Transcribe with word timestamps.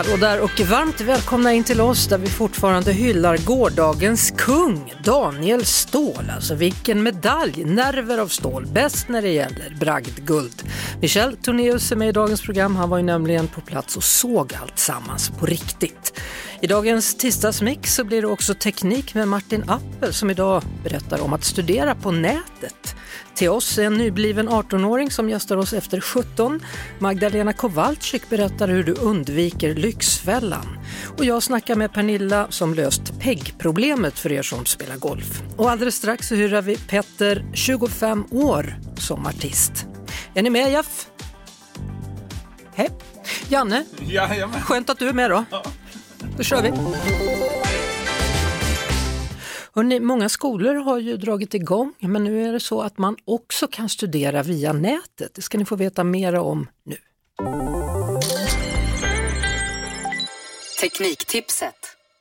Hallå 0.00 0.16
där 0.16 0.40
och 0.40 0.60
varmt 0.60 1.00
välkomna 1.00 1.52
in 1.52 1.64
till 1.64 1.80
oss 1.80 2.06
där 2.06 2.18
vi 2.18 2.26
fortfarande 2.26 2.92
hyllar 2.92 3.36
gårdagens 3.36 4.32
kung, 4.36 4.94
Daniel 5.04 5.64
Ståhl. 5.64 6.30
Alltså 6.34 6.54
vilken 6.54 7.02
medalj, 7.02 7.64
nerver 7.64 8.18
av 8.18 8.28
stål, 8.28 8.66
bäst 8.66 9.08
när 9.08 9.22
det 9.22 9.28
gäller 9.28 9.76
bragdguld. 9.80 10.62
Michel 11.00 11.36
Tornéus 11.36 11.92
är 11.92 11.96
med 11.96 12.08
i 12.08 12.12
dagens 12.12 12.42
program, 12.42 12.76
han 12.76 12.90
var 12.90 12.96
ju 12.96 13.02
nämligen 13.02 13.48
på 13.48 13.60
plats 13.60 13.96
och 13.96 14.04
såg 14.04 14.54
allt 14.60 14.78
sammans 14.78 15.30
på 15.30 15.46
riktigt. 15.46 16.20
I 16.60 16.66
dagens 16.66 17.14
tisdagsmix 17.14 17.94
så 17.94 18.04
blir 18.04 18.22
det 18.22 18.28
också 18.28 18.54
teknik 18.54 19.14
med 19.14 19.28
Martin 19.28 19.64
Appel 19.66 20.12
som 20.12 20.30
idag 20.30 20.62
berättar 20.84 21.20
om 21.20 21.32
att 21.32 21.44
studera 21.44 21.94
på 21.94 22.10
nätet. 22.10 22.96
Till 23.40 23.50
oss 23.50 23.78
en 23.78 23.94
nybliven 23.94 24.48
18-åring 24.48 25.10
som 25.10 25.30
gästar 25.30 25.56
oss 25.56 25.72
efter 25.72 26.00
17. 26.00 26.60
Magdalena 26.98 27.52
Kowalczyk 27.52 28.30
berättar 28.30 28.68
hur 28.68 28.84
du 28.84 28.92
undviker 28.92 29.74
Lyxfällan. 29.74 30.78
Och 31.18 31.24
jag 31.24 31.42
snackar 31.42 31.74
med 31.74 31.92
Pernilla 31.92 32.46
som 32.50 32.74
löst 32.74 33.20
PEG-problemet 33.20 34.18
för 34.18 34.32
er 34.32 34.42
som 34.42 34.66
spelar 34.66 34.96
golf. 34.96 35.42
Och 35.56 35.70
alldeles 35.70 35.94
strax 35.94 36.28
så 36.28 36.34
hyrar 36.34 36.62
vi 36.62 36.76
Petter, 36.76 37.44
25 37.54 38.24
år, 38.30 38.74
som 38.98 39.26
artist. 39.26 39.86
Är 40.34 40.42
ni 40.42 40.50
med 40.50 40.72
Jeff? 40.72 41.06
Hej! 42.74 42.90
Janne, 43.48 43.84
Jajamän. 44.00 44.60
skönt 44.60 44.90
att 44.90 44.98
du 44.98 45.08
är 45.08 45.12
med 45.12 45.30
då. 45.30 45.44
Då 46.36 46.42
kör 46.42 46.62
vi! 46.62 46.72
Hörrni, 49.72 50.00
många 50.00 50.28
skolor 50.28 50.74
har 50.74 50.98
ju 50.98 51.16
dragit 51.16 51.54
igång, 51.54 51.94
men 52.00 52.24
nu 52.24 52.44
är 52.44 52.52
det 52.52 52.60
så 52.60 52.82
att 52.82 52.98
man 52.98 53.16
också 53.24 53.66
kan 53.66 53.88
studera 53.88 54.42
via 54.42 54.72
nätet. 54.72 55.34
Det 55.34 55.42
ska 55.42 55.58
ni 55.58 55.64
få 55.64 55.76
veta 55.76 56.04
mer 56.04 56.34
om 56.34 56.68
nu. 56.84 56.96
Tekniktipset. 60.80 61.74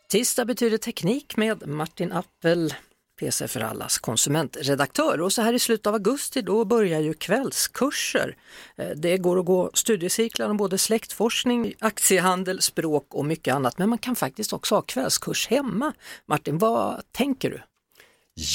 Tisdag 0.09 0.45
betyder 0.45 0.77
teknik 0.77 1.37
med 1.37 1.67
Martin 1.67 2.11
Appel, 2.11 2.73
PC 3.19 3.47
för 3.47 3.59
allas 3.61 3.97
konsumentredaktör. 3.97 5.21
Och 5.21 5.33
så 5.33 5.41
här 5.41 5.53
i 5.53 5.59
slutet 5.59 5.87
av 5.87 5.93
augusti 5.93 6.41
då 6.41 6.65
börjar 6.65 6.99
ju 6.99 7.13
kvällskurser. 7.13 8.35
Eh, 8.77 8.89
Det 8.95 9.17
går 9.17 9.39
att 9.39 9.45
gå 9.45 9.71
studiecirklar 9.73 10.49
om 10.49 10.57
både 10.57 10.77
släktforskning, 10.77 11.73
aktiehandel, 11.79 12.61
språk 12.61 13.07
och 13.13 13.25
mycket 13.25 13.53
annat. 13.55 13.77
Men 13.77 13.89
man 13.89 13.97
kan 13.97 14.15
faktiskt 14.15 14.53
också 14.53 14.75
ha 14.75 14.81
kvällskurs 14.81 15.47
hemma. 15.47 15.93
Martin, 16.25 16.57
vad 16.57 17.01
tänker 17.11 17.49
du? 17.49 17.61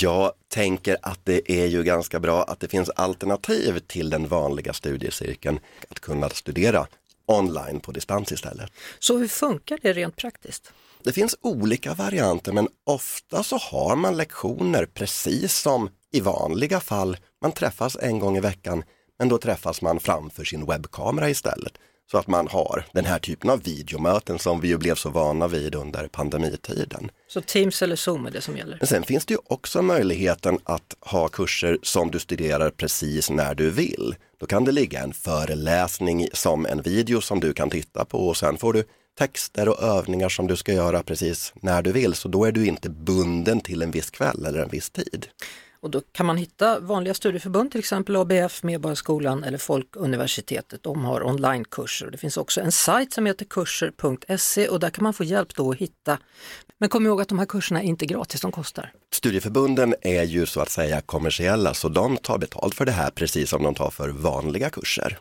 Jag 0.00 0.32
tänker 0.48 0.96
att 1.02 1.20
det 1.24 1.52
är 1.52 1.66
ju 1.66 1.82
ganska 1.82 2.20
bra 2.20 2.42
att 2.42 2.60
det 2.60 2.68
finns 2.68 2.90
alternativ 2.90 3.78
till 3.78 4.10
den 4.10 4.28
vanliga 4.28 4.72
studiecirkeln. 4.72 5.58
Att 5.88 6.00
kunna 6.00 6.28
studera 6.28 6.86
online 7.26 7.80
på 7.80 7.92
distans 7.92 8.32
istället. 8.32 8.72
Så 8.98 9.18
hur 9.18 9.28
funkar 9.28 9.78
det 9.83 9.92
rent 9.92 10.16
praktiskt? 10.16 10.72
Det 11.04 11.12
finns 11.12 11.36
olika 11.40 11.94
varianter 11.94 12.52
men 12.52 12.68
ofta 12.86 13.42
så 13.42 13.56
har 13.56 13.96
man 13.96 14.16
lektioner 14.16 14.86
precis 14.86 15.58
som 15.58 15.88
i 16.12 16.20
vanliga 16.20 16.80
fall. 16.80 17.16
Man 17.42 17.52
träffas 17.52 17.96
en 18.00 18.18
gång 18.18 18.36
i 18.36 18.40
veckan 18.40 18.84
men 19.18 19.28
då 19.28 19.38
träffas 19.38 19.82
man 19.82 20.00
framför 20.00 20.44
sin 20.44 20.66
webbkamera 20.66 21.30
istället. 21.30 21.72
Så 22.10 22.18
att 22.18 22.26
man 22.26 22.48
har 22.48 22.86
den 22.92 23.04
här 23.04 23.18
typen 23.18 23.50
av 23.50 23.62
videomöten 23.62 24.38
som 24.38 24.60
vi 24.60 24.68
ju 24.68 24.78
blev 24.78 24.94
så 24.94 25.10
vana 25.10 25.48
vid 25.48 25.74
under 25.74 26.08
pandemitiden. 26.08 27.10
Så 27.28 27.40
Teams 27.40 27.82
eller 27.82 27.96
Zoom 27.96 28.26
är 28.26 28.30
det 28.30 28.40
som 28.40 28.56
gäller? 28.56 28.76
Men 28.80 28.86
sen 28.86 29.02
finns 29.02 29.26
det 29.26 29.34
ju 29.34 29.40
också 29.46 29.82
möjligheten 29.82 30.58
att 30.64 30.96
ha 31.00 31.28
kurser 31.28 31.78
som 31.82 32.10
du 32.10 32.18
studerar 32.18 32.70
precis 32.70 33.30
när 33.30 33.54
du 33.54 33.70
vill. 33.70 34.14
Då 34.40 34.46
kan 34.46 34.64
det 34.64 34.72
ligga 34.72 35.02
en 35.02 35.12
föreläsning 35.12 36.28
som 36.32 36.66
en 36.66 36.82
video 36.82 37.20
som 37.20 37.40
du 37.40 37.52
kan 37.52 37.70
titta 37.70 38.04
på 38.04 38.28
och 38.28 38.36
sen 38.36 38.56
får 38.56 38.72
du 38.72 38.84
texter 39.19 39.69
och 39.69 39.83
övningar 39.83 40.29
som 40.29 40.47
du 40.47 40.57
ska 40.57 40.73
göra 40.73 41.02
precis 41.02 41.52
när 41.61 41.83
du 41.83 41.92
vill. 41.92 42.14
Så 42.14 42.29
då 42.29 42.45
är 42.45 42.52
du 42.52 42.67
inte 42.67 42.91
bunden 42.91 43.61
till 43.61 43.83
en 43.83 43.91
viss 43.91 44.11
kväll 44.11 44.47
eller 44.47 44.63
en 44.63 44.69
viss 44.69 44.91
tid. 44.91 45.27
Och 45.85 45.91
då 45.91 46.01
kan 46.01 46.27
man 46.27 46.36
hitta 46.36 46.80
vanliga 46.80 47.14
studieförbund, 47.14 47.70
till 47.70 47.79
exempel 47.79 48.17
ABF, 48.17 48.63
Medborgarskolan 48.63 49.45
eller 49.45 49.58
Folkuniversitetet. 49.58 50.83
De 50.83 51.05
har 51.05 51.27
onlinekurser. 51.27 52.11
Det 52.11 52.19
finns 52.19 52.36
också 52.36 52.61
en 52.61 52.73
sajt 52.73 53.13
som 53.13 53.27
heter 53.27 53.45
kurser.se 53.45 54.69
och 54.69 54.80
där 54.80 54.91
kan 54.91 55.02
man 55.02 55.14
få 55.14 55.25
hjälp 55.25 55.55
då 55.55 55.70
att 55.70 55.77
hitta. 55.77 56.19
Men 56.80 56.89
kom 56.89 57.07
ihåg 57.07 57.20
att 57.20 57.29
de 57.29 57.39
här 57.39 57.46
kurserna 57.46 57.83
är 57.83 57.86
inte 57.86 58.07
gratis, 58.07 58.40
de 58.40 58.52
kostar. 58.52 58.92
Studieförbunden 59.12 59.95
är 60.01 60.23
ju 60.23 60.46
så 60.46 60.61
att 60.61 60.70
säga 60.70 61.01
kommersiella 61.01 61.74
så 61.74 61.89
de 61.89 62.17
tar 62.17 62.39
betalt 62.39 62.74
för 62.74 62.85
det 62.85 62.92
här 62.92 63.11
precis 63.11 63.51
som 63.51 63.62
de 63.62 63.74
tar 63.74 63.90
för 63.90 64.08
vanliga 64.08 64.70
kurser. 64.70 65.18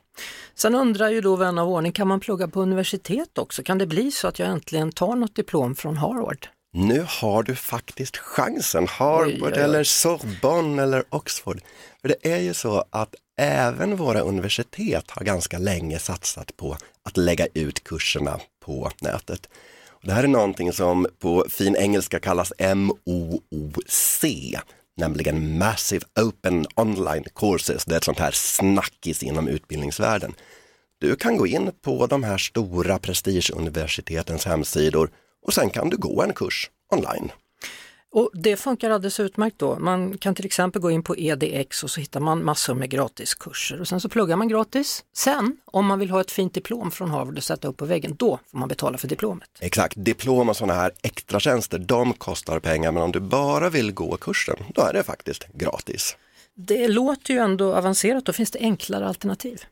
Sen 0.55 0.75
undrar 0.75 1.09
ju 1.09 1.21
då 1.21 1.35
vän 1.35 1.57
av 1.59 1.69
ordning, 1.69 1.91
kan 1.91 2.07
man 2.07 2.19
plugga 2.19 2.47
på 2.47 2.61
universitet 2.61 3.37
också? 3.37 3.63
Kan 3.63 3.77
det 3.77 3.87
bli 3.87 4.11
så 4.11 4.27
att 4.27 4.39
jag 4.39 4.49
äntligen 4.49 4.91
tar 4.91 5.15
något 5.15 5.35
diplom 5.35 5.75
från 5.75 5.97
Harvard? 5.97 6.47
Nu 6.75 7.05
har 7.07 7.43
du 7.43 7.55
faktiskt 7.55 8.17
chansen, 8.17 8.87
Harvard 8.87 9.27
Oj, 9.27 9.39
oj, 9.43 9.51
oj. 9.55 9.59
eller 9.59 9.83
Sorbonne 9.83 10.83
eller 10.83 11.03
Oxford. 11.09 11.61
För 12.01 12.07
det 12.07 12.33
är 12.33 12.39
ju 12.39 12.53
så 12.53 12.83
att 12.89 13.15
även 13.37 13.95
våra 13.95 14.19
universitet 14.19 15.11
har 15.11 15.25
ganska 15.25 15.57
länge 15.57 15.99
satsat 15.99 16.57
på 16.57 16.77
att 17.03 17.17
lägga 17.17 17.47
ut 17.53 17.83
kurserna 17.83 18.39
på 18.65 18.91
nätet. 19.01 19.49
Det 20.05 20.11
här 20.13 20.23
är 20.23 20.27
någonting 20.27 20.73
som 20.73 21.07
på 21.19 21.45
fin 21.49 21.75
engelska 21.75 22.19
kallas 22.19 22.53
MOOC, 22.75 24.23
nämligen 24.97 25.57
Massive 25.57 26.05
Open 26.19 26.65
Online 26.75 27.25
Courses. 27.35 27.85
Det 27.85 27.93
är 27.93 27.97
ett 27.97 28.03
sånt 28.03 28.19
här 28.19 28.31
snackis 28.31 29.23
inom 29.23 29.47
utbildningsvärlden. 29.47 30.33
Du 30.99 31.15
kan 31.15 31.37
gå 31.37 31.47
in 31.47 31.71
på 31.81 32.07
de 32.07 32.23
här 32.23 32.37
stora 32.37 32.99
prestigeuniversitetens 32.99 34.45
hemsidor 34.45 35.09
och 35.45 35.53
sen 35.53 35.69
kan 35.69 35.89
du 35.89 35.97
gå 35.97 36.23
en 36.23 36.33
kurs 36.33 36.69
online. 36.91 37.31
Och 38.13 38.29
det 38.33 38.55
funkar 38.55 38.89
alldeles 38.89 39.19
utmärkt 39.19 39.59
då. 39.59 39.79
Man 39.79 40.17
kan 40.17 40.35
till 40.35 40.45
exempel 40.45 40.81
gå 40.81 40.91
in 40.91 41.03
på 41.03 41.17
EDX 41.17 41.83
och 41.83 41.89
så 41.89 41.99
hittar 41.99 42.19
man 42.19 42.45
massor 42.45 42.73
med 42.73 42.89
gratiskurser 42.89 43.81
och 43.81 43.87
sen 43.87 44.01
så 44.01 44.09
pluggar 44.09 44.35
man 44.35 44.47
gratis. 44.47 45.03
Sen 45.13 45.57
om 45.65 45.85
man 45.85 45.99
vill 45.99 46.09
ha 46.09 46.21
ett 46.21 46.31
fint 46.31 46.53
diplom 46.53 46.91
från 46.91 47.11
Harvard 47.11 47.37
och 47.37 47.43
sätta 47.43 47.67
upp 47.67 47.77
på 47.77 47.85
väggen, 47.85 48.15
då 48.19 48.39
får 48.51 48.57
man 48.57 48.69
betala 48.69 48.97
för 48.97 49.07
diplomet. 49.07 49.49
Exakt, 49.59 49.95
diplom 49.97 50.49
och 50.49 50.57
sådana 50.57 50.73
här 50.73 50.91
extra 51.01 51.39
tjänster, 51.39 51.79
de 51.79 52.13
kostar 52.13 52.59
pengar 52.59 52.91
men 52.91 53.03
om 53.03 53.11
du 53.11 53.19
bara 53.19 53.69
vill 53.69 53.91
gå 53.91 54.17
kursen, 54.17 54.57
då 54.75 54.81
är 54.81 54.93
det 54.93 55.03
faktiskt 55.03 55.47
gratis. 55.53 56.17
Det 56.55 56.87
låter 56.87 57.33
ju 57.33 57.39
ändå 57.39 57.75
avancerat, 57.75 58.25
då 58.25 58.33
finns 58.33 58.51
det 58.51 58.59
enklare 58.59 59.07
alternativ. 59.07 59.63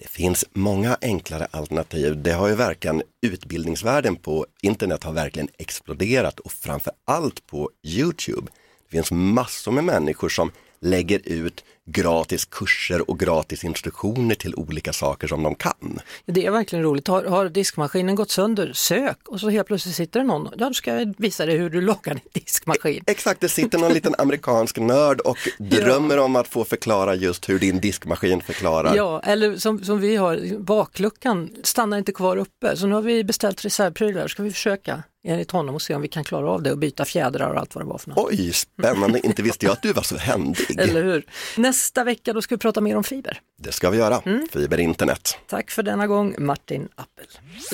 Det 0.00 0.08
finns 0.08 0.44
många 0.52 0.98
enklare 1.00 1.46
alternativ. 1.50 2.22
Det 2.22 2.32
har 2.32 2.48
ju 2.48 2.54
verkligen, 2.54 3.02
utbildningsvärlden 3.22 4.16
på 4.16 4.46
internet 4.62 5.04
har 5.04 5.12
verkligen 5.12 5.48
exploderat 5.58 6.40
och 6.40 6.52
framför 6.52 6.92
allt 7.04 7.46
på 7.46 7.70
Youtube. 7.82 8.52
Det 8.84 8.96
finns 8.96 9.10
massor 9.12 9.72
med 9.72 9.84
människor 9.84 10.28
som 10.28 10.52
lägger 10.80 11.20
ut 11.24 11.64
gratis 11.92 12.44
kurser 12.44 13.10
och 13.10 13.18
gratis 13.18 13.64
instruktioner 13.64 14.34
till 14.34 14.54
olika 14.54 14.92
saker 14.92 15.28
som 15.28 15.42
de 15.42 15.54
kan. 15.54 16.00
Det 16.26 16.46
är 16.46 16.50
verkligen 16.50 16.84
roligt. 16.84 17.08
Har, 17.08 17.24
har 17.24 17.48
diskmaskinen 17.48 18.14
gått 18.14 18.30
sönder, 18.30 18.72
sök 18.74 19.18
och 19.28 19.40
så 19.40 19.48
helt 19.48 19.66
plötsligt 19.66 19.94
sitter 19.94 20.20
det 20.20 20.26
någon. 20.26 20.48
Ja, 20.58 20.68
då 20.68 20.74
ska 20.74 20.98
jag 20.98 21.14
visa 21.18 21.46
dig 21.46 21.56
hur 21.56 21.70
du 21.70 21.80
lagar 21.80 22.14
din 22.14 22.22
diskmaskin. 22.32 23.04
Exakt, 23.06 23.40
det 23.40 23.48
sitter 23.48 23.78
någon 23.78 23.92
liten 23.92 24.14
amerikansk 24.18 24.78
nörd 24.78 25.20
och 25.20 25.38
drömmer 25.58 26.18
om 26.18 26.36
att 26.36 26.48
få 26.48 26.64
förklara 26.64 27.14
just 27.14 27.48
hur 27.48 27.58
din 27.58 27.80
diskmaskin 27.80 28.40
förklarar. 28.40 28.96
Ja, 28.96 29.20
eller 29.24 29.56
som, 29.56 29.84
som 29.84 30.00
vi 30.00 30.16
har, 30.16 30.58
bakluckan 30.58 31.50
stannar 31.62 31.98
inte 31.98 32.12
kvar 32.12 32.36
uppe. 32.36 32.76
Så 32.76 32.86
nu 32.86 32.94
har 32.94 33.02
vi 33.02 33.24
beställt 33.24 33.64
reservprylar, 33.64 34.28
ska 34.28 34.42
vi 34.42 34.50
försöka? 34.50 35.02
enligt 35.24 35.50
honom 35.50 35.74
och 35.74 35.82
se 35.82 35.94
om 35.94 36.02
vi 36.02 36.08
kan 36.08 36.24
klara 36.24 36.50
av 36.50 36.62
det 36.62 36.72
och 36.72 36.78
byta 36.78 37.04
fjädrar 37.04 37.50
och 37.50 37.60
allt 37.60 37.74
vad 37.74 37.84
det 37.84 37.88
var 37.88 37.98
för 37.98 38.10
något. 38.10 38.30
Oj, 38.30 38.52
spännande, 38.52 39.26
inte 39.26 39.42
visste 39.42 39.66
jag 39.66 39.72
att 39.72 39.82
du 39.82 39.92
var 39.92 40.02
så 40.02 40.16
händig. 40.16 40.66
Eller 40.78 41.04
hur? 41.04 41.26
Nästa 41.56 41.79
vecka 42.04 42.32
då 42.32 42.42
ska 42.42 42.54
vi 42.54 42.58
prata 42.58 42.80
mer 42.80 42.96
om 42.96 43.04
fiber. 43.04 43.40
Det 43.58 43.72
ska 43.72 43.90
vi 43.90 43.98
göra, 43.98 44.22
fiberinternet. 44.52 45.38
Tack 45.46 45.70
för 45.70 45.82
denna 45.82 46.06
gång 46.06 46.34
Martin 46.38 46.88
Appel. 46.94 47.26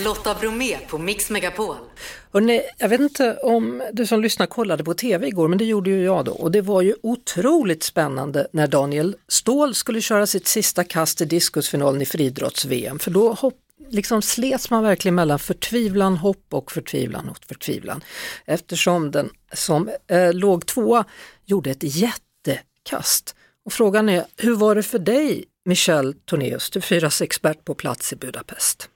Lotta 0.05 0.35
Bromé 0.35 0.76
på 0.88 0.99
Mix 0.99 1.31
Megapol. 1.31 1.76
Hörrni, 2.32 2.62
jag 2.79 2.88
vet 2.88 3.00
inte 3.00 3.37
om 3.37 3.82
du 3.93 4.06
som 4.06 4.20
lyssnar 4.20 4.47
kollade 4.47 4.85
på 4.85 4.94
tv 4.94 5.26
igår, 5.26 5.49
men 5.49 5.58
det 5.58 5.64
gjorde 5.64 5.91
ju 5.91 6.05
jag 6.05 6.25
då. 6.25 6.32
Och 6.32 6.50
det 6.50 6.61
var 6.61 6.82
ju 6.82 6.94
otroligt 7.03 7.82
spännande 7.82 8.49
när 8.53 8.67
Daniel 8.67 9.17
Ståhl 9.29 9.75
skulle 9.75 10.00
köra 10.00 10.26
sitt 10.26 10.47
sista 10.47 10.85
kast 10.85 11.20
i 11.20 11.25
diskusfinalen 11.25 12.02
i 12.02 12.05
friidrotts-VM. 12.05 12.99
För 12.99 13.11
då 13.11 13.32
hopp, 13.32 13.59
liksom 13.88 14.23
slets 14.23 14.70
man 14.70 14.82
verkligen 14.82 15.14
mellan 15.14 15.38
förtvivlan, 15.38 16.17
hopp 16.17 16.47
och 16.50 16.73
förtvivlan 16.73 17.29
och 17.29 17.38
förtvivlan. 17.49 18.05
Eftersom 18.44 19.11
den 19.11 19.31
som 19.52 19.91
eh, 20.06 20.32
låg 20.32 20.67
tvåa 20.67 21.05
gjorde 21.44 21.70
ett 21.70 21.82
jättekast. 21.82 23.36
Och 23.66 23.72
frågan 23.72 24.08
är, 24.08 24.22
hur 24.42 24.56
var 24.56 24.74
det 24.74 24.82
för 24.82 24.98
dig 24.98 25.44
Michel 25.64 26.14
Tornéus, 26.24 26.70
du 26.70 26.80
fyras 26.80 27.22
expert 27.22 27.64
på 27.64 27.74
plats 27.74 28.12
i 28.12 28.16
Budapest? 28.16 28.90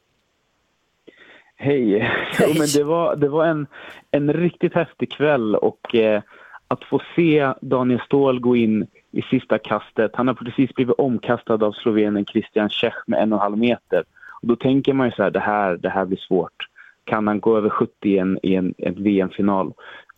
Hej! 1.57 2.11
Jo, 2.41 2.47
men 2.59 2.69
det 2.77 2.85
var, 2.85 3.17
det 3.17 3.29
var 3.29 3.47
en, 3.47 3.67
en 4.11 4.33
riktigt 4.33 4.75
häftig 4.75 5.13
kväll 5.13 5.57
och 5.57 5.95
eh, 5.95 6.23
att 6.69 6.85
få 6.85 7.03
se 7.17 7.53
Daniel 7.61 8.01
Ståhl 8.01 8.41
gå 8.41 8.57
in 8.57 8.87
i 9.13 9.23
sista 9.23 9.59
kastet. 9.59 10.11
Han 10.15 10.29
har 10.29 10.35
precis 10.35 10.75
blivit 10.75 10.99
omkastad 10.99 11.55
av 11.67 11.73
slovenen 11.73 12.27
Christian 12.27 12.69
Czech 12.69 12.95
med 13.07 13.23
en 13.23 13.33
och 13.33 13.39
en 13.39 13.43
halv 13.43 13.59
meter. 13.59 14.05
Och 14.43 14.49
då 14.49 14.57
tänker 14.57 14.93
man 14.93 15.07
ju 15.07 15.13
så 15.13 15.23
här, 15.23 15.31
det 15.31 15.41
här, 15.41 15.77
det 15.77 15.89
här 15.89 16.05
blir 16.05 16.19
svårt. 16.19 16.67
Kan 17.05 17.27
han 17.27 17.41
gå 17.41 17.57
över 17.57 17.71
70 17.71 17.93
i 18.03 18.19
en, 18.19 18.39
i 18.43 18.55
en, 18.55 18.75
en 18.79 19.03
VM-final? 19.03 19.73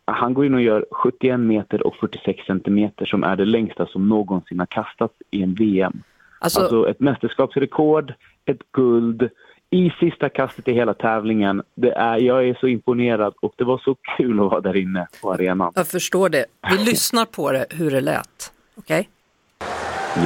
Han 0.04 0.34
går 0.34 0.46
in 0.46 0.54
och 0.54 0.62
gör 0.62 0.84
71 0.90 1.40
meter 1.40 1.86
och 1.86 1.94
46 1.96 2.46
centimeter 2.46 3.06
som 3.06 3.24
är 3.24 3.36
det 3.36 3.44
längsta 3.44 3.86
som 3.86 4.08
någonsin 4.08 4.58
har 4.58 4.66
kastats 4.66 5.14
i 5.30 5.42
en 5.42 5.54
VM. 5.54 6.02
Alltså- 6.38 6.60
Alltså, 6.60 6.88
ett 6.90 7.00
mästerskapsrekord, 7.00 8.14
ett 8.44 8.72
guld 8.72 9.28
i 9.70 9.90
sista 10.00 10.28
kastet 10.28 10.68
i 10.68 10.72
hela 10.72 10.94
tävlingen. 10.94 11.62
Det 11.74 11.92
är, 11.92 12.16
jag 12.18 12.48
är 12.48 12.54
så 12.60 12.66
imponerad 12.68 13.34
och 13.42 13.52
det 13.56 13.64
var 13.64 13.78
så 13.78 13.96
kul 14.16 14.40
att 14.40 14.50
vara 14.50 14.60
där 14.60 14.76
inne 14.76 15.06
på 15.22 15.32
arenan. 15.32 15.72
Jag 15.74 15.86
förstår 15.86 16.28
det. 16.28 16.44
Vi 16.70 16.78
lyssnar 16.90 17.24
på 17.24 17.52
det, 17.52 17.66
hur 17.70 17.90
det 17.90 18.00
lät. 18.00 18.52
Okej? 18.76 19.08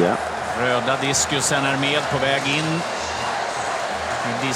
Ja. 0.02 0.16
Röda 0.60 0.96
diskusen 1.00 1.64
är 1.64 1.80
med 1.80 2.00
på 2.12 2.18
väg 2.18 2.42
in 2.58 2.80
i 4.50 4.54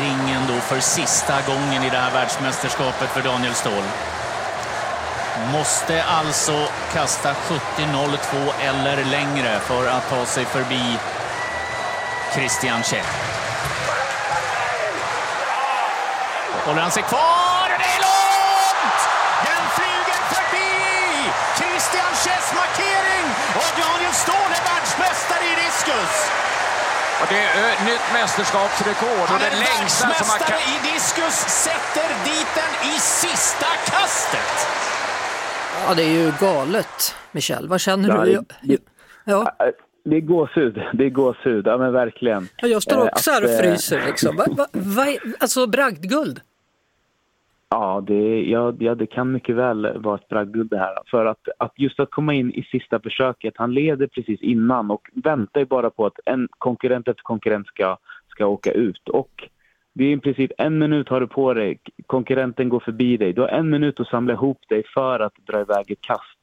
Ringen, 0.00 0.42
då 0.48 0.60
för 0.60 0.80
sista 0.80 1.40
gången 1.46 1.82
i 1.82 1.90
det 1.90 1.96
här 1.96 2.10
världsmästerskapet 2.10 3.08
för 3.08 3.22
Daniel 3.22 3.54
Ståhl. 3.54 3.84
Måste 5.52 6.04
alltså 6.04 6.68
kasta 6.92 7.32
70.02 7.32 8.52
eller 8.60 9.04
längre 9.04 9.60
för 9.60 9.86
att 9.88 10.10
ta 10.10 10.26
sig 10.26 10.44
förbi 10.44 10.98
Christian 12.34 12.82
Czech. 12.82 13.06
Håller 16.64 16.82
han 16.82 16.90
sig 16.90 17.02
kvar? 17.02 17.68
Det 17.68 17.90
är 17.96 18.00
långt! 18.08 19.00
Den 19.46 19.64
flyger 19.76 20.20
förbi! 20.34 20.70
Christian 21.58 22.12
Chess 22.24 22.52
markering 22.54 23.26
och 23.54 23.80
Daniel 23.80 24.12
Ståhl 24.12 24.50
är 24.58 24.64
världsmästare 24.70 25.44
i 25.44 25.54
diskus. 25.64 26.49
Och 27.20 27.26
det 27.28 27.38
är 27.38 27.50
ö, 27.64 27.84
nytt 27.84 28.06
mästerskapsrekord 28.12 29.28
Han 29.28 29.40
är 29.42 29.50
världsmästare 29.50 30.38
kan... 30.38 30.58
i 30.58 30.92
diskus, 30.92 31.34
sätter 31.66 32.08
dit 32.24 32.46
den 32.54 32.90
i 32.90 32.98
sista 32.98 33.66
kastet. 33.92 34.66
Ja, 35.86 35.94
det 35.94 36.02
är 36.02 36.08
ju 36.10 36.32
galet, 36.40 37.14
Michel. 37.32 37.68
Vad 37.68 37.80
känner 37.80 38.08
Ja, 38.08 38.24
du? 38.24 38.44
det- 38.62 38.78
Ja, 39.24 39.56
Det 40.04 40.16
är 40.16 40.20
gåshud, 40.20 40.74
det 40.94 41.04
är 41.04 41.10
gåshud, 41.10 41.66
ja 41.66 41.78
men 41.78 41.92
verkligen. 41.92 42.48
ja, 42.56 42.68
jag 42.68 42.82
står 42.82 42.96
Eh, 42.96 43.02
också 43.12 43.30
här 43.30 43.44
och 43.44 43.50
eh, 43.50 43.58
fryser 43.58 44.02
liksom. 44.06 44.36
Va, 44.36 44.44
va, 44.50 44.66
va, 44.72 45.06
alltså 45.40 45.66
bragdguld. 45.66 46.40
Ja, 47.70 48.04
det, 48.06 48.42
ja, 48.42 48.74
ja, 48.78 48.94
det 48.94 49.06
kan 49.06 49.32
mycket 49.32 49.56
väl 49.56 49.98
vara 49.98 50.14
ett 50.14 50.28
bragdguld 50.28 50.70
det 50.70 50.78
här. 50.78 50.98
För 51.10 51.26
att, 51.26 51.48
att 51.58 51.72
just 51.76 52.00
att 52.00 52.10
komma 52.10 52.34
in 52.34 52.52
i 52.52 52.62
sista 52.62 53.00
försöket, 53.00 53.54
han 53.56 53.74
leder 53.74 54.06
precis 54.06 54.40
innan 54.40 54.90
och 54.90 55.08
väntar 55.14 55.60
ju 55.60 55.66
bara 55.66 55.90
på 55.90 56.06
att 56.06 56.20
en 56.24 56.48
konkurrent 56.58 57.08
efter 57.08 57.22
konkurrent 57.22 57.66
ska, 57.66 57.96
ska 58.28 58.46
åka 58.46 58.72
ut. 58.72 59.08
Och 59.08 59.48
det 59.94 60.04
är 60.04 60.16
i 60.16 60.20
princip 60.20 60.50
en 60.58 60.78
minut 60.78 61.08
har 61.08 61.20
du 61.20 61.26
på 61.26 61.54
dig, 61.54 61.80
konkurrenten 62.06 62.68
går 62.68 62.80
förbi 62.80 63.16
dig. 63.16 63.32
Du 63.32 63.40
har 63.40 63.48
en 63.48 63.70
minut 63.70 64.00
att 64.00 64.08
samla 64.08 64.32
ihop 64.32 64.58
dig 64.68 64.82
för 64.94 65.20
att 65.20 65.34
dra 65.46 65.60
iväg 65.60 65.90
ett 65.90 66.00
kast. 66.00 66.38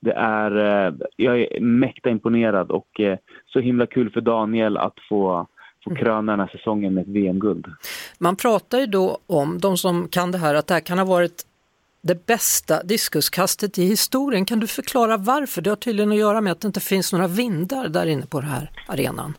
Det 0.00 0.12
är, 0.12 0.56
eh, 0.56 0.94
jag 1.16 1.40
är 1.40 1.60
mäkta 1.60 2.10
imponerad 2.10 2.70
och 2.70 3.00
eh, 3.00 3.18
så 3.46 3.60
himla 3.60 3.86
kul 3.86 4.10
för 4.10 4.20
Daniel 4.20 4.76
att 4.76 4.98
få, 5.08 5.46
få 5.88 5.94
kröna 5.94 6.32
den 6.32 6.40
här 6.40 6.48
säsongen 6.56 6.94
med 6.94 7.02
ett 7.02 7.08
VM-guld. 7.08 7.66
Man 8.18 8.36
pratar 8.36 8.78
ju 8.78 8.86
då 8.86 9.18
om, 9.26 9.58
de 9.58 9.76
som 9.76 10.08
kan 10.08 10.32
det 10.32 10.38
här, 10.38 10.54
att 10.54 10.66
det 10.66 10.74
här 10.74 10.80
kan 10.80 10.98
ha 10.98 11.04
varit 11.04 11.42
det 12.02 12.26
bästa 12.26 12.82
diskuskastet 12.82 13.78
i 13.78 13.84
historien. 13.84 14.44
Kan 14.44 14.60
du 14.60 14.66
förklara 14.66 15.16
varför? 15.16 15.62
Det 15.62 15.70
har 15.70 15.76
tydligen 15.76 16.12
att 16.12 16.18
göra 16.18 16.40
med 16.40 16.52
att 16.52 16.60
det 16.60 16.66
inte 16.66 16.80
finns 16.80 17.12
några 17.12 17.28
vindar 17.28 17.88
där 17.88 18.06
inne 18.06 18.26
på 18.26 18.40
den 18.40 18.50
här 18.50 18.70
arenan. 18.88 19.34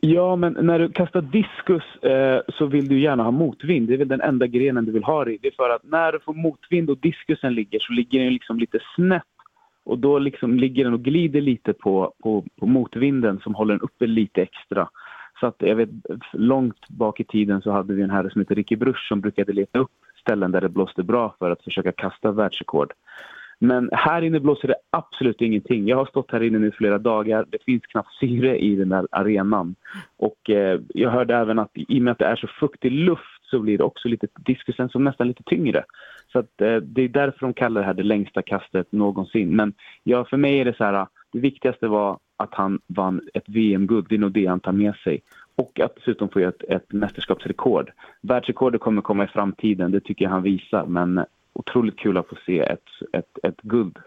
Ja, 0.00 0.36
men 0.36 0.52
när 0.52 0.78
du 0.78 0.88
kastar 0.88 1.20
diskus 1.20 2.02
eh, 2.02 2.54
så 2.58 2.66
vill 2.66 2.88
du 2.88 3.00
gärna 3.00 3.22
ha 3.22 3.30
motvind. 3.30 3.88
Det 3.88 3.94
är 3.94 3.98
väl 3.98 4.08
den 4.08 4.20
enda 4.20 4.46
grenen 4.46 4.84
du 4.84 4.92
vill 4.92 5.04
ha 5.04 5.28
i. 5.28 5.38
Det 5.42 5.48
är 5.48 5.52
för 5.56 5.70
att 5.70 5.84
när 5.84 6.12
du 6.12 6.20
får 6.20 6.34
motvind 6.34 6.90
och 6.90 6.98
diskusen 6.98 7.54
ligger 7.54 7.78
så 7.78 7.92
ligger 7.92 8.20
den 8.24 8.32
liksom 8.32 8.58
lite 8.58 8.78
snett 8.96 9.22
och 9.84 9.98
då 9.98 10.18
liksom 10.18 10.58
ligger 10.58 10.84
den 10.84 10.92
och 10.92 11.02
glider 11.02 11.40
lite 11.40 11.72
på, 11.72 12.14
på, 12.22 12.44
på 12.60 12.66
motvinden 12.66 13.40
som 13.42 13.54
håller 13.54 13.74
den 13.74 13.80
uppe 13.80 14.06
lite 14.06 14.42
extra. 14.42 14.88
Så 15.40 15.46
att 15.46 15.56
jag 15.58 15.76
vet, 15.76 15.90
långt 16.32 16.88
bak 16.88 17.20
i 17.20 17.24
tiden 17.24 17.62
så 17.62 17.70
hade 17.70 17.94
vi 17.94 18.02
en 18.02 18.10
herre 18.10 18.30
som 18.30 18.40
heter 18.40 18.54
Ricky 18.54 18.76
Bruch 18.76 19.08
som 19.08 19.20
brukade 19.20 19.52
leta 19.52 19.78
upp 19.78 19.90
ställen 20.20 20.52
där 20.52 20.60
det 20.60 20.68
blåste 20.68 21.02
bra 21.02 21.34
för 21.38 21.50
att 21.50 21.62
försöka 21.62 21.92
kasta 21.92 22.32
världsrekord. 22.32 22.92
Men 23.58 23.90
här 23.92 24.22
inne 24.22 24.40
blåser 24.40 24.68
det 24.68 24.76
absolut 24.90 25.40
ingenting. 25.40 25.88
Jag 25.88 25.96
har 25.96 26.06
stått 26.06 26.32
här 26.32 26.42
inne 26.42 26.58
nu 26.58 26.70
flera 26.70 26.98
dagar. 26.98 27.46
Det 27.48 27.64
finns 27.64 27.82
knappt 27.86 28.12
syre 28.20 28.58
i 28.58 28.76
den 28.76 28.88
där 28.88 29.06
arenan. 29.10 29.74
Och 30.16 30.50
eh, 30.50 30.80
jag 30.88 31.10
hörde 31.10 31.36
även 31.36 31.58
att 31.58 31.70
i 31.74 31.98
och 31.98 32.02
med 32.02 32.12
att 32.12 32.18
det 32.18 32.26
är 32.26 32.36
så 32.36 32.46
fuktig 32.46 32.92
luft 32.92 33.42
så 33.50 33.58
blir 33.58 33.78
det 33.78 33.84
också 33.84 34.08
lite 34.08 34.26
diskusen 34.34 34.88
som 34.88 35.04
nästan 35.04 35.28
lite 35.28 35.42
tyngre. 35.42 35.84
Så 36.32 36.38
att, 36.38 36.60
eh, 36.60 36.76
det 36.76 37.02
är 37.02 37.08
därför 37.08 37.40
de 37.40 37.54
kallar 37.54 37.80
det 37.80 37.86
här 37.86 37.94
det 37.94 38.02
längsta 38.02 38.42
kastet 38.42 38.92
någonsin. 38.92 39.56
Men 39.56 39.72
ja, 40.02 40.24
för 40.24 40.36
mig 40.36 40.60
är 40.60 40.64
det 40.64 40.76
så 40.76 40.84
här, 40.84 41.06
det 41.32 41.38
viktigaste 41.38 41.88
var 41.88 42.18
att 42.36 42.54
han 42.54 42.80
vann 42.86 43.20
ett 43.34 43.44
VM-guld. 43.46 44.06
Det 44.08 44.14
är 44.14 44.18
nog 44.18 44.32
det 44.32 44.46
han 44.46 44.60
tar 44.60 44.72
med 44.72 44.94
sig. 44.94 45.22
Och 45.56 45.80
att 45.80 45.94
dessutom 45.96 46.28
få 46.28 46.38
ett, 46.40 46.62
ett 46.68 46.92
mästerskapsrekord. 46.92 47.90
Världsrekordet 48.20 48.80
kommer 48.80 49.02
komma 49.02 49.24
i 49.24 49.26
framtiden, 49.26 49.90
det 49.92 50.00
tycker 50.00 50.24
jag 50.24 50.32
han 50.32 50.42
visar. 50.42 50.86
Men 50.86 51.24
otroligt 51.52 51.98
kul 51.98 52.16
att 52.16 52.28
få 52.28 52.36
se 52.46 52.58
ett, 52.60 52.84
ett, 53.12 53.38
ett 53.42 53.60
guld. 53.62 53.98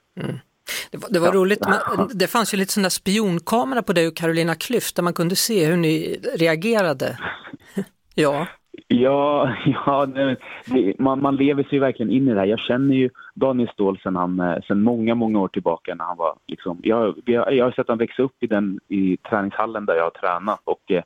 Det 0.92 0.98
var, 0.98 1.10
det 1.10 1.20
var 1.20 1.28
Ja. 1.28 1.34
roligt, 1.34 1.60
men 1.68 2.08
det 2.14 2.28
fanns 2.28 2.54
ju 2.54 2.58
lite 2.58 2.74
sån 2.74 2.84
där 2.84 2.90
spionkamera 2.90 3.82
på 3.82 3.94
dig 3.94 4.08
och 4.08 4.16
Carolina 4.16 4.54
Klüft 4.54 4.96
där 4.96 5.04
man 5.04 5.14
kunde 5.14 5.36
se 5.36 5.66
hur 5.66 5.78
ni 5.78 6.20
reagerade. 6.40 7.18
ja, 8.16 8.48
Ja, 8.88 9.56
ja 9.66 10.06
det, 10.06 10.38
det, 10.66 11.00
man, 11.00 11.22
man 11.22 11.36
lever 11.36 11.64
sig 11.64 11.74
ju 11.74 11.80
verkligen 11.80 12.12
in 12.12 12.28
i 12.28 12.34
det 12.34 12.40
här. 12.40 12.48
Jag 12.48 12.60
känner 12.60 12.96
ju 12.96 13.10
Daniel 13.36 13.70
Ståhl 13.70 14.00
sen 14.04 14.16
han, 14.16 14.40
eh, 14.40 14.62
sen 14.68 14.82
många, 14.82 15.16
många 15.16 15.40
år 15.40 15.48
tillbaka. 15.48 15.96
När 15.96 16.06
han 16.06 16.18
var, 16.18 16.36
liksom, 16.48 16.80
jag, 16.84 17.16
jag, 17.26 17.54
jag 17.54 17.66
har 17.66 17.72
sett 17.72 17.88
honom 17.88 17.98
växa 17.98 18.24
upp 18.24 18.44
i, 18.44 18.48
den, 18.48 18.80
i 18.88 19.18
träningshallen 19.18 19.86
där 19.86 19.96
jag 19.96 20.04
har 20.04 20.10
tränat 20.10 20.62
och 20.64 20.92
eh, 20.92 21.04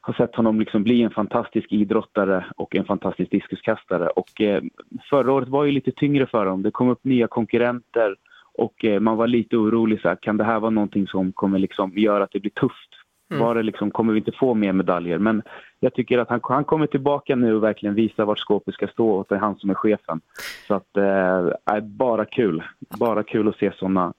har 0.00 0.14
sett 0.14 0.34
honom 0.34 0.60
liksom 0.60 0.82
bli 0.82 1.02
en 1.02 1.10
fantastisk 1.10 1.72
idrottare 1.72 2.44
och 2.56 2.76
en 2.76 2.84
fantastisk 2.84 3.30
diskuskastare. 3.30 4.08
Och, 4.08 4.40
eh, 4.40 4.62
förra 5.10 5.32
året 5.32 5.48
var 5.48 5.64
ju 5.64 5.72
lite 5.72 5.92
tyngre 5.92 6.26
för 6.26 6.38
honom. 6.38 6.62
Det 6.62 6.70
kom 6.70 6.88
upp 6.88 7.04
nya 7.04 7.26
konkurrenter 7.26 8.16
och 8.54 8.84
eh, 8.84 9.00
man 9.00 9.16
var 9.16 9.26
lite 9.26 9.56
orolig. 9.56 10.00
Så 10.00 10.08
här, 10.08 10.16
kan 10.16 10.36
det 10.36 10.44
här 10.44 10.60
vara 10.60 10.70
någonting 10.70 11.06
som 11.06 11.32
kommer 11.32 11.58
liksom 11.58 11.92
göra 11.98 12.24
att 12.24 12.32
det 12.32 12.40
blir 12.40 12.50
tufft? 12.50 13.03
Var 13.28 13.54
det 13.54 13.62
liksom, 13.62 13.90
kommer 13.90 14.12
vi 14.12 14.18
inte 14.18 14.32
få 14.32 14.54
mer 14.54 14.72
medaljer? 14.72 15.18
Men 15.18 15.42
jag 15.80 15.94
tycker 15.94 16.18
att 16.18 16.28
han, 16.28 16.40
han 16.42 16.64
kommer 16.64 16.86
tillbaka 16.86 17.36
nu 17.36 17.54
och 17.54 17.62
verkligen 17.62 17.94
visar 17.94 18.24
vart 18.24 18.38
skåpet 18.38 18.74
ska 18.74 18.86
stå 18.86 19.10
och 19.10 19.26
det 19.28 19.34
är 19.34 19.38
han 19.38 19.56
som 19.56 19.70
är 19.70 19.74
chefen. 19.74 20.20
Så 20.66 20.74
att, 20.74 20.96
eh, 20.96 21.74
är 21.74 21.80
bara 21.80 22.24
kul. 22.24 22.62
Bara 22.98 23.22
kul 23.22 23.48
att 23.48 23.56
se 23.56 23.72
sådana 23.76 24.12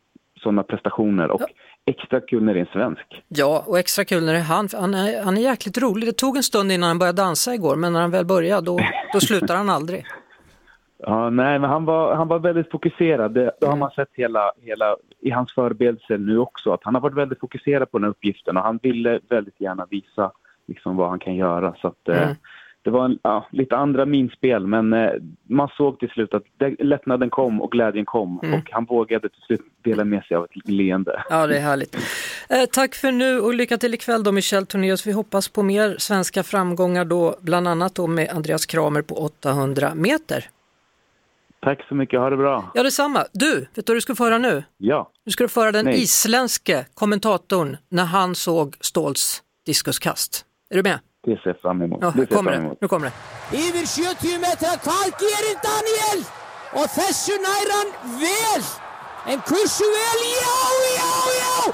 såna 0.43 0.63
prestationer 0.63 1.31
och 1.31 1.41
extra 1.85 2.21
kul 2.21 2.43
när 2.43 2.53
det 2.53 2.59
är 2.59 2.61
en 2.61 2.71
svensk. 2.73 3.23
ja, 3.27 3.63
och 3.67 3.79
extra 3.79 4.05
kul 4.05 4.25
när 4.25 4.33
det 4.33 4.39
är 4.39 4.43
han, 4.43 4.69
han 4.73 4.93
är, 4.93 5.23
han 5.23 5.37
är 5.37 5.41
jäkligt 5.41 5.77
rolig. 5.77 6.09
Det 6.09 6.13
tog 6.13 6.37
en 6.37 6.43
stund 6.43 6.71
innan 6.71 6.87
han 6.87 6.99
började 6.99 7.21
dansa 7.21 7.53
igår, 7.53 7.75
men 7.75 7.93
när 7.93 8.01
han 8.01 8.11
väl 8.11 8.25
började 8.25 8.65
då, 8.65 8.79
då 9.13 9.19
slutar 9.19 9.55
han 9.55 9.69
aldrig. 9.69 10.05
Ja, 11.07 11.29
nej, 11.29 11.59
men 11.59 11.69
han 11.69 11.85
var, 11.85 12.15
han 12.15 12.27
var 12.27 12.39
väldigt 12.39 12.71
fokuserad. 12.71 13.33
Det, 13.33 13.51
det 13.59 13.65
har 13.67 13.75
man 13.77 13.91
sett 13.91 14.09
hela, 14.13 14.51
hela, 14.61 14.95
i 15.21 15.29
hans 15.29 15.53
förberedelser 15.53 16.17
nu 16.17 16.37
också. 16.39 16.71
Att 16.71 16.83
han 16.83 16.95
har 16.95 17.01
varit 17.01 17.15
väldigt 17.17 17.39
fokuserad 17.39 17.91
på 17.91 17.97
den 17.97 18.03
här 18.03 18.11
uppgiften 18.11 18.57
och 18.57 18.63
han 18.63 18.79
ville 18.83 19.19
väldigt 19.29 19.61
gärna 19.61 19.85
visa 19.89 20.31
liksom, 20.67 20.95
vad 20.97 21.09
han 21.09 21.19
kan 21.19 21.35
göra. 21.35 21.75
Så 21.81 21.87
att, 21.87 22.09
eh, 22.09 22.21
Mm. 22.23 22.35
det 22.83 22.89
var 22.91 23.05
en, 23.05 23.19
ja, 23.23 23.47
lite 23.51 23.77
andra 23.77 24.05
minspel, 24.05 24.67
men 24.67 24.93
eh, 24.93 25.11
man 25.49 25.67
såg 25.77 25.99
till 25.99 26.09
slut 26.09 26.33
att 26.33 26.43
det, 26.57 26.75
lättnaden 26.83 27.29
kom 27.29 27.61
och 27.61 27.71
glädjen 27.71 28.05
kom 28.05 28.39
Mm. 28.43 28.59
och 28.59 28.69
han 28.71 28.85
vågade 28.85 29.29
till 29.29 29.41
slut 29.41 29.61
dela 29.83 30.03
med 30.03 30.23
sig 30.23 30.37
av 30.37 30.43
ett 30.45 30.69
leende. 30.69 31.23
Ja, 31.29 31.47
det 31.47 31.57
är 31.57 31.61
härligt. 31.61 31.95
Eh, 32.49 32.65
tack 32.71 32.95
för 32.95 33.11
nu 33.11 33.39
och 33.39 33.53
lycka 33.53 33.77
till 33.77 33.93
ikväll 33.93 34.23
då 34.23 34.31
Michel 34.31 34.65
Tornéus. 34.65 35.07
Vi 35.07 35.11
hoppas 35.11 35.49
på 35.49 35.63
mer 35.63 35.95
svenska 35.99 36.43
framgångar 36.43 37.05
då, 37.05 37.35
bland 37.41 37.67
annat 37.67 37.95
då 37.95 38.07
med 38.07 38.29
Andreas 38.29 38.65
Kramer 38.65 39.01
på 39.01 39.15
800 39.15 39.87
meter. 39.95 40.45
Tack 41.61 41.87
så 41.89 41.95
mycket, 41.95 42.19
ha 42.19 42.29
det 42.29 42.37
bra. 42.37 42.71
Ja, 42.73 42.83
detsamma. 42.83 43.25
Du, 43.33 43.59
vet 43.59 43.75
du 43.75 43.83
vad 43.93 43.97
du 43.97 44.01
ska 44.01 44.15
få 44.15 44.23
höra 44.23 44.37
nu? 44.37 44.63
Ja, 44.77 45.11
Nu 45.25 45.31
ska 45.31 45.43
du 45.43 45.47
få 45.47 45.59
höra 45.61 45.71
den 45.71 45.85
Nej. 45.85 46.01
isländske 46.03 46.85
kommentatorn 46.93 47.77
när 47.89 48.05
han 48.05 48.35
såg 48.35 48.75
Ståhls 48.81 49.43
diskuskast. 49.65 50.45
Är 50.69 50.75
du 50.75 50.83
med? 50.83 50.99
det 51.25 51.35
ser 51.41 51.49
jag 51.49 51.59
fram 51.61 51.81
emot. 51.81 51.99
Ja, 52.01 52.13
det 52.15 52.25
kommer 52.25 52.51
fram 52.53 52.63
det. 52.63 52.75
Nu 52.81 52.87
kommer 52.87 53.05
det. 53.07 53.57
Yfir 53.57 53.85
70 54.15 54.39
metra, 54.45 54.71
hvað 54.85 55.05
gerir 55.21 55.55
Daniel? 55.69 56.19
Og 56.79 56.85
þessu 56.97 57.33
nær 57.45 57.67
hann 57.75 57.91
vel. 58.21 58.63
En 59.33 59.39
hversu 59.47 59.87
vel? 59.97 60.19
Já, 60.41 60.57
já, 60.99 61.11
já! 61.41 61.64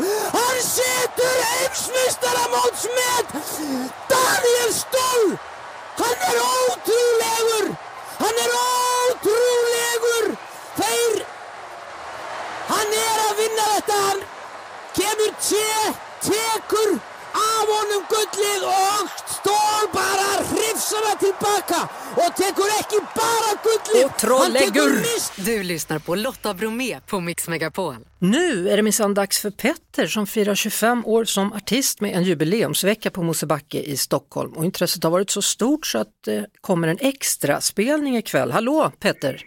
Lyssnar 25.71 25.99
på 25.99 26.15
Lotta 26.15 26.53
Bromé 26.53 26.99
på 27.07 27.19
Mix 27.19 27.47
Megapol. 27.47 27.95
Nu 28.19 28.69
är 28.69 28.77
det 28.77 28.83
minsann 28.83 29.13
dags 29.13 29.39
för 29.39 29.51
Petter 29.51 30.07
som 30.07 30.27
firar 30.27 30.55
25 30.55 31.05
år 31.05 31.25
som 31.25 31.53
artist 31.53 32.01
med 32.01 32.15
en 32.15 32.23
jubileumsvecka 32.23 33.11
på 33.11 33.23
Mosebacke 33.23 33.79
i 33.79 33.97
Stockholm. 33.97 34.53
Och 34.53 34.65
intresset 34.65 35.03
har 35.03 35.11
varit 35.11 35.29
så 35.29 35.41
stort 35.41 35.85
så 35.85 35.97
att 35.97 36.23
det 36.25 36.45
kommer 36.61 36.87
en 36.87 36.97
extra 36.99 37.61
spelning 37.61 38.17
ikväll. 38.17 38.51
Hallå 38.51 38.91
Petter! 38.99 39.45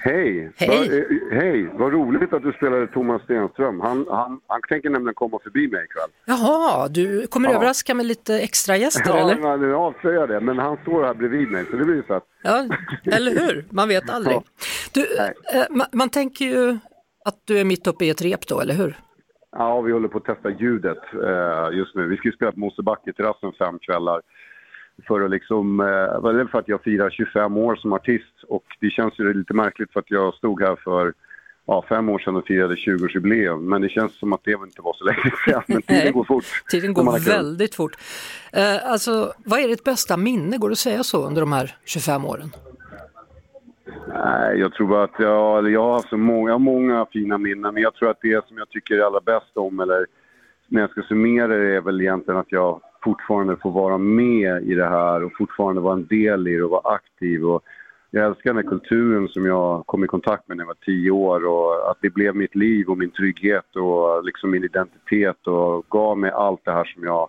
Hej! 0.00 0.52
Hej. 0.56 0.98
Eh, 0.98 1.38
hej! 1.40 1.70
Vad 1.74 1.92
roligt 1.92 2.32
att 2.32 2.42
du 2.42 2.52
spelade 2.52 2.86
Thomas 2.86 3.22
Stenström. 3.22 3.80
Han, 3.80 4.06
han, 4.10 4.40
han 4.46 4.60
tänker 4.68 4.90
nämligen 4.90 5.14
komma 5.14 5.38
förbi 5.42 5.68
mig 5.68 5.84
ikväll. 5.84 6.10
Jaha, 6.24 6.88
du 6.88 7.26
kommer 7.26 7.48
Ja. 7.50 7.56
överraska 7.56 7.94
med 7.94 8.06
lite 8.06 8.38
extra 8.40 8.76
gäster 8.76 9.02
Ja, 9.16 9.16
eller? 9.18 9.42
men 9.42 9.60
nu 9.60 9.74
avslöjar 9.74 10.26
det, 10.26 10.40
men 10.40 10.58
han 10.58 10.76
står 10.82 11.04
här 11.04 11.14
bredvid 11.14 11.50
mig 11.50 11.64
så 11.70 11.76
det 11.76 11.84
blir 11.84 12.02
fett. 12.02 12.22
Ja, 12.42 12.66
eller 13.12 13.30
hur? 13.32 13.64
Man 13.70 13.88
vet 13.88 14.10
aldrig. 14.14 14.36
Ja. 14.36 14.42
Du, 14.94 15.00
eh, 15.00 15.64
man, 15.70 15.86
man 15.92 16.08
tänker 16.08 16.44
ju 16.44 16.78
att 17.24 17.36
du 17.44 17.58
är 17.58 17.64
mitt 17.64 17.86
uppe 17.86 18.04
i 18.04 18.10
ett 18.10 18.22
rep 18.22 18.46
då, 18.46 18.60
eller 18.60 18.74
hur? 18.74 18.96
Ja, 19.56 19.80
vi 19.80 19.92
håller 19.92 20.08
på 20.08 20.18
att 20.18 20.24
testa 20.24 20.50
ljudet 20.50 20.98
eh, 21.14 21.78
just 21.78 21.94
nu. 21.94 22.06
Vi 22.06 22.16
ska 22.16 22.28
ju 22.28 22.32
spela 22.32 22.52
på 22.52 22.58
Mosebacke-terrassen 22.60 23.52
fem 23.58 23.78
kvällar. 23.78 24.20
För 25.06 25.20
att 25.20 25.30
liksom, 25.30 25.80
eh, 25.80 26.46
för 26.50 26.58
att 26.58 26.68
jag 26.68 26.82
firar 26.82 27.10
25 27.10 27.56
år 27.56 27.76
som 27.76 27.92
artist 27.92 28.44
och 28.48 28.64
det 28.80 28.90
känns 28.90 29.18
ju 29.18 29.34
lite 29.34 29.54
märkligt 29.54 29.92
för 29.92 30.00
att 30.00 30.10
jag 30.10 30.34
stod 30.34 30.62
här 30.62 30.76
för 30.76 31.12
ja, 31.66 31.84
fem 31.88 32.08
år 32.08 32.18
sedan 32.18 32.36
och 32.36 32.46
firade 32.46 32.74
20-årsjubileum. 32.74 33.60
Men 33.60 33.82
det 33.82 33.88
känns 33.88 34.18
som 34.18 34.32
att 34.32 34.44
det 34.44 34.52
inte 34.52 34.82
var 34.82 34.94
så 34.94 35.04
länge 35.04 35.32
sedan. 35.44 35.62
Men 35.68 35.82
tiden 35.82 36.12
går 36.12 36.24
fort. 36.24 36.44
Tiden 36.70 36.94
går 36.94 37.24
väldigt 37.24 37.74
fort. 37.74 37.96
Eh, 38.52 38.90
alltså, 38.90 39.32
vad 39.44 39.60
är 39.60 39.68
ditt 39.68 39.84
bästa 39.84 40.16
minne, 40.16 40.58
går 40.58 40.68
det 40.68 40.72
att 40.72 40.78
säga 40.78 41.02
så, 41.02 41.26
under 41.26 41.40
de 41.40 41.52
här 41.52 41.76
25 41.84 42.24
åren? 42.24 42.50
Nej, 44.08 44.58
jag 44.58 44.72
tror 44.72 44.88
bara 44.88 45.04
att 45.04 45.18
jag, 45.18 45.70
jag 45.70 45.82
har 45.82 45.94
haft 45.94 46.08
så 46.08 46.16
många, 46.16 46.58
många 46.58 47.06
fina 47.12 47.38
minnen, 47.38 47.74
men 47.74 47.82
jag 47.82 47.94
tror 47.94 48.10
att 48.10 48.20
det 48.22 48.46
som 48.48 48.58
jag 48.58 48.68
tycker 48.68 48.94
är 48.94 49.02
allra 49.02 49.20
bäst 49.20 49.56
om, 49.56 49.80
eller 49.80 50.06
när 50.68 50.80
jag 50.80 50.90
ska 50.90 51.02
summera 51.02 51.46
det, 51.46 51.76
är 51.76 51.80
väl 51.80 52.00
egentligen 52.00 52.40
att 52.40 52.52
jag 52.52 52.80
fortfarande 53.04 53.56
får 53.56 53.70
vara 53.70 53.98
med 53.98 54.62
i 54.62 54.74
det 54.74 54.88
här 54.88 55.24
och 55.24 55.32
fortfarande 55.38 55.80
vara 55.80 55.94
en 55.94 56.06
del 56.06 56.48
i 56.48 56.56
det 56.56 56.62
och 56.62 56.70
vara 56.70 56.94
aktiv. 56.94 57.44
Och 57.44 57.62
jag 58.10 58.26
älskar 58.26 58.54
den 58.54 58.64
här 58.64 58.70
kulturen 58.70 59.28
som 59.28 59.46
jag 59.46 59.86
kom 59.86 60.04
i 60.04 60.06
kontakt 60.06 60.48
med 60.48 60.56
när 60.56 60.64
jag 60.64 60.68
var 60.68 60.84
tio 60.84 61.10
år 61.10 61.46
och 61.46 61.90
att 61.90 61.98
det 62.00 62.10
blev 62.10 62.36
mitt 62.36 62.54
liv 62.54 62.88
och 62.88 62.98
min 62.98 63.10
trygghet 63.10 63.76
och 63.76 64.24
liksom 64.24 64.50
min 64.50 64.64
identitet 64.64 65.46
och 65.46 65.86
gav 65.88 66.18
mig 66.18 66.30
allt 66.30 66.60
det 66.64 66.72
här 66.72 66.84
som 66.84 67.04
jag 67.04 67.28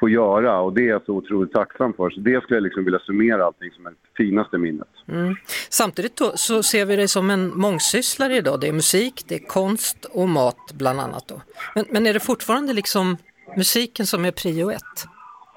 får 0.00 0.10
göra 0.10 0.60
och 0.60 0.72
det 0.72 0.82
är 0.82 0.88
jag 0.88 1.04
så 1.04 1.12
otroligt 1.12 1.52
tacksam 1.52 1.92
för. 1.92 2.10
Så 2.10 2.20
det 2.20 2.42
skulle 2.42 2.56
jag 2.56 2.62
liksom 2.62 2.84
vilja 2.84 2.98
summera 2.98 3.44
allting 3.44 3.70
som 3.70 3.86
är 3.86 3.90
det 3.90 3.96
finaste 4.16 4.58
minnet. 4.58 4.88
Mm. 5.08 5.34
Samtidigt 5.70 6.16
då, 6.16 6.32
så 6.34 6.62
ser 6.62 6.86
vi 6.86 6.96
dig 6.96 7.08
som 7.08 7.30
en 7.30 7.58
mångsysslare 7.58 8.36
idag. 8.36 8.60
Det 8.60 8.68
är 8.68 8.72
musik, 8.72 9.24
det 9.28 9.34
är 9.34 9.46
konst 9.46 10.04
och 10.04 10.28
mat 10.28 10.72
bland 10.74 11.00
annat. 11.00 11.28
Då. 11.28 11.40
Men, 11.74 11.84
men 11.90 12.06
är 12.06 12.12
det 12.12 12.20
fortfarande 12.20 12.72
liksom 12.72 13.16
musiken 13.56 14.06
som 14.06 14.24
är 14.24 14.30
prio 14.30 14.70
ett? 14.70 15.08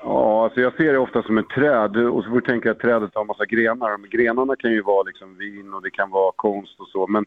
Ja, 0.04 0.44
alltså 0.44 0.62
jag 0.62 0.74
ser 0.74 0.94
det 0.94 1.00
ofta 1.00 1.24
som 1.24 1.38
ett 1.38 1.50
träd 1.50 1.98
och 1.98 2.24
så 2.24 2.30
får 2.30 2.36
du 2.36 2.42
tänka 2.42 2.72
att 2.72 2.80
trädet 2.80 3.12
har 3.14 3.22
en 3.22 3.28
massa 3.28 3.46
grenar. 3.46 3.98
Men 3.98 4.10
grenarna 4.10 4.56
kan 4.56 4.72
ju 4.72 4.82
vara 4.82 5.04
liksom 5.04 5.38
vin 5.38 5.74
och 5.74 5.82
det 5.82 5.90
kan 5.90 6.10
vara 6.10 6.32
konst 6.36 6.80
och 6.80 6.88
så. 6.88 7.08
Men 7.08 7.26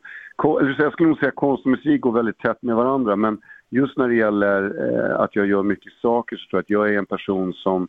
jag 0.78 0.92
skulle 0.92 1.08
nog 1.08 1.18
säga 1.18 1.28
att 1.28 1.34
konst 1.34 1.64
och 1.64 1.70
musik 1.70 2.00
går 2.00 2.12
väldigt 2.12 2.38
tätt 2.38 2.62
med 2.62 2.76
varandra. 2.76 3.16
Men 3.16 3.38
just 3.70 3.98
när 3.98 4.08
det 4.08 4.14
gäller 4.14 4.62
eh, 4.88 5.20
att 5.20 5.36
jag 5.36 5.46
gör 5.46 5.62
mycket 5.62 5.92
saker 5.92 6.36
så 6.36 6.50
tror 6.50 6.58
jag 6.58 6.62
att 6.62 6.70
jag 6.70 6.94
är 6.94 6.98
en 6.98 7.06
person 7.06 7.52
som 7.52 7.88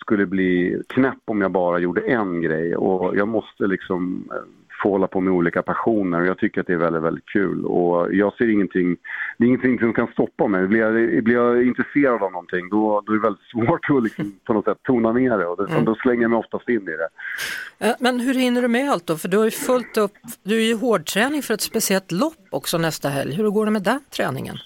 skulle 0.00 0.26
bli 0.26 0.82
knäpp 0.88 1.22
om 1.24 1.40
jag 1.40 1.50
bara 1.50 1.78
gjorde 1.78 2.00
en 2.00 2.42
grej. 2.42 2.76
Och 2.76 3.16
jag 3.16 3.28
måste 3.28 3.66
liksom 3.66 4.28
eh, 4.30 4.63
få 4.84 4.90
hålla 4.90 5.06
på 5.06 5.20
med 5.20 5.32
olika 5.32 5.62
passioner 5.62 6.20
och 6.20 6.26
jag 6.26 6.38
tycker 6.38 6.60
att 6.60 6.66
det 6.66 6.72
är 6.72 6.76
väldigt, 6.88 7.02
väldigt 7.02 7.26
kul. 7.26 7.64
Och 7.64 8.14
jag 8.14 8.32
ser 8.36 8.48
ingenting, 8.50 8.96
det 9.38 9.44
är 9.44 9.48
ingenting 9.48 9.78
som 9.78 9.92
kan 9.92 10.06
stoppa 10.06 10.46
mig. 10.48 10.66
Blir 10.66 10.80
jag, 10.80 11.24
blir 11.24 11.34
jag 11.34 11.66
intresserad 11.66 12.22
av 12.22 12.32
någonting 12.32 12.68
då, 12.70 13.02
då 13.06 13.12
är 13.12 13.16
det 13.16 13.22
väldigt 13.22 13.44
svårt 13.52 13.90
att 13.90 14.02
liksom, 14.02 14.32
på 14.46 14.52
något 14.52 14.64
sätt 14.64 14.78
tona 14.82 15.12
ner 15.12 15.38
det 15.38 15.46
och 15.46 15.56
det, 15.56 15.72
Mm. 15.72 15.84
då 15.84 15.94
slänger 15.94 16.22
jag 16.22 16.30
mig 16.30 16.38
oftast 16.38 16.68
in 16.68 16.82
i 16.88 16.96
det. 17.02 17.08
Eh, 17.86 17.94
Men 18.00 18.20
hur 18.20 18.34
hinner 18.34 18.62
du 18.62 18.68
med 18.68 18.90
allt 18.90 19.06
då? 19.06 19.16
För 19.16 19.28
du 19.28 19.36
har 19.36 19.44
ju 19.44 19.50
fullt 19.50 19.96
upp, 19.96 20.12
du 20.42 20.56
är 20.56 20.66
ju 20.66 20.74
hårdträning 20.76 21.42
för 21.42 21.54
ett 21.54 21.60
speciellt 21.60 22.12
lopp 22.12 22.46
också 22.50 22.78
nästa 22.78 23.08
helg. 23.08 23.34
Hur 23.34 23.50
går 23.50 23.64
det 23.64 23.70
med 23.70 23.82
den 23.82 24.00
träningen? 24.16 24.56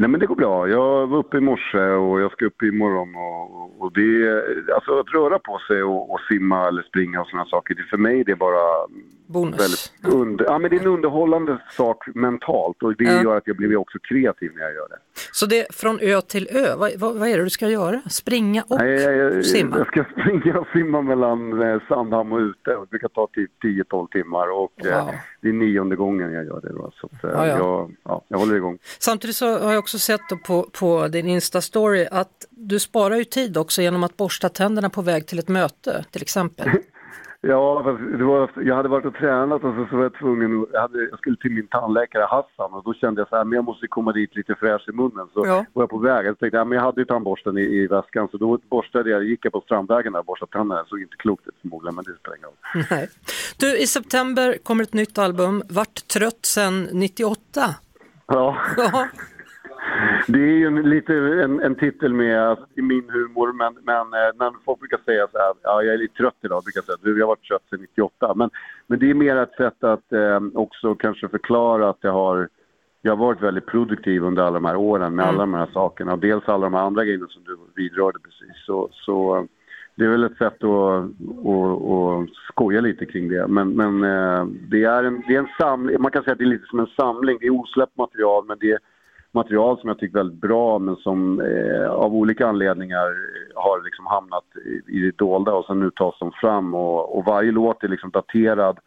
Nej 0.00 0.08
men 0.08 0.20
det 0.20 0.26
går 0.26 0.34
bra. 0.36 0.68
Jag 0.68 1.06
var 1.06 1.18
uppe 1.18 1.36
i 1.36 1.40
morse 1.40 1.78
och 1.78 2.20
jag 2.20 2.32
ska 2.32 2.46
upp 2.46 2.62
imorgon 2.62 3.14
och, 3.16 3.82
och 3.82 3.92
det, 3.92 4.72
alltså 4.74 4.98
att 5.00 5.14
röra 5.14 5.38
på 5.38 5.58
sig 5.68 5.82
och, 5.82 6.10
och 6.12 6.20
simma 6.20 6.68
eller 6.68 6.82
springa 6.82 7.20
och 7.20 7.26
sådana 7.26 7.46
saker, 7.48 7.74
det, 7.74 7.82
för 7.82 7.96
mig 7.96 8.24
det 8.24 8.32
är 8.32 8.36
bara 8.36 8.86
Bonus. 9.26 9.60
väldigt 9.60 10.14
under, 10.20 10.44
ja 10.44 10.58
men 10.58 10.70
det 10.70 10.76
är 10.76 10.80
en 10.80 10.86
underhållande 10.86 11.58
sak 11.70 12.04
mentalt 12.14 12.82
och 12.82 12.96
det 12.96 13.04
Ja. 13.04 13.22
gör 13.22 13.36
att 13.36 13.46
jag 13.46 13.56
blir 13.56 13.76
också 13.76 13.98
kreativ 14.02 14.52
när 14.54 14.62
jag 14.62 14.74
gör 14.74 14.88
det. 14.88 14.96
Så 15.32 15.46
det 15.46 15.60
är 15.60 15.72
från 15.72 15.98
ö 16.00 16.20
till 16.20 16.48
ö, 16.52 16.74
vad, 16.78 16.90
vad, 16.98 17.14
vad 17.18 17.28
är 17.28 17.38
det 17.38 17.44
du 17.44 17.50
ska 17.50 17.68
göra? 17.68 18.00
Springa 18.10 18.62
och 18.68 18.78
Nej, 18.78 18.90
jag, 19.02 19.14
jag, 19.36 19.44
simma? 19.44 19.78
jag 19.78 19.86
ska 19.86 20.04
springa 20.20 20.58
och 20.60 20.66
simma 20.72 21.02
mellan 21.02 21.62
eh, 21.62 21.80
Sandhamn 21.88 22.32
och 22.32 22.38
ute 22.38 22.74
och 22.76 22.84
det 22.86 22.90
brukar 22.90 23.08
ta 23.08 23.26
typ 23.32 23.50
10-12 23.64 24.08
timmar 24.08 24.50
och 24.52 24.86
eh, 24.86 25.04
Wow. 25.04 25.14
Det 25.42 25.48
är 25.48 25.52
nionde 25.52 25.96
gången 25.96 26.32
jag 26.32 26.44
gör 26.44 26.60
det 26.60 26.72
då. 26.72 26.90
Så 27.00 27.06
att, 27.06 27.24
eh, 27.24 27.30
Ja, 27.30 27.46
ja. 27.46 27.56
Jag, 27.58 27.94
ja, 28.04 28.24
jag 28.28 28.38
håller 28.38 28.56
igång. 28.56 28.78
Samtidigt 28.98 29.36
så 29.36 29.58
har 29.58 29.72
jag 29.72 29.78
också 29.78 29.98
sett 29.98 30.20
på, 30.44 30.62
på 30.72 31.08
din 31.08 31.26
Insta-story 31.26 32.08
att 32.10 32.46
du 32.50 32.78
sparar 32.78 33.16
ju 33.16 33.24
tid 33.24 33.56
också 33.56 33.82
genom 33.82 34.04
att 34.04 34.16
borsta 34.16 34.48
tänderna 34.48 34.90
på 34.90 35.02
väg 35.02 35.26
till 35.26 35.38
ett 35.38 35.48
möte 35.48 36.04
till 36.10 36.22
exempel. 36.22 36.70
Ja, 37.42 37.96
det 38.18 38.24
var, 38.24 38.50
jag 38.64 38.76
hade 38.76 38.88
varit 38.88 39.04
och 39.06 39.14
tränat 39.14 39.64
och 39.64 39.74
så, 39.74 39.86
så 39.90 39.96
var 39.96 40.02
jag 40.02 40.14
tvungen, 40.14 40.66
jag, 40.72 40.80
hade, 40.80 41.02
jag 41.10 41.18
skulle 41.18 41.36
till 41.36 41.50
min 41.50 41.66
tandläkare 41.66 42.22
Hassan 42.24 42.72
och 42.74 42.84
då 42.84 42.94
kände 42.94 43.20
jag 43.20 43.28
så 43.28 43.36
här, 43.36 43.44
men 43.44 43.56
jag 43.56 43.64
måste 43.64 43.86
komma 43.86 44.12
dit 44.12 44.36
lite 44.36 44.54
fräsch 44.54 44.88
i 44.88 44.92
munnen. 44.92 45.28
Så 45.34 45.42
Ja. 45.46 45.64
var 45.72 45.82
jag 45.82 45.90
på 45.90 45.98
väg, 45.98 46.26
jag 46.26 46.38
tänkte, 46.38 46.56
ja, 46.56 46.64
men 46.64 46.76
jag 46.76 46.84
hade 46.84 47.00
ju 47.00 47.04
tandborsten 47.04 47.58
i, 47.58 47.60
i 47.62 47.86
väskan 47.86 48.28
så 48.30 48.36
då 48.36 48.58
borstade 48.70 49.10
jag, 49.10 49.24
gick 49.24 49.44
jag 49.44 49.52
på 49.52 49.60
Strandvägen 49.60 50.12
där 50.12 50.18
och 50.20 50.24
borstade 50.26 50.52
tänderna. 50.52 50.82
Det 50.82 50.88
såg 50.88 51.00
inte 51.00 51.16
klokt 51.16 51.46
ut 51.48 51.54
förmodligen, 51.60 51.94
men 51.94 52.04
det 52.04 52.12
spelar 52.20 52.36
ingen 52.36 52.48
roll. 52.48 52.84
Nej. 52.90 53.08
Du, 53.58 53.78
i 53.78 53.86
september 53.86 54.56
kommer 54.62 54.82
ett 54.82 54.94
nytt 54.94 55.18
album, 55.18 55.62
Vart 55.68 56.08
trött 56.08 56.46
sen 56.46 56.88
98. 56.92 57.60
Ja. 58.26 58.56
Ja. 58.76 59.08
Det 60.26 60.38
är 60.38 60.56
ju 60.56 60.66
en, 60.66 60.82
lite 60.82 61.14
en, 61.14 61.60
en 61.60 61.74
titel 61.74 62.14
med 62.14 62.42
alltså, 62.42 62.66
i 62.74 62.82
min 62.82 63.10
humor, 63.10 63.52
men, 63.52 63.74
men 63.82 64.00
eh, 64.00 64.30
när 64.38 64.64
folk 64.64 64.80
brukar 64.80 64.98
säga 65.04 65.26
så 65.32 65.38
här, 65.38 65.52
ja 65.62 65.82
jag 65.82 65.94
är 65.94 65.98
lite 65.98 66.14
trött 66.14 66.36
idag, 66.40 66.62
brukar 66.64 66.78
jag 66.78 66.84
säga, 66.84 66.96
du 67.02 67.18
jag 67.18 67.26
har 67.26 67.32
varit 67.32 67.48
trött 67.48 67.62
sedan 67.70 67.80
98. 67.80 68.34
Men, 68.36 68.50
men 68.86 68.98
det 68.98 69.10
är 69.10 69.14
mer 69.14 69.36
ett 69.36 69.54
sätt 69.56 69.84
att 69.84 70.12
eh, 70.12 70.40
också 70.54 70.94
kanske 70.94 71.28
förklara 71.28 71.88
att 71.88 71.98
jag 72.00 72.12
har, 72.12 72.48
jag 73.02 73.12
har 73.12 73.26
varit 73.26 73.42
väldigt 73.42 73.66
produktiv 73.66 74.24
under 74.24 74.42
alla 74.42 74.60
de 74.60 74.64
här 74.64 74.76
åren 74.76 75.14
med 75.14 75.22
Mm. 75.22 75.34
alla 75.34 75.42
de 75.42 75.54
här 75.54 75.70
sakerna. 75.72 76.12
Och 76.12 76.18
dels 76.18 76.48
alla 76.48 76.66
de 76.66 76.74
här 76.74 76.82
andra 76.82 77.04
grejerna 77.04 77.26
som 77.28 77.42
du 77.44 77.58
vidrörde 77.74 78.18
precis. 78.18 78.64
Så, 78.66 78.88
så 78.92 79.46
det 79.94 80.04
är 80.04 80.08
väl 80.08 80.24
ett 80.24 80.38
sätt 80.38 80.64
att, 80.64 81.04
att, 81.04 81.82
att 81.90 82.28
skoja 82.52 82.80
lite 82.80 83.06
kring 83.06 83.28
det. 83.28 83.46
Men, 83.46 83.68
men 83.70 84.04
eh, 84.04 84.44
det, 84.68 84.84
är 84.84 85.04
en, 85.04 85.22
det 85.26 85.34
är 85.34 85.38
en 85.38 85.48
samling, 85.60 86.02
man 86.02 86.10
kan 86.10 86.22
säga 86.22 86.32
att 86.32 86.38
det 86.38 86.44
är 86.44 86.54
lite 86.56 86.66
som 86.66 86.80
en 86.80 86.86
samling. 86.96 87.38
Det 87.40 87.46
är 87.46 87.60
osläppt 87.60 87.96
material 87.96 88.44
men 88.46 88.58
det 88.60 88.70
är 88.70 88.78
material 89.32 89.80
som 89.80 89.88
jag 89.88 89.98
tycker 89.98 90.18
väldigt 90.18 90.40
bra 90.40 90.78
men 90.78 90.96
som 90.96 91.40
eh, 91.40 91.90
av 91.90 92.14
olika 92.14 92.46
anledningar 92.46 93.08
har 93.54 93.84
liksom 93.84 94.06
hamnat 94.06 94.44
i, 94.64 94.96
i 94.96 95.00
det 95.00 95.18
dolda 95.18 95.52
och 95.52 95.64
sen 95.64 95.80
nu 95.80 95.90
tas 95.90 96.18
de 96.18 96.32
fram 96.32 96.74
och, 96.74 97.18
och 97.18 97.24
varje 97.24 97.52
låt 97.52 97.84
är 97.84 97.88
liksom 97.88 98.10
daterad 98.10 98.78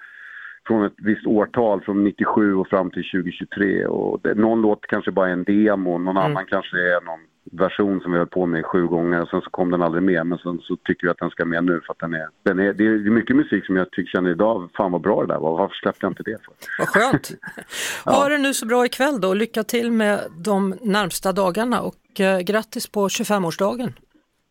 från 0.67 0.85
ett 0.85 0.93
visst 0.97 1.27
årtal, 1.27 1.81
från 1.81 2.03
97 2.03 2.55
och 2.55 2.67
fram 2.67 2.91
till 2.91 3.03
2023. 3.11 3.85
Och 3.85 4.19
det, 4.23 4.33
någon 4.33 4.61
låt 4.61 4.81
kanske 4.81 5.11
bara 5.11 5.27
är 5.29 5.33
en 5.33 5.43
demo, 5.43 5.97
någon 5.97 6.17
Mm. 6.17 6.31
annan 6.31 6.45
kanske 6.45 6.77
är 6.77 7.05
någon 7.05 7.19
version 7.51 7.99
som 8.01 8.11
vi 8.11 8.17
höll 8.17 8.27
på 8.27 8.45
med 8.45 8.65
sju 8.65 8.87
gånger 8.87 9.21
och 9.21 9.29
sen 9.29 9.41
så 9.41 9.49
kom 9.49 9.71
den 9.71 9.81
aldrig 9.81 10.03
med. 10.03 10.27
Men 10.27 10.37
sen 10.37 10.59
så 10.59 10.75
tycker 10.75 11.07
vi 11.07 11.11
att 11.11 11.17
den 11.17 11.29
ska 11.29 11.45
med 11.45 11.63
nu 11.63 11.81
för 11.85 11.93
att 11.93 11.99
den 11.99 12.13
är, 12.13 12.27
den 12.43 12.59
är 12.59 12.73
det 12.73 12.83
är 12.83 13.09
mycket 13.09 13.35
musik 13.35 13.65
som 13.65 13.75
jag 13.75 13.91
tycker 13.91 14.11
känner 14.11 14.29
idag, 14.29 14.69
fan 14.77 14.91
vad 14.91 15.01
bra 15.01 15.21
det 15.21 15.33
där 15.33 15.39
var, 15.39 15.57
varför 15.57 15.75
släppte 15.75 16.05
jag 16.05 16.11
inte 16.11 16.23
det 16.23 16.37
för? 16.45 16.53
Vad 16.79 16.87
skönt. 16.87 17.31
Ha 18.05 18.29
det 18.29 18.37
nu 18.37 18.53
så 18.53 18.65
bra 18.65 18.85
ikväll 18.85 19.21
då 19.21 19.27
och 19.27 19.35
lycka 19.35 19.63
till 19.63 19.91
med 19.91 20.19
de 20.37 20.75
närmsta 20.81 21.31
dagarna 21.31 21.81
och 21.81 22.19
eh, 22.19 22.39
grattis 22.39 22.87
på 22.87 23.07
25-årsdagen. 23.07 23.93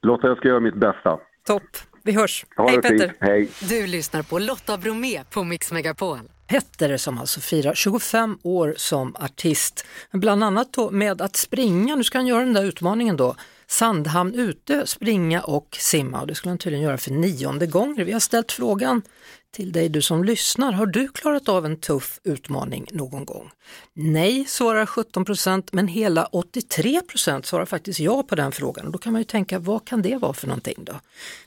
Lotta, 0.02 0.26
jag 0.26 0.37
ska 0.37 0.49
göra 0.49 0.61
mitt 0.61 0.75
bästa. 0.75 1.18
Topp, 1.46 1.62
vi 2.02 2.12
hörs. 2.12 2.46
Ha 2.56 2.68
Hej 2.68 2.82
Petter! 2.82 3.12
hej! 3.20 3.49
Du 3.68 3.87
lyssnar 3.87 4.22
på 4.22 4.38
Lotta 4.38 4.78
Bromé 4.78 5.25
på 5.34 5.44
Mix 5.44 5.72
Megapol. 5.72 6.18
Petter 6.46 6.96
som 6.96 7.18
alltså 7.18 7.40
firar 7.40 7.75
25 7.75 8.38
år 8.42 8.75
som 8.76 9.16
artist. 9.16 9.84
Bland 10.11 10.44
annat 10.44 10.72
då 10.72 10.90
med 10.90 11.22
att 11.22 11.37
springa, 11.37 11.96
nu 11.96 12.04
ska 12.04 12.18
han 12.18 12.26
göra 12.26 12.40
den 12.40 12.52
där 12.52 12.64
utmaningen 12.64 13.16
då, 13.16 13.37
Sandhamn 13.66 14.34
ute, 14.34 14.87
springa 14.87 15.40
och 15.40 15.76
simma 15.80 16.20
och 16.20 16.26
det 16.26 16.34
skulle 16.34 16.50
han 16.50 16.58
tydligen 16.58 16.84
göra 16.84 16.99
för 16.99 17.11
nionde 17.11 17.66
gången. 17.66 18.06
Vi 18.06 18.12
har 18.12 18.20
ställt 18.20 18.52
frågan 18.52 19.02
till 19.50 19.72
dig 19.72 19.88
du 19.88 20.02
som 20.02 20.25
lyssnar, 20.25 20.72
har 20.72 20.87
du 20.87 21.08
klarat 21.08 21.49
av 21.49 21.66
en 21.66 21.76
tuff 21.76 22.20
utmaning 22.25 22.87
någon 22.92 23.25
gång? 23.25 23.50
Nej, 23.92 24.44
svarar 24.44 24.87
17 24.87 25.25
procent, 25.25 25.72
men 25.72 25.88
hela 25.88 26.25
83 26.25 27.00
procent 27.00 27.46
svarar 27.46 27.64
faktiskt 27.64 28.00
ja 28.00 28.22
på 28.22 28.34
den 28.34 28.52
frågan 28.52 28.87
och 28.87 28.92
då 28.92 28.99
kan 28.99 29.12
man 29.12 29.20
ju 29.20 29.25
tänka, 29.25 29.58
vad 29.58 29.84
kan 29.84 30.02
det 30.02 30.16
vara 30.16 30.32
för 30.32 30.46
någonting 30.46 30.84
då? 30.84 30.92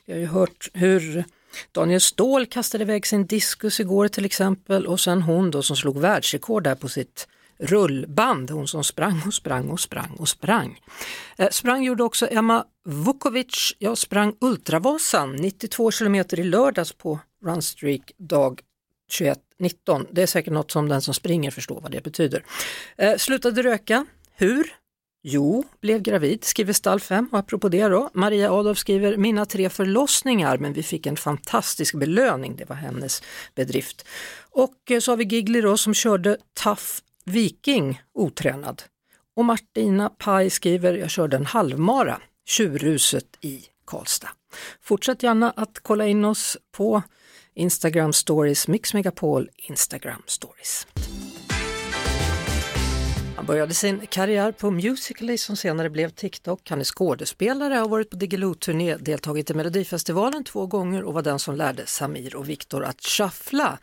Vi 0.06 0.14
har 0.14 0.20
ju 0.20 0.25
hört 0.25 0.70
hur 0.74 1.25
Daniel 1.72 2.02
Ståhl 2.02 2.46
kastade 2.46 2.84
iväg 2.84 3.08
sin 3.08 3.26
diskus 3.26 3.80
igår 3.80 4.08
till 4.08 4.26
exempel 4.26 4.88
och 4.88 5.00
sen 5.00 5.22
hon 5.22 5.52
då 5.52 5.62
som 5.62 5.76
slog 5.76 6.00
världsrekord 6.00 6.64
där 6.64 6.76
på 6.76 6.90
sitt 6.90 7.28
rullband, 7.58 8.52
hon 8.52 8.68
som 8.68 8.84
sprang 8.84 9.22
och 9.28 9.34
sprang 9.34 9.70
och 9.70 9.80
sprang 9.80 10.16
och 10.20 10.30
sprang. 10.30 10.80
Eh, 11.38 11.50
sprang 11.50 11.84
gjorde 11.84 12.04
också 12.04 12.28
Emma 12.32 12.66
Vukovic, 12.86 13.76
jag 13.80 13.98
sprang 13.98 14.36
Ultravasan 14.42 15.36
92 15.36 15.92
kilometer 15.92 16.40
i 16.40 16.44
lördags 16.44 16.94
på 16.94 17.20
Runstreak 17.46 18.12
dag 18.18 18.62
21.19. 19.12 20.08
Det 20.12 20.22
är 20.22 20.28
säkert 20.28 20.54
något 20.54 20.72
som 20.72 20.90
den 20.90 21.02
som 21.02 21.14
springer 21.14 21.52
förstår 21.52 21.82
vad 21.82 21.92
det 21.92 22.04
betyder. 22.04 22.44
Eh, 22.98 23.16
slutade 23.18 23.64
röka, 23.64 24.06
hur? 24.36 24.76
Jo, 25.27 25.63
blev 25.82 26.01
gravid, 26.01 26.44
skriver 26.44 26.74
Stall 26.74 27.00
5 27.00 27.29
och 27.32 27.39
apropå 27.39 27.70
det 27.70 27.88
då, 27.88 28.10
Maria 28.13 28.51
Adolf 28.51 28.77
skriver 28.77 29.17
mina 29.17 29.46
tre 29.46 29.70
förlossningar 29.70 30.58
men 30.58 30.74
vi 30.74 30.84
fick 30.84 31.05
en 31.05 31.17
fantastisk 31.17 31.96
belöning, 31.96 32.55
det 32.55 32.70
var 32.70 32.75
hennes 32.75 33.24
bedrift. 33.55 34.05
Och 34.51 34.91
eh, 34.91 35.00
så 35.00 35.12
har 35.12 35.17
vi 35.17 35.24
Gigli 35.24 35.62
då 35.62 35.77
som 35.77 35.94
körde 35.94 36.38
Tough 36.63 36.84
Viking 37.24 38.01
otränad. 38.13 38.84
Och 39.36 39.46
Martina 39.46 40.10
Paj 40.10 40.50
skriver 40.50 40.94
jag 40.94 41.10
körde 41.10 41.38
en 41.38 41.46
halvmara, 41.46 42.22
Tjurhuset 42.46 43.38
i 43.41 43.62
Karlstad. 43.86 44.29
Fortsätt 44.82 45.24
gärna 45.24 45.51
att 45.51 45.79
kolla 45.82 46.08
in 46.08 46.25
oss 46.25 46.58
på 46.72 47.01
Instagram 47.53 48.13
stories, 48.13 48.67
Mix 48.67 48.94
Megapol 48.94 49.50
Instagram 49.55 50.22
stories. 50.25 50.88
Han 53.36 53.46
började 53.46 53.74
sin 53.74 54.08
karriär 54.08 54.51
på 54.51 54.72
Musical.ly 54.72 55.38
som 55.38 55.56
senare 55.56 55.89
blev 55.89 56.10
TikTok. 56.10 56.70
Han 56.70 56.80
är 56.80 56.84
skådespelare, 56.84 57.74
har 57.74 57.88
varit 57.89 58.10
på 58.10 58.15
Diggiloo-turné, 58.18 58.98
deltagit 58.98 59.50
i 59.50 59.54
Melodifestivalen 59.54 60.44
två 60.44 60.65
gånger 60.68 61.04
och 61.04 61.13
var 61.13 61.22
den 61.22 61.39
som 61.39 61.56
lärde 61.56 61.86
Samir 61.86 62.36
och 62.36 62.50
Viktor 62.50 62.84
att 62.84 63.01
shuffla. 63.01 63.80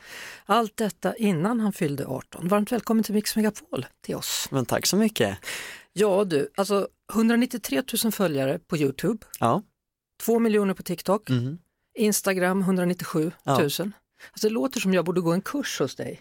Allt 0.47 0.76
detta 0.76 1.16
innan 1.16 1.61
han 1.61 1.73
fyllde 1.73 2.06
18. 2.06 2.49
Varmt 2.49 2.73
välkommen 2.73 3.04
till 3.04 3.14
Mix 3.14 3.37
Megapol 3.37 3.87
till 4.04 4.14
oss. 4.14 4.49
Men 4.50 4.66
tack 4.66 4.87
så 4.87 4.97
mycket. 4.97 5.38
Ja 5.92 6.25
du, 6.25 6.49
alltså 6.56 6.88
193 7.12 7.82
000 8.04 8.12
följare 8.12 8.59
på 8.59 8.76
Youtube, 8.76 9.26
Ja. 9.38 9.62
2 10.23 10.38
miljoner 10.38 10.75
på 10.75 10.82
TikTok, 10.82 11.28
Mhm. 11.30 11.59
Instagram 11.99 12.61
197 12.62 13.23
000. 13.23 13.32
Ja. 13.44 13.61
Alltså 14.32 14.49
det 14.49 14.49
låter 14.49 14.80
som 14.80 14.94
jag 14.94 15.04
borde 15.04 15.21
gå 15.21 15.32
en 15.32 15.40
kurs 15.42 15.78
hos 15.80 15.97
dig. 15.97 16.21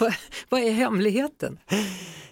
vad, 0.00 0.14
vad 0.48 0.60
är 0.60 0.70
hemligheten? 0.70 1.58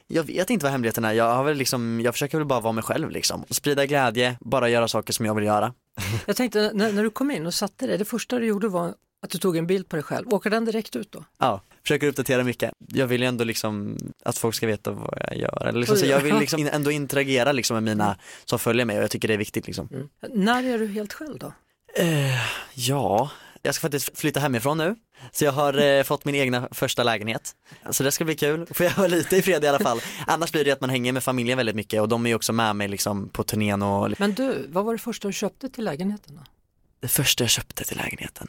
Jag 0.06 0.24
vet 0.24 0.50
inte 0.50 0.64
vad 0.64 0.72
hemligheten 0.72 1.04
är, 1.04 1.12
jag, 1.12 1.34
har 1.34 1.44
väl 1.44 1.56
liksom, 1.56 2.00
jag 2.00 2.14
försöker 2.14 2.38
väl 2.38 2.46
bara 2.46 2.60
vara 2.60 2.72
mig 2.72 2.84
själv 2.84 3.10
liksom. 3.10 3.44
Sprida 3.50 3.86
glädje, 3.86 4.36
bara 4.40 4.68
göra 4.68 4.88
saker 4.88 5.12
som 5.12 5.26
jag 5.26 5.34
vill 5.34 5.44
göra. 5.44 5.74
Jag 6.26 6.36
tänkte 6.36 6.70
när, 6.74 6.92
när 6.92 7.02
du 7.02 7.10
kom 7.10 7.30
in 7.30 7.46
och 7.46 7.54
satte 7.54 7.86
dig, 7.86 7.98
det 7.98 8.04
första 8.04 8.38
du 8.38 8.46
gjorde 8.46 8.68
var 8.68 8.94
att 9.22 9.30
du 9.30 9.38
tog 9.38 9.56
en 9.56 9.66
bild 9.66 9.88
på 9.88 9.96
dig 9.96 10.02
själv. 10.02 10.34
Åker 10.34 10.50
den 10.50 10.64
direkt 10.64 10.96
ut 10.96 11.12
då? 11.12 11.24
Ja, 11.38 11.60
försöker 11.82 12.06
uppdatera 12.06 12.44
mycket. 12.44 12.72
Jag 12.88 13.06
vill 13.06 13.20
ju 13.20 13.26
ändå 13.26 13.44
liksom 13.44 13.98
att 14.24 14.38
folk 14.38 14.54
ska 14.54 14.66
veta 14.66 14.90
vad 14.90 15.18
jag 15.28 15.36
gör. 15.36 15.72
Liksom, 15.72 15.96
så 15.96 16.06
jag 16.06 16.20
vill 16.20 16.38
liksom 16.38 16.68
ändå 16.72 16.90
interagera 16.90 17.52
liksom 17.52 17.74
med 17.74 17.82
mina 17.82 18.16
som 18.44 18.58
följer 18.58 18.84
mig 18.84 18.96
och 18.96 19.02
jag 19.02 19.10
tycker 19.10 19.28
det 19.28 19.34
är 19.34 19.38
viktigt 19.38 19.66
liksom. 19.66 19.88
När 20.30 20.62
är 20.64 20.78
du 20.78 20.86
helt 20.86 21.12
själv 21.12 21.38
då? 21.38 21.52
Eh, 21.96 22.40
ja, 22.74 23.30
jag 23.64 23.74
ska 23.74 23.82
faktiskt 23.82 24.18
flytta 24.18 24.40
hemifrån 24.40 24.78
nu. 24.78 24.96
Så 25.32 25.44
jag 25.44 25.52
har 25.52 25.82
eh, 25.82 26.02
fått 26.02 26.24
min 26.24 26.34
egna 26.34 26.68
första 26.72 27.02
lägenhet. 27.02 27.52
Så 27.90 28.02
det 28.02 28.12
ska 28.12 28.24
bli 28.24 28.36
kul, 28.36 28.66
får 28.66 28.86
jag 28.86 28.96
vara 28.96 29.08
lite 29.08 29.36
i 29.36 29.42
fred 29.42 29.64
i 29.64 29.66
alla 29.66 29.78
fall. 29.78 30.00
Annars 30.26 30.52
blir 30.52 30.64
det 30.64 30.70
att 30.70 30.80
man 30.80 30.90
hänger 30.90 31.12
med 31.12 31.24
familjen 31.24 31.56
väldigt 31.56 31.76
mycket 31.76 32.00
och 32.00 32.08
de 32.08 32.26
är 32.26 32.30
ju 32.30 32.36
också 32.36 32.52
med 32.52 32.76
mig 32.76 32.88
liksom 32.88 33.28
på 33.28 33.44
turnén 33.44 33.82
och 33.82 34.12
Men 34.18 34.34
du, 34.34 34.66
vad 34.68 34.84
var 34.84 34.92
det 34.92 34.98
första 34.98 35.28
du 35.28 35.32
köpte 35.32 35.68
till 35.68 35.84
lägenheten? 35.84 36.36
Då? 36.36 36.42
det 37.04 37.08
första 37.08 37.44
jag 37.44 37.50
köpte 37.50 37.84
till 37.84 37.96
lägenheten, 37.96 38.48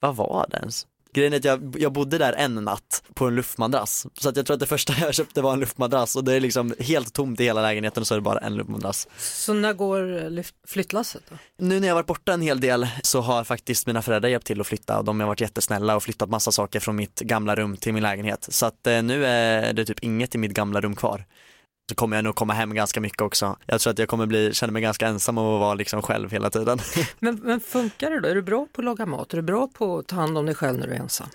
vad 0.00 0.16
var 0.16 0.46
det 0.50 0.56
ens? 0.56 0.86
Grejen 1.16 1.32
är 1.32 1.36
att 1.36 1.44
jag, 1.44 1.76
jag 1.78 1.92
bodde 1.92 2.18
där 2.18 2.32
en 2.32 2.54
natt 2.54 3.02
på 3.14 3.26
en 3.26 3.34
luftmadrass. 3.34 4.06
Så 4.14 4.28
att 4.28 4.36
jag 4.36 4.46
tror 4.46 4.54
att 4.54 4.60
det 4.60 4.66
första 4.66 4.92
jag 5.00 5.14
köpte 5.14 5.42
var 5.42 5.52
en 5.52 5.60
luftmadrass 5.60 6.16
och 6.16 6.24
det 6.24 6.32
är 6.32 6.40
liksom 6.40 6.74
helt 6.78 7.12
tomt 7.12 7.40
i 7.40 7.44
hela 7.44 7.62
lägenheten 7.62 8.00
och 8.00 8.06
så 8.06 8.14
är 8.14 8.18
det 8.18 8.22
bara 8.22 8.38
en 8.38 8.56
luftmadrass. 8.56 9.08
Så 9.18 9.54
när 9.54 9.72
går 9.72 10.42
flyttlasset 10.66 11.22
då? 11.30 11.36
Nu 11.58 11.80
när 11.80 11.88
jag 11.88 11.94
varit 11.94 12.06
borta 12.06 12.32
en 12.32 12.40
hel 12.42 12.60
del 12.60 12.88
så 13.02 13.20
har 13.20 13.44
faktiskt 13.44 13.86
mina 13.86 14.02
föräldrar 14.02 14.28
hjälpt 14.28 14.46
till 14.46 14.60
att 14.60 14.66
flytta 14.66 14.98
och 14.98 15.04
de 15.04 15.20
har 15.20 15.26
varit 15.26 15.40
jättesnälla 15.40 15.96
och 15.96 16.02
flyttat 16.02 16.30
massa 16.30 16.52
saker 16.52 16.80
från 16.80 16.96
mitt 16.96 17.20
gamla 17.20 17.56
rum 17.56 17.76
till 17.76 17.92
min 17.92 18.02
lägenhet. 18.02 18.46
Så 18.50 18.66
att 18.66 18.86
eh, 18.86 19.02
nu 19.02 19.26
är 19.26 19.72
det 19.72 19.84
typ 19.84 19.98
inget 20.02 20.34
i 20.34 20.38
mitt 20.38 20.52
gamla 20.52 20.80
rum 20.80 20.96
kvar. 20.96 21.24
Så 21.88 21.94
kommer 21.94 22.16
jag 22.16 22.24
nog 22.24 22.34
komma 22.34 22.52
hem 22.52 22.74
ganska 22.74 23.00
mycket 23.00 23.20
också. 23.22 23.56
Jag 23.66 23.80
tror 23.80 23.90
att 23.90 23.98
jag 23.98 24.08
kommer 24.08 24.26
bli, 24.26 24.54
känna 24.54 24.72
mig 24.72 24.82
ganska 24.82 25.06
ensam 25.06 25.38
och 25.38 25.60
vara 25.60 25.74
liksom 25.74 26.02
själv 26.02 26.30
hela 26.30 26.50
tiden. 26.50 26.78
Men, 27.18 27.40
men 27.42 27.60
funkar 27.60 28.10
det 28.10 28.20
då? 28.20 28.28
Är 28.28 28.34
du 28.34 28.42
bra 28.42 28.66
på 28.72 28.80
att 28.80 28.84
laga 28.84 29.06
mat? 29.06 29.32
Är 29.32 29.36
du 29.36 29.42
bra 29.42 29.68
på 29.68 29.98
att 29.98 30.06
ta 30.06 30.16
hand 30.16 30.38
om 30.38 30.46
dig 30.46 30.54
själv 30.54 30.78
när 30.78 30.86
du 30.86 30.92
är 30.92 30.98
ensam? 30.98 31.26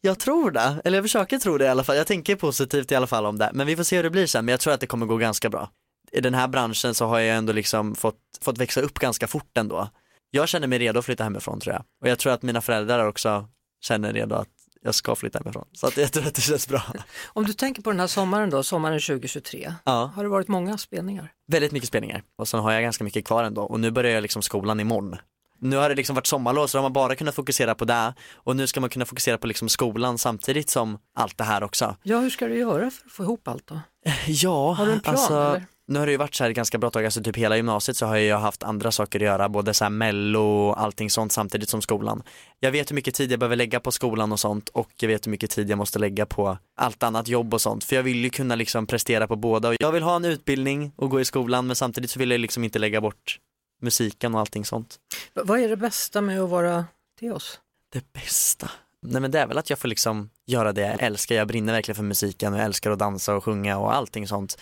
Jag 0.00 0.18
tror 0.18 0.50
det, 0.50 0.80
eller 0.84 0.98
jag 0.98 1.04
försöker 1.04 1.38
tro 1.38 1.58
det 1.58 1.64
i 1.64 1.68
alla 1.68 1.84
fall. 1.84 1.96
Jag 1.96 2.06
tänker 2.06 2.36
positivt 2.36 2.92
i 2.92 2.94
alla 2.94 3.06
fall 3.06 3.26
om 3.26 3.38
det, 3.38 3.50
men 3.54 3.66
vi 3.66 3.76
får 3.76 3.84
se 3.84 3.96
hur 3.96 4.02
det 4.02 4.10
blir 4.10 4.26
sen. 4.26 4.44
Men 4.44 4.52
jag 4.52 4.60
tror 4.60 4.72
att 4.72 4.80
det 4.80 4.86
kommer 4.86 5.06
gå 5.06 5.16
ganska 5.16 5.50
bra. 5.50 5.70
I 6.12 6.20
den 6.20 6.34
här 6.34 6.48
branschen 6.48 6.94
så 6.94 7.06
har 7.06 7.18
jag 7.18 7.36
ändå 7.36 7.52
liksom 7.52 7.94
fått, 7.94 8.20
fått 8.40 8.58
växa 8.58 8.80
upp 8.80 8.98
ganska 8.98 9.26
fort 9.26 9.58
ändå. 9.58 9.88
Jag 10.30 10.48
känner 10.48 10.66
mig 10.66 10.78
redo 10.78 10.98
att 10.98 11.04
flytta 11.04 11.24
hemifrån 11.24 11.60
tror 11.60 11.74
jag. 11.74 11.84
Och 12.02 12.08
jag 12.08 12.18
tror 12.18 12.32
att 12.32 12.42
mina 12.42 12.60
föräldrar 12.60 13.06
också 13.06 13.48
känner 13.84 14.12
redo 14.12 14.34
att 14.34 14.48
jag 14.84 14.94
ska 14.94 15.14
flytta 15.14 15.38
hemifrån. 15.38 15.64
Så 15.72 15.86
att 15.86 15.96
jag 15.96 16.12
tror 16.12 16.26
att 16.26 16.34
det 16.34 16.40
känns 16.40 16.68
bra. 16.68 16.82
Om 17.26 17.44
du 17.44 17.52
tänker 17.52 17.82
på 17.82 17.90
den 17.90 18.00
här 18.00 18.06
sommaren 18.06 18.50
då, 18.50 18.62
sommaren 18.62 19.00
2023. 19.00 19.74
Ja. 19.84 20.10
Har 20.14 20.22
det 20.22 20.28
varit 20.28 20.48
många 20.48 20.78
spelningar? 20.78 21.32
Väldigt 21.48 21.72
mycket 21.72 21.88
spelningar 21.88 22.22
och 22.38 22.48
sen 22.48 22.60
har 22.60 22.72
jag 22.72 22.82
ganska 22.82 23.04
mycket 23.04 23.24
kvar 23.24 23.44
ändå 23.44 23.62
och 23.62 23.80
nu 23.80 23.90
börjar 23.90 24.12
jag 24.12 24.22
liksom 24.22 24.42
skolan 24.42 24.80
imorgon. 24.80 25.16
Nu 25.58 25.76
har 25.76 25.88
det 25.88 25.94
liksom 25.94 26.14
varit 26.14 26.26
sommarlov 26.26 26.66
så 26.66 26.76
då 26.78 26.78
har 26.78 26.82
man 26.84 26.92
bara 26.92 27.14
kunnat 27.16 27.34
fokusera 27.34 27.74
på 27.74 27.84
det 27.84 28.14
och 28.34 28.56
nu 28.56 28.66
ska 28.66 28.80
man 28.80 28.90
kunna 28.90 29.04
fokusera 29.04 29.38
på 29.38 29.46
liksom 29.46 29.68
skolan 29.68 30.18
samtidigt 30.18 30.70
som 30.70 30.98
allt 31.14 31.38
det 31.38 31.44
här 31.44 31.62
också. 31.62 31.96
Ja, 32.02 32.18
hur 32.18 32.30
ska 32.30 32.46
du 32.46 32.58
göra 32.58 32.90
för 32.90 33.06
att 33.06 33.12
få 33.12 33.22
ihop 33.22 33.48
allt 33.48 33.66
då? 33.66 33.80
Ja, 34.26 34.72
Har 34.72 34.86
du 34.86 34.92
en 34.92 35.00
plan, 35.00 35.14
alltså, 35.14 35.34
eller? 35.34 35.66
Nu 35.86 35.98
har 35.98 36.06
det 36.06 36.12
ju 36.12 36.18
varit 36.18 36.34
så 36.34 36.44
här 36.44 36.50
ganska 36.50 36.78
bra 36.78 36.90
tag, 36.90 37.04
alltså 37.04 37.22
typ 37.22 37.36
hela 37.36 37.56
gymnasiet 37.56 37.96
så 37.96 38.06
har 38.06 38.16
jag 38.16 38.38
haft 38.38 38.62
andra 38.62 38.92
saker 38.92 39.18
att 39.18 39.24
göra, 39.24 39.48
både 39.48 39.74
så 39.74 39.84
här 39.84 39.90
mello 39.90 40.40
och 40.40 40.80
allting 40.80 41.10
sånt 41.10 41.32
samtidigt 41.32 41.68
som 41.68 41.82
skolan. 41.82 42.22
Jag 42.60 42.70
vet 42.72 42.90
hur 42.90 42.94
mycket 42.94 43.14
tid 43.14 43.32
jag 43.32 43.38
behöver 43.38 43.56
lägga 43.56 43.80
på 43.80 43.92
skolan 43.92 44.32
och 44.32 44.40
sånt 44.40 44.68
och 44.68 44.90
jag 44.96 45.08
vet 45.08 45.26
hur 45.26 45.30
mycket 45.30 45.50
tid 45.50 45.70
jag 45.70 45.78
måste 45.78 45.98
lägga 45.98 46.26
på 46.26 46.58
allt 46.76 47.02
annat 47.02 47.28
jobb 47.28 47.54
och 47.54 47.60
sånt, 47.60 47.84
för 47.84 47.96
jag 47.96 48.02
vill 48.02 48.24
ju 48.24 48.30
kunna 48.30 48.54
liksom 48.54 48.86
prestera 48.86 49.26
på 49.26 49.36
båda. 49.36 49.68
Och 49.68 49.76
Jag 49.78 49.92
vill 49.92 50.02
ha 50.02 50.16
en 50.16 50.24
utbildning 50.24 50.92
och 50.96 51.10
gå 51.10 51.20
i 51.20 51.24
skolan 51.24 51.66
men 51.66 51.76
samtidigt 51.76 52.10
så 52.10 52.18
vill 52.18 52.30
jag 52.30 52.40
liksom 52.40 52.64
inte 52.64 52.78
lägga 52.78 53.00
bort 53.00 53.38
musiken 53.82 54.34
och 54.34 54.40
allting 54.40 54.64
sånt. 54.64 54.96
Vad 55.34 55.60
är 55.60 55.68
det 55.68 55.76
bästa 55.76 56.20
med 56.20 56.40
att 56.40 56.50
vara 56.50 56.84
oss? 57.32 57.60
Det 57.92 58.12
bästa? 58.12 58.70
Nej 59.06 59.20
men 59.20 59.30
det 59.30 59.40
är 59.40 59.46
väl 59.46 59.58
att 59.58 59.70
jag 59.70 59.78
får 59.78 59.88
liksom 59.88 60.30
göra 60.46 60.72
det 60.72 60.80
jag 60.80 61.02
älskar, 61.02 61.34
jag 61.34 61.48
brinner 61.48 61.72
verkligen 61.72 61.96
för 61.96 62.02
musiken 62.02 62.52
och 62.52 62.58
jag 62.58 62.64
älskar 62.64 62.90
att 62.90 62.98
dansa 62.98 63.34
och 63.34 63.44
sjunga 63.44 63.78
och 63.78 63.94
allting 63.94 64.28
sånt. 64.28 64.58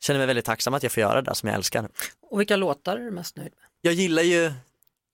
Känner 0.00 0.18
mig 0.18 0.26
väldigt 0.26 0.44
tacksam 0.44 0.74
att 0.74 0.82
jag 0.82 0.92
får 0.92 1.00
göra 1.00 1.22
det 1.22 1.34
som 1.34 1.48
jag 1.48 1.56
älskar. 1.56 1.88
Och 2.30 2.40
vilka 2.40 2.56
låtar 2.56 2.96
är 2.96 3.04
du 3.04 3.10
mest 3.10 3.36
nöjd 3.36 3.52
med? 3.56 3.68
Jag 3.80 3.94
gillar 3.94 4.22
ju, 4.22 4.52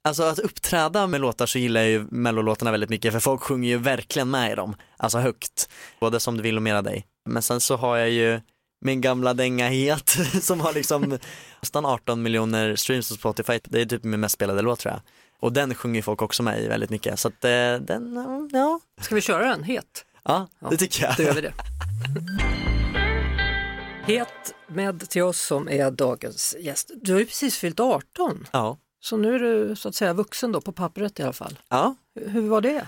alltså 0.04 0.22
att 0.22 0.38
uppträda 0.38 1.06
med 1.06 1.20
låtar 1.20 1.46
så 1.46 1.58
gillar 1.58 1.80
jag 1.80 1.90
ju 1.90 2.06
mellolåtarna 2.10 2.70
väldigt 2.70 2.90
mycket 2.90 3.12
för 3.12 3.20
folk 3.20 3.40
sjunger 3.40 3.68
ju 3.68 3.78
verkligen 3.78 4.30
med 4.30 4.52
i 4.52 4.54
dem, 4.54 4.74
alltså 4.96 5.18
högt. 5.18 5.68
Både 6.00 6.20
som 6.20 6.36
du 6.36 6.42
vill 6.42 6.56
och 6.56 6.62
mera 6.62 6.82
dig. 6.82 7.06
Men 7.28 7.42
sen 7.42 7.60
så 7.60 7.76
har 7.76 7.96
jag 7.96 8.10
ju 8.10 8.40
min 8.80 9.00
gamla 9.00 9.34
dänga 9.34 9.68
Het 9.68 10.08
som 10.42 10.60
har 10.60 10.72
liksom 10.72 11.18
nästan 11.60 11.86
18 11.86 12.22
miljoner 12.22 12.76
streams 12.76 13.08
på 13.08 13.14
Spotify. 13.14 13.60
Det 13.64 13.80
är 13.80 13.86
typ 13.86 14.04
min 14.04 14.20
mest 14.20 14.34
spelade 14.34 14.62
låt 14.62 14.78
tror 14.78 14.94
jag. 14.94 15.00
Och 15.42 15.52
den 15.52 15.74
sjunger 15.74 16.02
folk 16.02 16.22
också 16.22 16.42
med 16.42 16.62
i 16.62 16.68
väldigt 16.68 16.90
mycket. 16.90 17.20
Så 17.20 17.28
att 17.28 17.44
eh, 17.44 17.74
den, 17.80 18.48
ja. 18.52 18.80
Ska 19.00 19.14
vi 19.14 19.20
köra 19.20 19.48
den 19.48 19.62
het? 19.62 20.04
Ja, 20.24 20.48
det 20.70 20.76
tycker 20.76 21.04
jag. 21.04 21.16
Då 21.16 21.22
gör 21.22 21.34
vi 21.34 21.40
det. 21.40 21.52
Het 24.12 24.54
med 24.66 25.08
till 25.10 25.22
oss 25.22 25.40
som 25.40 25.68
är 25.68 25.90
dagens 25.90 26.56
gäst. 26.60 26.90
Du 26.94 27.12
har 27.12 27.20
ju 27.20 27.26
precis 27.26 27.56
fyllt 27.56 27.80
18. 27.80 28.46
Ja. 28.52 28.78
Så 29.00 29.16
nu 29.16 29.34
är 29.34 29.38
du 29.38 29.76
så 29.76 29.88
att 29.88 29.94
säga 29.94 30.12
vuxen 30.12 30.52
då 30.52 30.60
på 30.60 30.72
pappret 30.72 31.20
i 31.20 31.22
alla 31.22 31.32
fall. 31.32 31.58
Ja. 31.68 31.94
Hur 32.14 32.48
var 32.48 32.60
det? 32.60 32.86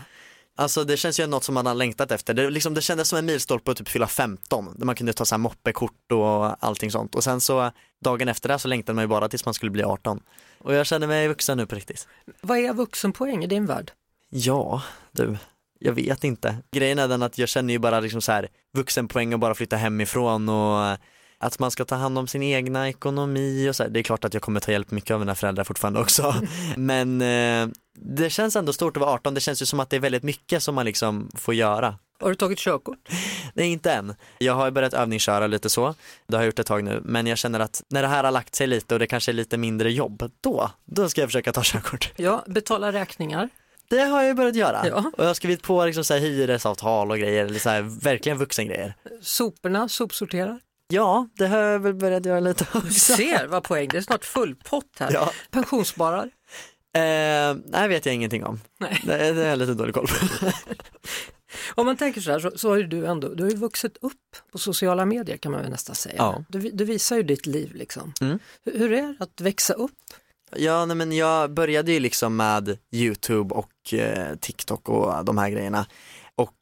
Alltså 0.57 0.85
det 0.85 0.97
känns 0.97 1.21
ju 1.21 1.27
något 1.27 1.45
som 1.45 1.55
man 1.55 1.67
har 1.67 1.75
längtat 1.75 2.11
efter. 2.11 2.35
Det, 2.35 2.51
liksom, 2.51 2.75
det 2.75 2.81
kändes 2.81 3.09
som 3.09 3.19
en 3.19 3.27
milstolpe 3.27 3.71
att 3.71 3.77
typ 3.77 3.89
fylla 3.89 4.07
15, 4.07 4.75
där 4.77 4.87
man 4.87 4.95
kunde 4.95 5.13
ta 5.13 5.25
så 5.25 5.35
här 5.35 5.41
moppekort 5.41 6.13
och 6.13 6.65
allting 6.65 6.91
sånt. 6.91 7.15
Och 7.15 7.25
sen 7.25 7.41
så 7.41 7.71
dagen 8.05 8.29
efter 8.29 8.49
det 8.49 8.59
så 8.59 8.69
längtade 8.69 8.95
man 8.95 9.05
ju 9.05 9.09
bara 9.09 9.29
tills 9.29 9.45
man 9.45 9.55
skulle 9.55 9.71
bli 9.71 9.83
18. 9.83 10.21
Och 10.59 10.75
jag 10.75 10.87
känner 10.87 11.07
mig 11.07 11.29
vuxen 11.29 11.57
nu 11.57 11.67
på 11.67 11.75
riktigt. 11.75 12.09
Vad 12.41 12.59
är 12.59 12.73
vuxenpoäng 12.73 13.45
i 13.45 13.47
din 13.47 13.67
värld? 13.67 13.93
Ja, 14.31 14.83
du, 15.13 15.37
jag 15.79 15.93
vet 15.93 16.25
inte. 16.25 16.57
Grejen 16.71 16.99
är 16.99 17.09
den 17.09 17.23
att 17.23 17.39
jag 17.39 17.49
känner 17.49 17.73
ju 17.73 17.79
bara 17.79 18.01
liksom 18.01 18.21
så 18.21 18.33
här 18.33 18.49
vuxenpoäng 18.73 19.35
och 19.35 19.41
bara 19.41 19.55
flytta 19.55 19.77
hemifrån 19.77 20.49
och 20.49 20.99
att 21.39 21.59
man 21.59 21.71
ska 21.71 21.85
ta 21.85 21.95
hand 21.95 22.19
om 22.19 22.27
sin 22.27 22.43
egna 22.43 22.89
ekonomi 22.89 23.69
och 23.71 23.77
så 23.77 23.83
här. 23.83 23.91
Det 23.91 24.01
är 24.01 24.03
klart 24.03 24.25
att 24.25 24.35
jag 24.35 24.43
kommer 24.43 24.61
ta 24.61 24.73
hjälp 24.73 24.91
mycket 24.91 25.11
av 25.11 25.21
mina 25.21 25.35
föräldrar 25.35 25.65
fortfarande 25.65 26.01
också. 26.01 26.35
Men 26.77 27.23
eh, 27.23 27.69
det 27.95 28.31
känns 28.31 28.57
ändå 28.57 28.73
stort 28.73 28.97
att 28.97 29.01
vara 29.01 29.11
18. 29.11 29.35
Det 29.35 29.41
känns 29.41 29.63
ju 29.63 29.67
som 29.67 29.81
att 29.81 29.91
det 29.91 29.97
är 29.97 30.01
väldigt 30.01 30.23
mycket 30.23 30.63
som 30.63 30.75
man 30.75 30.85
liksom 30.85 31.31
får 31.35 31.55
göra. 31.55 31.99
Har 32.21 32.29
du 32.29 32.35
tagit 32.35 32.59
körkort? 32.59 33.09
Nej, 33.55 33.73
inte 33.73 33.93
än. 33.93 34.15
Jag 34.39 34.55
har 34.55 34.71
börjat 34.71 34.95
övningsköra 34.95 35.47
lite 35.47 35.69
så. 35.69 35.95
Det 36.27 36.37
har 36.37 36.43
jag 36.43 36.47
gjort 36.47 36.59
ett 36.59 36.67
tag 36.67 36.85
nu. 36.85 37.01
Men 37.05 37.27
jag 37.27 37.39
känner 37.39 37.61
att 37.61 37.83
när 37.89 38.03
det 38.03 38.09
här 38.09 38.25
har 38.25 38.31
lagt 38.31 38.55
sig 38.55 38.67
lite 38.67 38.95
och 38.95 38.99
det 38.99 39.07
kanske 39.07 39.31
är 39.31 39.35
lite 39.35 39.57
mindre 39.57 39.93
jobb, 39.93 40.31
då, 40.41 40.71
då 40.85 41.09
ska 41.09 41.21
jag 41.21 41.29
försöka 41.29 41.53
ta 41.53 41.61
körkort. 41.65 42.13
Ja, 42.17 42.45
betala 42.47 42.93
räkningar. 42.93 43.49
Det 43.89 44.01
har 44.01 44.23
jag 44.23 44.37
börjat 44.37 44.57
göra. 44.57 44.89
Ja. 44.89 45.11
Och 45.17 45.23
jag 45.23 45.27
har 45.27 45.35
skrivit 45.35 45.63
på 45.63 45.85
liksom 45.85 46.05
så 46.05 46.15
här 46.15 46.21
hyresavtal 46.21 47.11
och 47.11 47.19
grejer, 47.19 47.45
eller 47.45 47.59
så 47.59 47.71
här, 47.71 47.83
verkligen 47.83 48.39
vuxengrejer. 48.39 48.95
Soporna, 49.23 49.89
sopsorterar. 49.89 50.61
Ja, 50.89 51.29
det 51.35 51.47
har 51.47 51.59
jag 51.59 51.79
väl 51.79 51.95
börjat 51.95 52.27
göra 52.27 52.41
lite 52.41 52.65
också. 52.65 52.81
Du 52.87 52.93
ser 52.93 53.47
vad 53.47 53.63
poäng, 53.65 53.89
det 53.89 53.97
är 53.97 54.03
snart 54.03 54.25
full 54.25 54.55
pott 54.55 54.97
här. 54.99 55.11
Ja. 55.13 55.31
Pensionssparar. 55.51 56.31
Eh, 56.95 57.57
nej, 57.67 57.89
vet 57.89 58.07
jag 58.07 58.15
ingenting 58.15 58.45
om. 58.45 58.61
Nej. 58.81 59.01
Det, 59.05 59.33
det 59.33 59.45
är 59.45 59.49
jag 59.49 59.59
lite 59.59 59.75
dålig 59.75 59.95
koll 59.95 60.07
på. 60.07 60.47
Om 61.75 61.87
man 61.87 61.97
tänker 61.97 62.21
så 62.21 62.31
här 62.31 62.39
så, 62.39 62.51
så 62.55 62.69
har 62.69 62.77
ju 62.77 62.83
du 62.83 63.07
ändå, 63.07 63.29
du 63.29 63.43
har 63.43 63.51
ju 63.51 63.57
vuxit 63.57 63.97
upp 64.01 64.37
på 64.53 64.59
sociala 64.59 65.05
medier 65.05 65.37
kan 65.37 65.53
man 65.53 65.61
väl 65.61 65.71
nästan 65.71 65.97
säga. 65.97 66.15
Ja. 66.19 66.45
Du, 66.49 66.59
du 66.59 66.85
visar 66.85 67.17
ju 67.17 67.23
ditt 67.23 67.47
liv 67.47 67.75
liksom. 67.75 68.13
Mm. 68.21 68.39
Hur, 68.65 68.79
hur 68.79 68.93
är 68.93 69.03
det 69.03 69.17
att 69.21 69.41
växa 69.41 69.75
upp? 69.75 69.93
Ja, 70.57 70.87
nej, 70.87 70.97
men 70.97 71.13
jag 71.13 71.51
började 71.51 71.93
ju 71.93 72.01
liksom 72.01 72.37
med 72.37 72.79
YouTube 72.93 73.55
och 73.55 73.95
eh, 73.95 74.37
TikTok 74.37 74.89
och 74.89 75.25
de 75.25 75.39
här 75.39 75.51
grejerna. 75.51 75.87
Och 76.37 76.55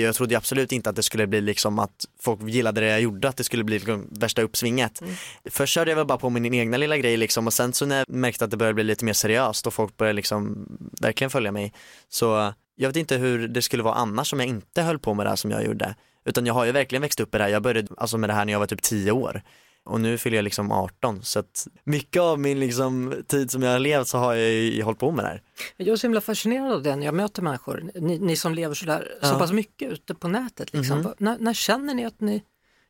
jag 0.00 0.14
trodde 0.14 0.36
absolut 0.36 0.72
inte 0.72 0.90
att 0.90 0.96
det 0.96 1.02
skulle 1.02 1.26
bli 1.26 1.40
liksom 1.40 1.78
att 1.78 2.04
folk 2.20 2.42
gillade 2.42 2.80
det 2.80 2.86
jag 2.86 3.00
gjorde, 3.00 3.28
att 3.28 3.36
det 3.36 3.44
skulle 3.44 3.64
bli 3.64 3.74
liksom 3.74 4.08
värsta 4.10 4.42
uppsvinget. 4.42 5.00
Mm. 5.00 5.14
Först 5.50 5.74
körde 5.74 5.90
jag 5.90 5.96
väl 5.96 6.06
bara 6.06 6.18
på 6.18 6.30
min 6.30 6.54
egna 6.54 6.76
lilla 6.76 6.96
grej 6.96 7.16
liksom 7.16 7.46
och 7.46 7.52
sen 7.52 7.72
så 7.72 7.86
när 7.86 7.98
jag 7.98 8.08
märkte 8.08 8.44
att 8.44 8.50
det 8.50 8.56
började 8.56 8.74
bli 8.74 8.84
lite 8.84 9.04
mer 9.04 9.12
seriöst 9.12 9.66
och 9.66 9.74
folk 9.74 9.96
började 9.96 10.16
liksom 10.16 10.66
verkligen 11.00 11.30
följa 11.30 11.52
mig. 11.52 11.72
Så 12.08 12.54
jag 12.76 12.88
vet 12.88 12.96
inte 12.96 13.16
hur 13.16 13.48
det 13.48 13.62
skulle 13.62 13.82
vara 13.82 13.94
annars 13.94 14.32
om 14.32 14.40
jag 14.40 14.48
inte 14.48 14.82
höll 14.82 14.98
på 14.98 15.14
med 15.14 15.26
det 15.26 15.30
här 15.30 15.36
som 15.36 15.50
jag 15.50 15.64
gjorde. 15.64 15.94
Utan 16.24 16.46
jag 16.46 16.54
har 16.54 16.64
ju 16.64 16.72
verkligen 16.72 17.02
växt 17.02 17.20
upp 17.20 17.34
i 17.34 17.38
det 17.38 17.44
här, 17.44 17.50
jag 17.50 17.62
började 17.62 17.88
alltså 17.96 18.18
med 18.18 18.30
det 18.30 18.34
här 18.34 18.44
när 18.44 18.52
jag 18.52 18.60
var 18.60 18.66
typ 18.66 18.82
10 18.82 19.12
år. 19.12 19.42
Och 19.88 20.00
nu 20.00 20.18
fyller 20.18 20.36
jag 20.36 20.42
liksom 20.42 20.72
18 20.72 21.22
så 21.22 21.38
att 21.38 21.66
mycket 21.84 22.22
av 22.22 22.40
min 22.40 22.60
liksom 22.60 23.14
tid 23.26 23.50
som 23.50 23.62
jag 23.62 23.72
har 23.72 23.78
levt 23.78 24.08
så 24.08 24.18
har 24.18 24.34
jag 24.34 24.50
ju 24.50 24.82
hållit 24.82 24.98
på 25.00 25.10
med 25.10 25.24
det 25.24 25.28
här. 25.28 25.42
Jag 25.76 25.88
är 25.88 25.96
så 25.96 26.06
himla 26.06 26.20
fascinerad 26.20 26.72
av 26.72 26.82
det 26.82 26.96
när 26.96 27.04
jag 27.06 27.14
möter 27.14 27.42
människor, 27.42 27.90
ni, 27.94 28.18
ni 28.18 28.36
som 28.36 28.54
lever 28.54 28.74
så 28.74 28.86
Ja. 29.22 29.38
pass 29.38 29.52
mycket 29.52 29.92
ute 29.92 30.14
på 30.14 30.28
nätet. 30.28 30.72
Liksom. 30.72 31.02
Vad- 31.02 31.14
När, 31.20 31.38
när 31.38 31.54
känner 31.54 31.94
ni 31.94 32.04
att 32.04 32.20
ni 32.20 32.42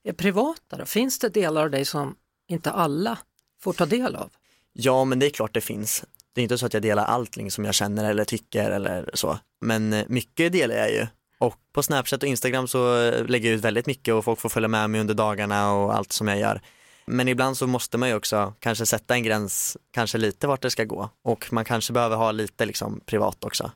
är 0.05 0.13
privata? 0.13 0.77
Då? 0.77 0.85
Finns 0.85 1.19
det 1.19 1.29
delar 1.29 1.63
av 1.63 1.71
dig 1.71 1.85
som 1.85 2.15
inte 2.49 2.71
alla 2.71 3.19
får 3.63 3.73
ta 3.73 3.87
del 3.87 4.17
av? 4.17 4.31
Ja 4.73 5.05
men 5.05 5.19
det 5.19 5.27
är 5.27 5.31
klart 5.31 5.55
det 5.55 5.61
finns. 5.61 6.05
Det 6.35 6.41
är 6.41 6.43
inte 6.43 6.59
så 6.59 6.67
att 6.67 6.75
jag 6.75 6.83
delar 6.83 7.05
allting 7.05 7.51
som 7.51 7.65
jag 7.65 7.75
känner 7.75 8.11
eller 8.11 8.25
tycker 8.25 8.71
eller 8.71 9.11
så. 9.15 9.39
Men 9.61 9.93
eh, 9.93 10.05
mycket 10.09 10.53
delar 10.53 10.75
jag 10.75 10.91
ju. 10.93 11.07
Och 11.39 11.55
på 11.73 11.83
Snapchat 11.83 12.23
och 12.23 12.29
Instagram 12.29 12.69
så 12.69 13.03
eh, 13.03 13.25
lägger 13.27 13.49
jag 13.51 13.57
ut 13.59 13.65
väldigt 13.65 13.87
mycket 13.87 14.15
och 14.15 14.25
folk 14.25 14.41
får 14.41 14.49
följa 14.49 14.69
med 14.69 14.91
mig 14.91 15.01
under 15.01 15.15
dagarna 15.15 15.73
och 15.73 15.95
allt 15.97 16.13
som 16.13 16.29
jag 16.29 16.39
gör. 16.39 16.61
Men 17.09 17.29
ibland 17.29 17.57
så 17.57 17.67
måste 17.67 17.99
man 17.99 18.09
ju 18.09 18.15
också 18.15 18.55
kanske 18.61 18.87
sätta 18.87 19.15
en 19.15 19.23
gräns, 19.23 19.77
kanske 19.91 20.19
lite 20.19 20.47
vart 20.47 20.63
det 20.63 20.71
ska 20.71 20.85
gå. 20.85 21.11
Och 21.25 21.53
man 21.53 21.65
kanske 21.65 21.93
behöver 21.93 22.17
ha 22.17 22.33
lite 22.33 22.67
liksom 22.67 23.01
privat 23.07 23.45
också. 23.45 23.71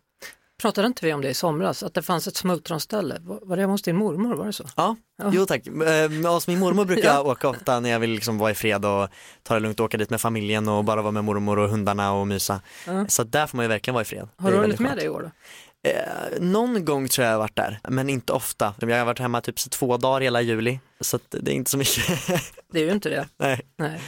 Pratade 0.62 0.86
inte 0.86 1.06
vi 1.06 1.12
om 1.12 1.20
det 1.20 1.28
i 1.28 1.34
somras, 1.34 1.82
att 1.82 1.94
det 1.94 2.02
fanns 2.02 2.26
ett 2.26 2.36
smultronställe? 2.36 3.16
Var, 3.20 3.56
det 3.56 3.64
hos 3.64 3.82
din 3.82 3.96
mormor, 3.96 4.34
var 4.34 4.46
det 4.46 4.52
så? 4.52 4.64
Ja, 4.76 4.96
jo 5.32 5.46
tack. 5.46 5.66
Eh, 5.66 6.32
Hos 6.32 6.46
min 6.46 6.58
mormor 6.58 6.84
brukar 6.84 7.08
jag 7.14 7.26
åka 7.26 7.48
ofta 7.48 7.80
när 7.80 7.90
jag 7.90 8.00
vill 8.00 8.10
liksom 8.10 8.38
vara 8.38 8.50
i 8.50 8.54
fred 8.54 8.84
och 8.84 9.08
ta 9.42 9.54
det 9.54 9.60
lugnt 9.60 9.80
och 9.80 9.86
åka 9.86 9.96
dit 9.96 10.10
med 10.10 10.20
familjen 10.20 10.68
och 10.68 10.84
bara 10.84 11.02
vara 11.02 11.12
med 11.12 11.24
mormor 11.24 11.58
och 11.58 11.68
hundarna 11.68 12.12
och 12.12 12.26
mysa. 12.26 12.60
Ja. 12.86 13.06
Så 13.08 13.24
där 13.24 13.46
får 13.46 13.56
man 13.56 13.64
ju 13.64 13.68
verkligen 13.68 13.94
vara 13.94 14.02
i 14.02 14.04
fred. 14.04 14.28
Har 14.36 14.50
du 14.50 14.56
hunnit 14.56 14.80
med 14.80 14.96
det 14.96 15.04
i 15.04 15.08
år? 15.08 15.22
Då? 15.22 15.30
Eh, 15.84 16.40
någon 16.40 16.84
gång 16.84 17.08
tror 17.08 17.24
jag 17.24 17.32
jag 17.32 17.38
har 17.38 17.42
varit 17.42 17.56
där, 17.56 17.80
men 17.88 18.08
inte 18.10 18.32
ofta. 18.32 18.74
Jag 18.80 18.98
har 18.98 19.04
varit 19.04 19.18
hemma 19.18 19.40
typ 19.40 19.60
så 19.60 19.68
två 19.68 19.96
dagar 19.96 20.20
hela 20.20 20.40
juli, 20.40 20.80
så 21.00 21.18
det 21.30 21.50
är 21.50 21.54
inte 21.54 21.70
så 21.70 21.78
mycket. 21.78 22.04
Det 22.72 22.80
är 22.80 22.84
ju 22.84 22.92
inte 22.92 23.08
det. 23.08 23.28
Nej. 23.36 23.60
Nej. 23.76 24.00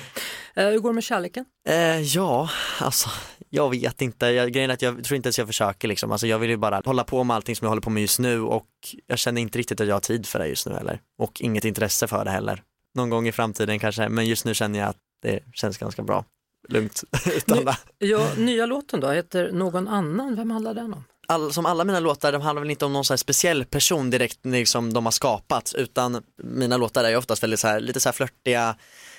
Eh, 0.55 0.67
hur 0.69 0.79
går 0.79 0.91
det 0.91 0.95
med 0.95 1.05
kärleken? 1.05 1.45
Eh, 1.69 2.01
ja, 2.01 2.51
alltså 2.81 3.11
jag 3.51 3.71
vet 3.71 4.03
inte. 4.03 4.27
Jag, 4.27 4.53
grejen 4.53 4.71
är 4.71 4.75
att 4.75 4.83
jag 4.83 5.05
tror 5.05 5.17
inte 5.17 5.27
ens 5.27 5.39
jag 5.39 5.47
försöker 5.47 5.89
liksom. 5.89 6.13
Alltså, 6.13 6.27
jag 6.27 6.39
vill 6.39 6.51
ju 6.51 6.57
bara 6.57 6.83
hålla 6.85 7.05
på 7.05 7.25
med 7.25 7.37
allting 7.37 7.57
som 7.57 7.65
jag 7.65 7.71
håller 7.71 7.83
på 7.83 7.91
med 7.91 8.01
just 8.01 8.19
nu 8.19 8.41
och 8.41 8.69
jag 9.07 9.19
känner 9.19 9.41
inte 9.41 9.59
riktigt 9.59 9.81
att 9.81 9.87
jag 9.87 9.95
har 9.95 10.01
tid 10.01 10.27
för 10.27 10.39
det 10.39 10.47
just 10.47 10.67
nu 10.67 10.75
heller. 10.75 11.01
Och 11.19 11.41
inget 11.41 11.65
intresse 11.65 12.07
för 12.07 12.25
det 12.25 12.31
heller. 12.31 12.63
Någon 12.95 13.11
gång 13.11 13.29
i 13.29 13.33
framtiden 13.33 13.79
kanske, 13.79 14.09
men 14.09 14.27
just 14.27 14.45
nu 14.45 14.55
känner 14.55 14.79
jag 14.79 14.89
att 14.89 14.97
det 15.23 15.41
känns 15.53 15.79
ganska 15.79 16.03
bra. 16.03 16.25
Lugnt, 16.69 17.05
utan 17.37 17.65
det. 17.65 17.77
Ja, 17.99 18.29
nya 18.37 18.67
låten 18.67 19.01
då, 19.01 19.11
heter 19.11 19.53
Någon 19.53 19.89
annan, 19.89 20.37
vem 20.37 20.51
handlar 20.51 20.75
den 20.75 20.95
om? 20.95 21.05
All, 21.35 21.53
som 21.53 21.67
alla 21.67 21.85
mina 21.85 22.01
låtar, 22.01 22.33
de 22.33 22.43
handlar 22.43 22.61
väl 22.63 22.71
inte 22.71 22.85
om 22.85 22.93
någon 22.93 23.05
så 23.05 23.17
speciell 23.17 23.65
person 23.65 24.11
direkt 24.11 24.39
liksom 24.47 24.93
de 24.93 25.05
har 25.07 25.13
skapat, 25.13 25.75
utan 25.79 26.23
mina 26.43 26.77
låtar 26.77 27.05
är 27.05 27.09
ju 27.11 27.17
oftast 27.17 27.43
väldigt 27.43 27.61
så 27.61 27.69
här, 27.69 27.81
lite 27.81 28.01
så 28.01 28.09
här 28.09 28.15
flörtiga, 28.15 28.77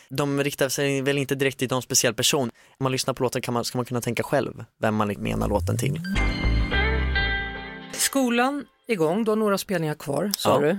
de 0.09 0.43
riktar 0.43 0.69
sig 0.69 1.01
väl 1.01 1.17
inte 1.17 1.35
direkt 1.35 1.59
till 1.59 1.67
någon 1.71 1.81
speciell 1.81 2.13
person. 2.13 2.49
Om 2.79 2.83
man 2.83 2.91
lyssnar 2.91 3.13
på 3.13 3.23
låten 3.23 3.41
kan 3.41 3.53
man, 3.53 3.65
ska 3.65 3.77
man 3.77 3.85
kunna 3.85 4.01
tänka 4.01 4.23
själv 4.23 4.63
vem 4.81 4.95
man 4.95 5.15
menar 5.17 5.47
låten 5.49 5.77
till. 5.77 6.01
Skolan 7.93 8.65
igång, 8.87 9.23
du 9.23 9.31
har 9.31 9.35
några 9.35 9.57
spelningar 9.57 9.95
kvar 9.95 10.31
sa 10.37 10.49
Ja. 10.61 10.67
du. 10.67 10.77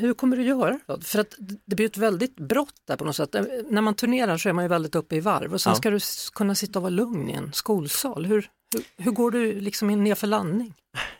Hur 0.00 0.14
kommer 0.14 0.36
du 0.36 0.42
göra? 0.42 0.78
För 1.02 1.18
att 1.18 1.34
det 1.66 1.76
blir 1.76 1.86
ett 1.86 1.96
väldigt 1.96 2.36
brott 2.36 2.74
där 2.86 2.96
på 2.96 3.04
något 3.04 3.16
sätt. 3.16 3.36
När 3.70 3.80
man 3.82 3.94
turnerar 3.94 4.36
så 4.38 4.48
är 4.48 4.52
man 4.52 4.64
ju 4.64 4.68
väldigt 4.68 4.94
uppe 4.94 5.16
i 5.16 5.20
varv 5.20 5.52
och 5.54 5.60
sen 5.60 5.70
Ja. 5.70 5.76
ska 5.76 5.90
du 5.90 5.98
kunna 6.34 6.54
sitta 6.54 6.78
och 6.78 6.82
vara 6.82 6.90
lugn 6.90 7.30
i 7.30 7.32
en 7.32 7.52
skolsal. 7.52 8.26
Hur, 8.26 8.48
hur, 8.76 9.04
hur 9.04 9.12
går 9.12 9.30
du 9.30 9.60
liksom 9.60 9.90
in 9.90 10.04
ner 10.04 10.14
för 10.14 10.26
landning? 10.26 10.74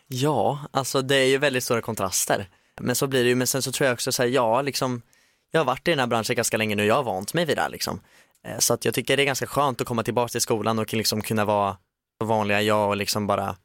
Ja, 0.06 0.58
alltså 0.70 1.02
det 1.02 1.16
är 1.16 1.26
ju 1.26 1.38
väldigt 1.38 1.64
stora 1.64 1.80
kontraster. 1.80 2.48
Men 2.80 2.94
så 2.96 3.06
blir 3.06 3.22
det 3.22 3.28
ju, 3.28 3.34
men 3.34 3.46
sen 3.46 3.62
så 3.62 3.72
tror 3.72 3.86
jag 3.86 3.94
också 3.94 4.12
så 4.12 4.22
här, 4.22 4.28
ja 4.30 4.62
liksom, 4.62 5.02
jag 5.50 5.60
har 5.60 5.64
varit 5.64 5.88
i 5.88 5.90
den 5.90 5.98
här 6.00 6.06
branschen 6.06 6.36
ganska 6.36 6.56
länge 6.56 6.74
nu, 6.74 6.84
jag 6.84 6.94
har 6.94 7.02
vant 7.02 7.34
mig 7.34 7.44
vid 7.44 7.56
det 7.56 7.60
här 7.62 7.68
liksom. 7.70 8.00
Eh, 8.44 8.58
Så 8.58 8.74
att 8.74 8.84
jag 8.84 8.94
tycker 8.94 9.16
det 9.16 9.22
är 9.22 9.26
ganska 9.26 9.46
skönt 9.46 9.80
att 9.80 9.86
komma 9.86 10.02
tillbaka 10.02 10.28
till 10.28 10.40
skolan 10.40 10.78
och 10.78 10.94
liksom 10.94 11.22
kunna 11.22 11.44
vara 11.44 11.76
vanliga 12.24 12.62
jag 12.62 12.88
och 12.88 12.96
liksom 12.96 13.26
bara 13.26 13.56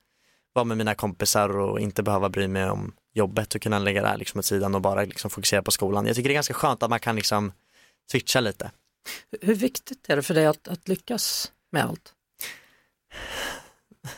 vara 0.53 0.65
med 0.65 0.77
mina 0.77 0.95
kompisar 0.95 1.59
och 1.59 1.79
inte 1.79 2.03
behöva 2.03 2.29
bry 2.29 2.47
mig 2.47 2.69
om 2.69 2.93
jobbet 3.13 3.55
och 3.55 3.61
kunna 3.61 3.79
lägga 3.79 4.01
det 4.01 4.07
här 4.07 4.17
liksom 4.17 4.39
åt 4.39 4.45
sidan 4.45 4.75
och 4.75 4.81
bara 4.81 5.03
liksom 5.03 5.29
fokusera 5.29 5.61
på 5.61 5.71
skolan. 5.71 6.05
Jag 6.05 6.15
tycker 6.15 6.29
det 6.29 6.33
är 6.33 6.35
ganska 6.35 6.53
skönt 6.53 6.83
att 6.83 6.89
man 6.89 6.99
kan 6.99 7.15
liksom 7.15 7.51
switcha 8.11 8.39
lite. 8.39 8.71
Hur 9.41 9.55
viktigt 9.55 10.09
är 10.09 10.15
det 10.15 10.21
för 10.23 10.33
dig 10.33 10.45
att, 10.45 10.67
att 10.67 10.87
lyckas 10.87 11.51
med 11.71 11.85
allt? 11.85 12.13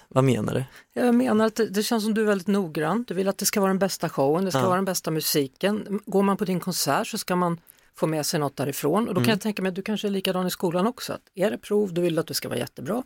Vad 0.08 0.24
menar 0.24 0.54
du? 0.54 0.64
Jag 1.02 1.16
menar 1.16 1.46
att 1.46 1.56
det, 1.56 1.66
det 1.70 1.84
känns 1.84 2.04
som 2.04 2.14
du 2.14 2.22
är 2.22 2.26
väldigt 2.26 2.48
noggrann. 2.48 3.06
Du 3.08 3.14
vill 3.14 3.28
att 3.28 3.38
det 3.38 3.46
ska 3.46 3.60
vara 3.62 3.70
den 3.70 3.80
bästa 3.80 4.10
showen, 4.10 4.46
det 4.46 4.52
ska 4.52 4.60
Ja. 4.60 4.66
vara 4.66 4.76
den 4.76 4.86
bästa 4.86 5.12
musiken. 5.12 6.00
Går 6.06 6.24
man 6.24 6.38
på 6.38 6.46
din 6.46 6.60
konsert 6.60 7.08
så 7.08 7.18
ska 7.18 7.36
man 7.36 7.60
få 7.96 8.08
med 8.08 8.26
sig 8.26 8.40
något 8.40 8.56
därifrån 8.58 9.08
och 9.08 9.14
då 9.14 9.20
kan 9.22 9.24
Mm. 9.24 9.30
jag 9.30 9.42
tänka 9.42 9.62
mig 9.62 9.70
att 9.70 9.76
du 9.76 9.82
kanske 9.82 10.08
är 10.08 10.12
likadan 10.12 10.48
i 10.48 10.52
skolan 10.52 10.88
också. 10.88 11.14
Att 11.14 11.22
är 11.36 11.52
det 11.52 11.58
prov, 11.58 11.94
då 11.94 12.02
vill 12.02 12.16
du 12.16 12.22
att 12.22 12.28
det 12.28 12.34
ska 12.34 12.50
vara 12.50 12.60
jättebra. 12.60 13.04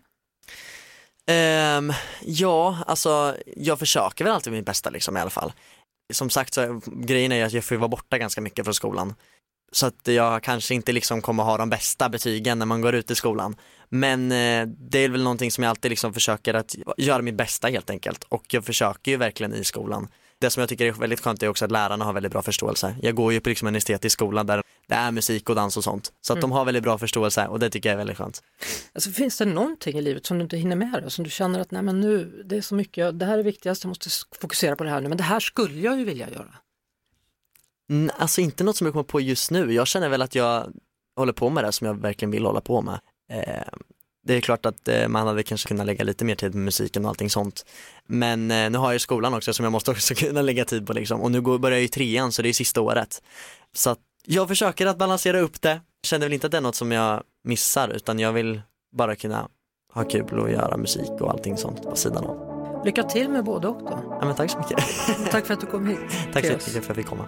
Ehm, 1.25 1.93
ja, 2.21 2.77
alltså 2.87 3.35
jag 3.57 3.79
försöker 3.79 4.23
väl 4.25 4.33
alltid 4.33 4.53
mitt 4.53 4.65
bästa 4.65 4.89
liksom 4.89 5.17
i 5.17 5.19
alla 5.19 5.29
fall. 5.29 5.53
Som 6.13 6.29
sagt 6.29 6.53
så 6.53 6.81
grejen 6.85 7.31
är 7.31 7.45
att 7.45 7.53
jag 7.53 7.63
får 7.63 7.75
vara 7.75 7.87
borta 7.87 8.17
ganska 8.17 8.41
mycket 8.41 8.65
från 8.65 8.73
skolan. 8.73 9.13
Så 9.71 9.85
att 9.85 10.07
jag 10.07 10.43
kanske 10.43 10.73
inte 10.75 10.91
liksom 10.91 11.21
kommer 11.21 11.43
ha 11.43 11.57
de 11.57 11.69
bästa 11.69 12.09
betygen 12.09 12.59
när 12.59 12.65
man 12.65 12.81
går 12.81 12.95
ut 12.95 13.11
i 13.11 13.15
skolan. 13.15 13.55
Men 13.89 14.31
eh, 14.31 14.67
det 14.67 14.99
är 14.99 15.09
väl 15.09 15.23
någonting 15.23 15.51
som 15.51 15.63
jag 15.63 15.69
alltid 15.69 15.91
liksom 15.91 16.13
försöker 16.13 16.53
att 16.53 16.75
göra 16.97 17.21
mitt 17.21 17.35
bästa 17.35 17.67
helt 17.67 17.89
enkelt. 17.89 18.23
Och 18.23 18.43
jag 18.53 18.65
försöker 18.65 19.11
ju 19.11 19.17
verkligen 19.17 19.53
i 19.53 19.63
skolan. 19.63 20.07
Det 20.39 20.49
som 20.49 20.61
jag 20.61 20.69
tycker 20.69 20.85
är 20.85 20.91
väldigt 20.91 21.19
skönt 21.19 21.43
är 21.43 21.47
också 21.47 21.65
att 21.65 21.71
lärarna 21.71 22.05
har 22.05 22.13
väldigt 22.13 22.31
bra 22.31 22.41
förståelse. 22.41 22.95
Jag 23.01 23.15
går 23.15 23.33
ju 23.33 23.39
på 23.39 23.49
liksom 23.49 23.67
en 23.67 23.75
estetisk 23.75 24.13
skola 24.13 24.43
där 24.43 24.61
det 24.87 24.95
är 24.95 25.11
musik 25.11 25.49
och 25.49 25.55
dans 25.55 25.77
och 25.77 25.83
sånt. 25.83 26.11
Så 26.21 26.33
att 26.33 26.37
Mm. 26.37 26.49
de 26.49 26.51
har 26.55 26.65
väldigt 26.65 26.83
bra 26.83 26.97
förståelse 26.97 27.47
och 27.47 27.59
det 27.59 27.69
tycker 27.69 27.89
jag 27.89 27.93
är 27.93 27.97
väldigt 27.97 28.17
skönt. 28.17 28.43
Alltså, 28.93 29.11
finns 29.11 29.37
det 29.37 29.45
någonting 29.45 29.97
i 29.97 30.01
livet 30.01 30.25
som 30.25 30.37
du 30.37 30.43
inte 30.43 30.57
hinner 30.57 30.75
med 30.75 31.03
då? 31.03 31.09
Som 31.09 31.23
du 31.23 31.29
känner 31.29 31.59
att 31.59 31.71
nej 31.71 31.81
men 31.81 32.01
nu, 32.01 32.43
det 32.45 32.57
är 32.57 32.61
så 32.61 32.75
mycket, 32.75 33.19
det 33.19 33.25
här 33.25 33.39
är 33.39 33.43
viktigast, 33.43 33.83
jag 33.83 33.89
måste 33.89 34.09
fokusera 34.41 34.75
på 34.75 34.83
det 34.83 34.89
här 34.89 35.01
nu, 35.01 35.09
men 35.09 35.17
det 35.17 35.23
här 35.23 35.39
skulle 35.39 35.79
jag 35.79 35.97
ju 35.97 36.05
vilja 36.05 36.29
göra. 36.29 36.53
Mm, 37.89 38.11
alltså 38.17 38.41
inte 38.41 38.63
något 38.63 38.77
som 38.77 38.87
jag 38.87 38.93
kommer 38.93 39.03
på 39.03 39.21
just 39.21 39.51
nu. 39.51 39.73
Jag 39.73 39.87
känner 39.87 40.09
väl 40.09 40.21
att 40.21 40.35
jag 40.35 40.73
håller 41.15 41.33
på 41.33 41.49
med 41.49 41.63
det 41.63 41.71
som 41.71 41.87
jag 41.87 42.01
verkligen 42.01 42.31
vill 42.31 42.45
hålla 42.45 42.61
på 42.61 42.81
med. 42.81 42.99
Eh, 43.31 43.63
det 44.27 44.33
är 44.33 44.41
klart 44.41 44.65
att 44.65 44.87
eh, 44.87 45.07
man 45.07 45.27
hade 45.27 45.43
kanske 45.43 45.67
kunnat 45.67 45.85
lägga 45.85 46.03
lite 46.03 46.25
mer 46.25 46.35
tid 46.35 46.51
på 46.51 46.57
musiken 46.57 47.05
och 47.05 47.09
allting 47.09 47.29
sånt. 47.29 47.65
Men 48.05 48.51
eh, 48.51 48.69
nu 48.69 48.77
har 48.77 48.87
jag 48.87 48.93
ju 48.93 48.99
skolan 48.99 49.33
också 49.33 49.53
som 49.53 49.63
jag 49.63 49.71
måste 49.71 49.91
också 49.97 50.15
kunna 50.15 50.41
lägga 50.41 50.65
tid 50.65 50.87
på 50.87 50.93
liksom. 50.93 51.21
Och 51.21 51.31
nu 51.31 51.41
går, 51.41 51.59
börjar 51.59 51.77
jag 51.77 51.81
ju 51.81 51.87
trean 51.87 52.31
så 52.31 52.41
det 52.41 52.49
är 52.49 52.53
sista 52.53 52.81
året. 52.81 53.21
Så 53.73 53.89
att 53.89 53.99
jag 54.25 54.47
försöker 54.47 54.85
att 54.85 54.97
balansera 54.97 55.39
upp 55.39 55.61
det. 55.61 55.81
Känner 56.03 56.25
väl 56.25 56.33
inte 56.33 56.47
att 56.47 56.51
det 56.51 56.57
är 56.57 56.61
något 56.61 56.75
som 56.75 56.91
jag 56.91 57.23
missar 57.43 57.89
utan 57.89 58.19
jag 58.19 58.33
vill 58.33 58.61
bara 58.95 59.15
kunna 59.15 59.49
ha 59.93 60.03
kul 60.03 60.39
och 60.39 60.51
göra 60.51 60.77
musik 60.77 61.11
och 61.21 61.31
allting 61.31 61.57
sånt 61.57 61.83
på 61.83 61.95
sidan 61.95 62.25
av. 62.25 62.56
Lycka 62.87 63.03
till 63.03 63.29
med 63.29 63.43
både 63.43 63.67
och 63.67 63.83
då. 63.83 64.17
Ja 64.19 64.25
men 64.25 64.35
tack 64.35 64.51
så 64.51 64.57
mycket. 64.57 64.77
Tack 65.31 65.45
för 65.45 65.53
att 65.53 65.61
du 65.61 65.65
kom 65.65 65.87
hit. 65.87 65.99
tack 66.33 66.45
så 66.45 66.51
mycket 66.51 66.63
för 66.63 66.79
att 66.79 66.87
jag 66.87 66.95
fick 66.95 67.05
komma. 67.05 67.25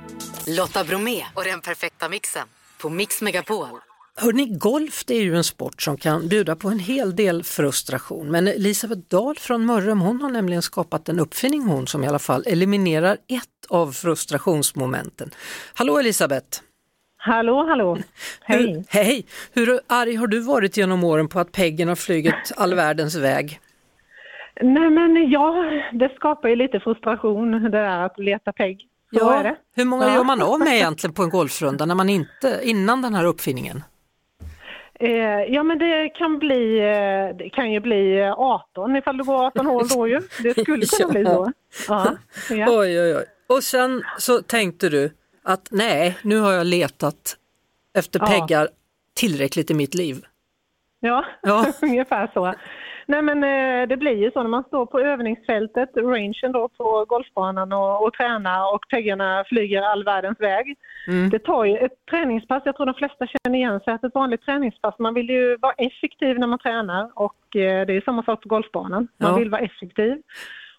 Lotta 0.48 0.84
Bromé 0.84 1.24
och 1.34 1.44
den 1.44 1.62
perfekta 1.62 2.10
mixen 2.10 2.48
på 2.82 2.90
Mix 2.90 3.22
Megapol. 3.22 3.68
Hörrni, 4.16 4.46
golf 4.46 5.04
det 5.06 5.14
är 5.14 5.22
ju 5.22 5.36
en 5.36 5.44
sport 5.44 5.82
som 5.82 5.98
kan 5.98 6.28
bjuda 6.28 6.56
på 6.56 6.70
en 6.70 6.80
hel 6.80 7.16
del 7.16 7.44
frustration. 7.44 8.32
Men 8.32 8.48
Elisabeth 8.48 9.02
Dahl 9.02 9.36
från 9.36 9.66
Mörrum 9.66 10.00
hon 10.00 10.22
har 10.22 10.30
nämligen 10.30 10.62
skapat 10.62 11.10
en 11.10 11.20
uppfinning 11.20 11.64
hon 11.64 11.88
som 11.88 12.04
i 12.04 12.08
alla 12.08 12.20
fall 12.20 12.44
eliminerar 12.48 13.14
ett 13.14 13.46
av 13.70 13.92
frustrationsmomenten. 13.92 15.32
Hallå 15.74 16.00
Elisabeth! 16.00 16.60
Hallå, 17.18 17.66
hallå! 17.68 17.98
Hej! 18.42 18.74
Hur, 18.74 18.84
hej! 18.88 19.26
Hur 19.54 19.80
arg 19.88 20.16
har 20.16 20.28
du 20.28 20.40
varit 20.40 20.78
genom 20.78 21.04
åren 21.04 21.28
på 21.28 21.40
att 21.40 21.52
Peggen 21.52 21.88
har 21.88 21.96
flugit 21.96 22.52
all 22.56 22.74
världens 22.74 23.16
väg? 23.16 23.62
Nej 24.62 24.90
men 24.90 25.30
ja, 25.30 25.66
det 25.94 26.16
skapar 26.16 26.50
ju 26.50 26.56
lite 26.56 26.80
frustration 26.80 27.52
det 27.52 27.70
där 27.70 28.06
att 28.06 28.20
leta 28.20 28.52
pegg. 28.54 28.88
Så 29.20 29.30
är 29.30 29.44
det. 29.44 29.56
Hur 29.76 29.86
många 29.86 30.06
Ja. 30.08 30.16
gör 30.16 30.24
man 30.24 30.42
av 30.42 30.60
med 30.60 30.76
egentligen 30.76 31.14
på 31.14 31.24
en 31.24 31.30
golfrunda 31.30 31.86
när 31.86 31.96
man 31.96 32.10
inte, 32.10 32.60
innan 32.64 33.02
den 33.02 33.14
här 33.16 33.26
uppfinningen? 33.26 33.84
Eh, 35.00 35.10
ja 35.54 35.64
men 35.64 35.78
det 35.80 36.10
kan 36.10 36.40
bli, 36.40 36.80
eh, 36.80 37.38
det 37.38 37.50
kan 37.54 37.72
ju 37.72 37.80
bli 37.80 38.20
eh, 38.20 38.32
18 38.40 38.96
ifall 38.96 39.18
du 39.18 39.24
går 39.24 39.46
18 39.46 39.66
hål 39.66 39.88
då 39.88 40.08
ju. 40.08 40.20
Det 40.44 40.60
skulle 40.62 40.86
kunna 40.86 41.10
bli 41.14 41.26
så. 41.26 41.52
Ja. 41.88 42.16
Ja. 42.50 42.66
Oj, 42.80 43.02
oj, 43.02 43.16
oj. 43.16 43.26
Och 43.48 43.64
sen 43.64 44.04
så 44.18 44.42
tänkte 44.42 44.90
du 44.90 45.12
att 45.44 45.68
nej, 45.72 46.18
nu 46.22 46.40
har 46.40 46.52
jag 46.52 46.68
letat 46.68 47.38
efter 47.98 48.20
Ja. 48.20 48.26
peggar 48.26 48.68
tillräckligt 49.16 49.72
i 49.72 49.74
mitt 49.74 49.94
liv. 49.96 50.26
Ja, 51.00 51.26
Ja. 51.42 51.66
ungefär 51.82 52.30
så. 52.34 52.54
Nej 53.10 53.22
men 53.22 53.44
eh, 53.44 53.88
det 53.88 53.98
blir 53.98 54.16
ju 54.18 54.32
så 54.32 54.42
när 54.44 54.50
man 54.50 54.64
står 54.64 54.86
på 54.86 55.00
övningsfältet, 55.00 55.90
rangen 55.98 56.52
då 56.52 56.68
på 56.78 57.06
golfbanan 57.08 57.74
och, 57.74 58.04
och 58.06 58.14
tränar 58.14 58.74
och 58.74 58.82
peggarna 58.90 59.44
flyger 59.50 59.82
all 59.82 60.04
världens 60.04 60.40
väg. 60.40 60.76
Mm. 61.08 61.30
Det 61.30 61.40
tar 61.40 61.66
ju 61.66 61.78
ett 61.78 62.06
träningspass, 62.10 62.62
jag 62.66 62.76
tror 62.76 62.86
de 62.86 62.96
flesta 62.96 63.28
känner 63.28 63.58
igen 63.60 63.80
sig 63.80 63.94
att 63.94 64.04
ett 64.04 64.16
vanligt 64.16 64.42
träningspass, 64.42 64.96
man 65.00 65.14
vill 65.14 65.30
ju 65.30 65.58
vara 65.58 65.74
effektiv 65.74 66.40
när 66.40 66.48
man 66.48 66.60
tränar 66.60 67.12
och 67.16 67.56
eh, 67.56 67.86
det 67.86 67.94
är 67.94 68.02
samma 68.02 68.24
sak 68.24 68.42
på 68.42 68.50
golfbanan. 68.50 69.08
Man 69.18 69.32
Ja. 69.32 69.38
vill 69.38 69.50
vara 69.50 69.62
effektiv. 69.62 70.22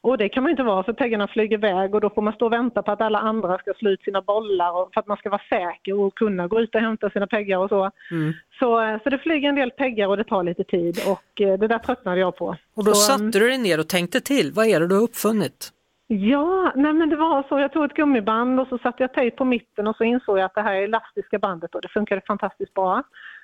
Och 0.02 0.18
det 0.18 0.28
kan 0.28 0.42
man 0.42 0.50
inte 0.50 0.62
vara 0.62 0.82
för 0.82 0.92
peggarna 0.92 1.28
flyger 1.28 1.56
iväg 1.56 1.94
och 1.94 2.00
då 2.00 2.10
får 2.10 2.22
man 2.22 2.32
stå 2.32 2.46
och 2.46 2.52
vänta 2.52 2.82
på 2.82 2.92
att 2.92 3.00
alla 3.00 3.18
andra 3.18 3.58
ska 3.58 3.72
slå 3.74 3.90
ut 3.90 4.02
sina 4.02 4.22
bollar 4.22 4.72
och 4.72 4.90
för 4.94 5.00
att 5.00 5.06
man 5.06 5.16
ska 5.16 5.30
vara 5.30 5.42
säker 5.48 6.00
och 6.00 6.14
kunna 6.14 6.46
gå 6.46 6.60
ut 6.60 6.74
och 6.74 6.80
hämta 6.80 7.10
sina 7.10 7.26
peggar 7.26 7.58
och 7.58 7.68
så. 7.68 7.90
Mm. 8.10 8.32
Så, 8.58 8.80
eh, 8.80 9.02
så 9.02 9.10
det 9.10 9.18
flyger 9.18 9.48
en 9.48 9.54
del 9.54 9.70
peggar 9.70 10.06
och 10.08 10.16
det 10.16 10.24
tar 10.24 10.42
lite 10.42 10.64
tid 10.64 10.98
och 11.06 11.40
eh, 11.40 11.58
det 11.58 11.68
där 11.68 11.78
tröttnade 11.78 12.20
jag 12.20 12.36
på. 12.36 12.56
Och 12.74 12.84
då 12.84 12.94
så, 12.94 13.12
mm, 13.12 13.30
satte 13.30 13.38
du 13.38 13.48
dig 13.48 13.58
ner 13.58 13.80
och 13.80 13.88
tänkte 13.88 14.20
till, 14.20 14.52
vad 14.52 14.66
är 14.66 14.80
det 14.80 14.88
du 14.88 14.94
har 14.94 15.02
uppfunnit? 15.02 15.72
Ja, 16.06 16.72
nej 16.76 16.92
men 16.92 17.08
det 17.08 17.16
var 17.16 17.44
så. 17.48 17.58
Jag 17.58 17.72
tog 17.72 17.84
ett 17.84 17.94
gummiband 17.94 18.60
och 18.60 18.68
så 18.68 18.78
satte 18.78 19.02
jag 19.02 19.12
tejp 19.12 19.36
på 19.36 19.44
mitten 19.44 19.86
och 19.86 19.96
så 19.96 20.04
insåg 20.04 20.38
jag 20.38 20.44
att 20.44 20.54
det 20.54 20.62
här 20.62 20.74
är 20.74 20.82
elastiska 20.82 21.38
bandet 21.38 21.74
och 21.74 21.82
det 21.82 21.88
funkade 21.88 22.20
fantastiskt 22.26 22.74
bra. 22.74 23.02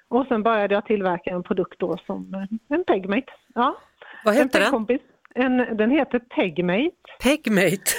Och 0.08 0.26
sen 0.26 0.42
började 0.42 0.74
jag 0.74 0.84
tillverka 0.84 1.30
en 1.30 1.42
produkt 1.42 1.78
då 1.78 1.96
som 2.06 2.46
en 2.68 2.84
Pegmate. 2.84 3.32
Ja. 3.54 3.76
Vad 4.24 4.34
heter 4.34 4.60
den? 4.60 4.66
Pegkompis. 4.66 5.00
En, 5.36 5.76
den 5.76 5.90
heter 5.90 6.18
Pegmate. 6.18 6.90
Pegmate? 7.22 7.90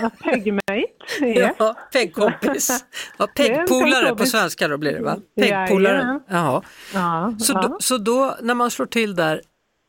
Ja, 0.00 0.10
Pegmate. 0.24 0.86
Ja. 1.20 1.54
Ja, 1.58 1.74
peggkompis. 1.92 2.84
Ja, 3.18 3.26
peggpolare 3.36 4.14
på 4.16 4.24
svenska 4.26 4.68
då 4.68 4.78
blir 4.78 4.92
det 4.92 5.02
va? 5.02 5.16
Peggpolare. 5.40 6.20
Jaha. 6.28 6.62
Ja, 6.94 7.34
Så, 7.38 7.52
ja. 7.52 7.62
då, 7.68 7.76
så 7.80 7.98
då 7.98 8.36
när 8.42 8.54
man 8.54 8.70
slår 8.70 8.86
till 8.86 9.14
där 9.16 9.40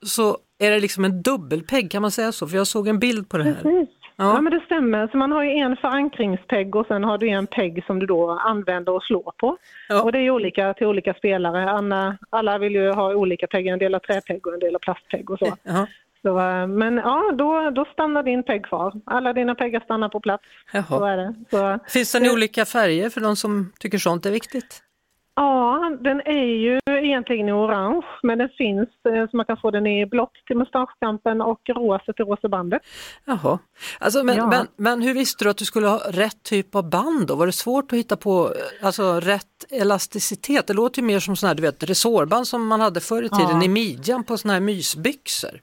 så 0.06 0.38
är 0.60 0.72
det 0.72 0.80
liksom 0.80 1.06
en 1.06 1.22
dubbelpegg, 1.22 1.92
kan 1.92 2.02
man 2.02 2.12
säga 2.12 2.32
så? 2.32 2.48
För 2.48 2.58
jag 2.58 2.68
såg 2.68 2.88
en 2.88 3.00
bild 3.00 3.30
på 3.30 3.38
det 3.38 3.44
här. 3.44 3.54
Precis. 3.54 3.90
Ja. 4.20 4.42
men 4.42 4.54
det 4.54 4.60
stämmer. 4.66 5.08
Så 5.08 5.18
man 5.18 5.32
har 5.32 5.44
ju 5.44 5.52
en 5.52 5.76
förankringspegg 5.78 6.76
och 6.76 6.88
sen 6.88 7.04
har 7.04 7.18
du 7.18 7.30
en 7.30 7.48
pegg 7.48 7.84
som 7.88 8.00
du 8.00 8.06
då 8.06 8.30
använder 8.32 8.92
och 8.94 9.04
slår 9.04 9.34
på. 9.38 9.58
Och 10.04 10.12
det 10.12 10.20
är 10.20 10.30
olika 10.30 10.74
till 10.74 10.88
olika 10.88 11.14
spelare. 11.14 11.70
Anna, 11.72 12.18
alla 12.30 12.58
vill 12.58 12.74
ju 12.76 12.92
ha 12.92 13.16
olika 13.16 13.48
peggar, 13.48 13.74
en 13.74 13.80
del 13.80 13.94
har 13.94 14.00
träpegg 14.00 14.48
och 14.48 14.54
en 14.54 14.60
del 14.60 14.74
har 14.74 14.80
plastpegg 14.80 15.30
och 15.30 15.40
så. 15.40 15.58
Jaha. 15.64 15.88
Så 16.22 16.40
eh, 16.40 16.68
men 16.68 16.98
ja, 16.98 17.32
då, 17.38 17.70
då 17.70 17.86
stannar 17.94 18.24
din 18.24 18.44
pegg 18.44 18.66
kvar. 18.66 18.94
Alla 19.06 19.34
dina 19.34 19.56
peggar 19.56 19.80
stannar 19.80 20.10
på 20.10 20.20
plats. 20.20 20.44
Så 20.90 21.06
är 21.06 21.18
det. 21.18 21.34
Så, 21.52 21.80
Finns 21.90 22.12
den 22.12 22.26
i 22.26 22.30
olika 22.30 22.66
färger 22.66 23.10
för 23.10 23.22
de 23.22 23.36
som 23.36 23.72
tycker 23.80 23.98
sånt 23.98 24.26
är 24.26 24.32
viktigt? 24.32 24.84
Ja, 25.40 25.98
den 26.02 26.22
är 26.22 26.46
ju 26.46 26.80
egentligen 26.88 27.50
i 27.50 27.52
orange, 27.52 28.06
men 28.24 28.38
den 28.38 28.50
finns 28.58 28.90
eh, 29.10 29.30
så 29.32 29.38
man 29.38 29.46
kan 29.46 29.58
få 29.58 29.72
den 29.72 29.88
i 29.88 30.06
blått 30.06 30.34
till 30.48 30.58
mustaschkampen 30.58 31.42
och 31.42 31.62
rosa 31.70 32.14
till 32.14 32.26
rosa 32.26 32.50
bandet. 32.50 32.82
Jaha. 33.26 33.60
Alltså, 34.00 34.24
men, 34.24 34.36
Ja. 34.38 34.48
men, 34.48 34.68
men 34.76 35.02
hur 35.02 35.14
visste 35.14 35.44
du 35.44 35.50
att 35.50 35.58
du 35.58 35.66
skulle 35.66 35.88
ha 35.88 36.00
rätt 36.10 36.44
typ 36.44 36.76
av 36.76 36.90
band 36.90 37.28
då? 37.28 37.36
Var 37.36 37.46
det 37.46 37.52
svårt 37.52 37.94
att 37.94 38.00
hitta 38.00 38.18
på 38.18 38.46
eh, 38.46 38.86
alltså, 38.88 39.20
rätt 39.20 39.66
elasticitet? 39.70 40.68
Det 40.68 40.74
låter 40.74 41.02
ju 41.02 41.08
mer 41.08 41.20
som 41.20 41.36
sådana 41.36 41.50
här, 41.50 41.56
du 41.56 41.62
vet, 41.62 41.84
resårband 41.84 42.48
som 42.48 42.68
man 42.68 42.82
hade 42.82 43.00
förr 43.00 43.24
i 43.24 43.30
tiden 43.30 43.58
Ja. 43.60 43.64
i 43.64 43.70
midjan 43.70 44.24
på 44.24 44.38
sådana 44.38 44.54
här 44.54 44.62
mysbyxor. 44.62 45.60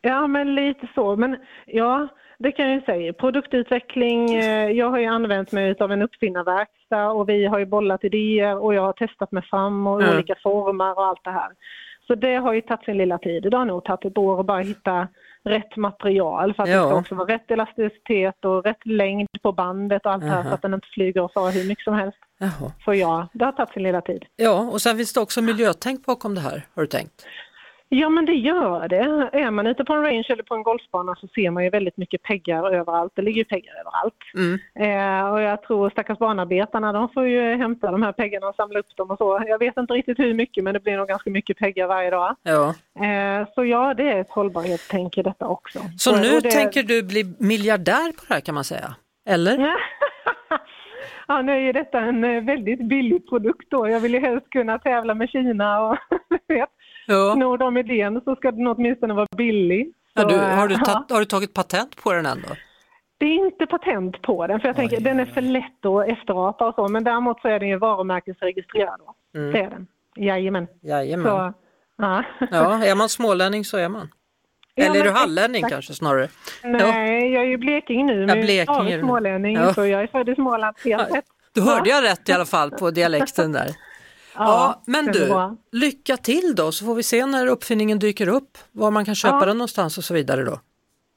Ja, 0.00 0.26
men 0.26 0.54
lite 0.54 0.88
så. 0.94 1.16
Men 1.16 1.36
ja, 1.66 2.08
det 2.38 2.52
kan 2.52 2.66
jag 2.66 2.74
ju 2.74 2.80
säga. 2.80 3.12
Produktutveckling, 3.12 4.34
eh, 4.34 4.70
jag 4.70 4.90
har 4.90 4.98
ju 4.98 5.06
använt 5.06 5.52
mig 5.52 5.74
av 5.80 5.92
en 5.92 6.02
uppfinnarverkstad 6.02 7.08
och 7.10 7.28
vi 7.28 7.46
har 7.46 7.58
ju 7.58 7.66
bollat 7.66 8.04
idéer 8.04 8.58
och 8.58 8.74
jag 8.74 8.82
har 8.82 8.92
testat 8.92 9.32
mig 9.32 9.42
fram 9.42 9.86
och 9.86 10.02
Mm. 10.02 10.14
olika 10.14 10.34
former 10.42 10.98
och 10.98 11.04
allt 11.06 11.24
det 11.24 11.30
här. 11.30 11.48
Så 12.06 12.14
det 12.14 12.34
har 12.34 12.52
ju 12.52 12.60
tagit 12.60 12.84
sin 12.84 12.98
lilla 12.98 13.18
tid. 13.18 13.42
Det 13.50 13.56
har 13.56 13.64
nog 13.64 13.84
tagit 13.84 14.04
ett 14.04 14.18
år 14.18 14.40
att 14.40 14.46
bara 14.46 14.60
hitta 14.60 15.08
rätt 15.44 15.76
material 15.76 16.54
för 16.54 16.62
att 16.62 16.66
det 16.68 16.72
Ja. 16.72 16.86
ska 16.88 16.96
också 16.98 17.14
vara 17.14 17.34
rätt 17.34 17.50
elasticitet 17.50 18.44
och 18.44 18.64
rätt 18.64 18.86
längd 18.86 19.28
på 19.42 19.52
bandet 19.52 20.06
och 20.06 20.12
allt 20.12 20.22
det 20.22 20.28
här 20.30 20.42
så 20.42 20.54
att 20.54 20.62
den 20.62 20.74
inte 20.74 20.88
flyger 20.88 21.22
och 21.22 21.32
far 21.32 21.50
hur 21.52 21.68
mycket 21.68 21.84
som 21.84 21.94
helst. 21.94 22.18
Jaha. 22.38 22.72
Så 22.84 22.94
ja, 22.94 23.28
det 23.32 23.44
har 23.44 23.52
tagit 23.52 23.72
sin 23.72 23.82
lilla 23.82 24.00
tid. 24.00 24.24
Ja, 24.36 24.60
och 24.72 24.80
sen 24.80 24.96
finns 24.96 25.12
det 25.12 25.20
också 25.20 25.42
miljötänk 25.42 26.06
bakom 26.06 26.34
det 26.34 26.40
här, 26.40 26.66
har 26.74 26.82
du 26.82 26.86
tänkt? 26.86 27.26
Ja, 27.90 28.08
men 28.08 28.24
det 28.26 28.32
gör 28.32 28.88
det. 28.88 29.28
Är 29.38 29.50
man 29.50 29.66
ute 29.66 29.84
på 29.84 29.92
en 29.92 30.02
range 30.02 30.26
eller 30.28 30.42
på 30.42 30.54
en 30.54 30.62
golfbana 30.62 31.14
så 31.14 31.28
ser 31.28 31.50
man 31.50 31.64
ju 31.64 31.70
väldigt 31.70 31.96
mycket 31.96 32.22
peggar 32.22 32.70
överallt. 32.74 33.12
Det 33.16 33.22
ligger 33.22 33.38
ju 33.38 33.44
peggar 33.44 33.72
överallt. 33.80 34.14
Mm. 34.34 34.58
Eh, 35.20 35.30
och 35.32 35.40
jag 35.42 35.62
tror 35.62 35.90
stackars 35.90 36.18
banarbetarna, 36.18 36.92
de 36.92 37.08
får 37.08 37.26
ju 37.26 37.54
hämta 37.56 37.90
de 37.90 38.02
här 38.02 38.12
peggarna 38.12 38.46
och 38.48 38.54
samla 38.54 38.78
upp 38.78 38.96
dem 38.96 39.10
och 39.10 39.18
så. 39.18 39.44
Jag 39.46 39.58
vet 39.58 39.76
inte 39.76 39.94
riktigt 39.94 40.18
hur 40.18 40.34
mycket, 40.34 40.64
men 40.64 40.74
det 40.74 40.80
blir 40.80 40.96
nog 40.96 41.08
ganska 41.08 41.30
mycket 41.30 41.58
peggar 41.58 41.86
varje 41.86 42.10
dag. 42.10 42.36
Ja. 42.42 42.74
Eh, 43.04 43.48
så 43.54 43.64
ja, 43.64 43.94
det 43.94 44.08
är 44.12 44.20
ett 44.20 44.30
hållbarhetstänk 44.30 45.18
i 45.18 45.22
detta 45.22 45.46
också. 45.46 45.78
Så 45.98 46.12
Och- 46.12 46.20
nu 46.20 46.36
och 46.36 46.42
det... 46.42 46.50
tänker 46.50 46.82
du 46.82 47.02
bli 47.02 47.34
miljardär 47.38 48.12
på 48.12 48.24
det 48.28 48.34
här 48.34 48.40
kan 48.40 48.54
man 48.54 48.64
säga? 48.64 48.94
Eller? 49.28 49.70
Ja, 51.30 51.42
nu 51.42 51.52
är 51.52 51.60
ju 51.60 51.72
detta 51.72 52.00
en 52.00 52.24
eh, 52.24 52.42
väldigt 52.44 52.88
billig 52.88 53.28
produkt 53.28 53.70
då. 53.70 53.88
Jag 53.88 54.00
vill 54.00 54.14
ju 54.14 54.20
helst 54.20 54.50
kunna 54.50 54.78
tävla 54.78 55.14
med 55.14 55.28
Kina 55.30 55.80
och 55.80 55.96
vet, 56.48 56.68
Ja. 57.08 57.34
snor 57.34 57.58
de 57.58 57.76
idén 57.76 58.20
så 58.24 58.36
ska 58.36 58.50
den 58.52 58.66
åtminstone 58.66 59.14
vara 59.14 59.26
billig. 59.36 59.92
Ja, 60.14 60.22
Så, 60.22 60.28
du, 60.28 60.34
eh, 60.34 60.40
har, 60.56 60.68
du 60.68 60.74
ja. 60.74 60.80
tagit, 60.84 61.10
har 61.10 61.18
du 61.18 61.24
tagit 61.24 61.54
patent 61.54 62.02
på 62.02 62.12
den 62.12 62.26
ändå? 62.26 62.48
Det 63.18 63.26
är 63.26 63.46
inte 63.46 63.66
patent 63.66 64.22
på 64.22 64.46
den, 64.46 64.60
för 64.60 64.68
jag 64.68 64.76
tänker 64.76 65.00
den 65.00 65.20
är 65.20 65.26
för 65.26 65.40
lätt 65.40 65.86
att 65.86 66.08
efterapa 66.08 66.68
och 66.68 66.74
så, 66.74 66.88
men 66.88 67.04
däremot 67.04 67.40
så 67.40 67.48
är 67.48 67.60
den 67.60 67.68
ju 67.68 67.76
varumärkesregistrerad. 67.78 69.00
Mm. 69.34 69.52
Det 69.52 69.58
är 69.60 69.70
den. 69.70 69.86
Jajamän. 70.16 70.66
Jajamän. 70.82 71.26
Så, 71.26 71.52
ja. 71.98 72.24
Ja, 72.50 72.84
är 72.84 72.94
man 72.94 73.08
smålänning 73.08 73.64
så 73.64 73.76
är 73.76 73.88
man. 73.88 74.08
Ja, 74.74 74.84
Eller 74.84 75.00
är 75.00 75.04
du 75.04 75.10
hallänning 75.10 75.56
exakt. 75.58 75.72
kanske 75.74 75.94
snarare? 75.94 76.28
Nej, 76.64 77.32
jag 77.32 77.42
är 77.42 77.46
ju 77.48 77.56
bleking 77.56 78.06
nu, 78.06 78.20
Ja, 78.20 78.26
men 78.26 78.40
Blekinge 78.40 78.78
jag 78.78 78.90
är 78.92 78.96
du. 78.96 79.02
smålänning, 79.02 79.56
Ja. 79.56 79.74
så 79.74 79.86
jag 79.86 80.02
är 80.02 80.06
född 80.06 80.28
i 80.28 80.34
Småland 80.34 80.76
helt 80.84 81.14
rätt. 81.14 81.24
Då 81.54 81.62
hörde 81.62 81.90
jag 81.90 82.04
rätt 82.04 82.28
i 82.28 82.32
alla 82.32 82.44
fall 82.46 82.70
på 82.70 82.90
dialekten 82.90 83.52
där. 83.52 83.68
Ja, 84.38 84.82
men 84.86 85.06
du, 85.06 85.32
lycka 85.72 86.16
till 86.16 86.54
då 86.56 86.72
så 86.72 86.84
får 86.84 86.94
vi 86.94 87.02
se 87.02 87.26
när 87.26 87.46
uppfinningen 87.46 87.98
dyker 87.98 88.28
upp, 88.28 88.58
var 88.72 88.90
man 88.90 89.04
kan 89.04 89.14
köpa 89.14 89.38
Ja. 89.40 89.44
den 89.46 89.56
någonstans 89.58 89.98
och 89.98 90.04
så 90.04 90.14
vidare 90.14 90.44
då. 90.44 90.60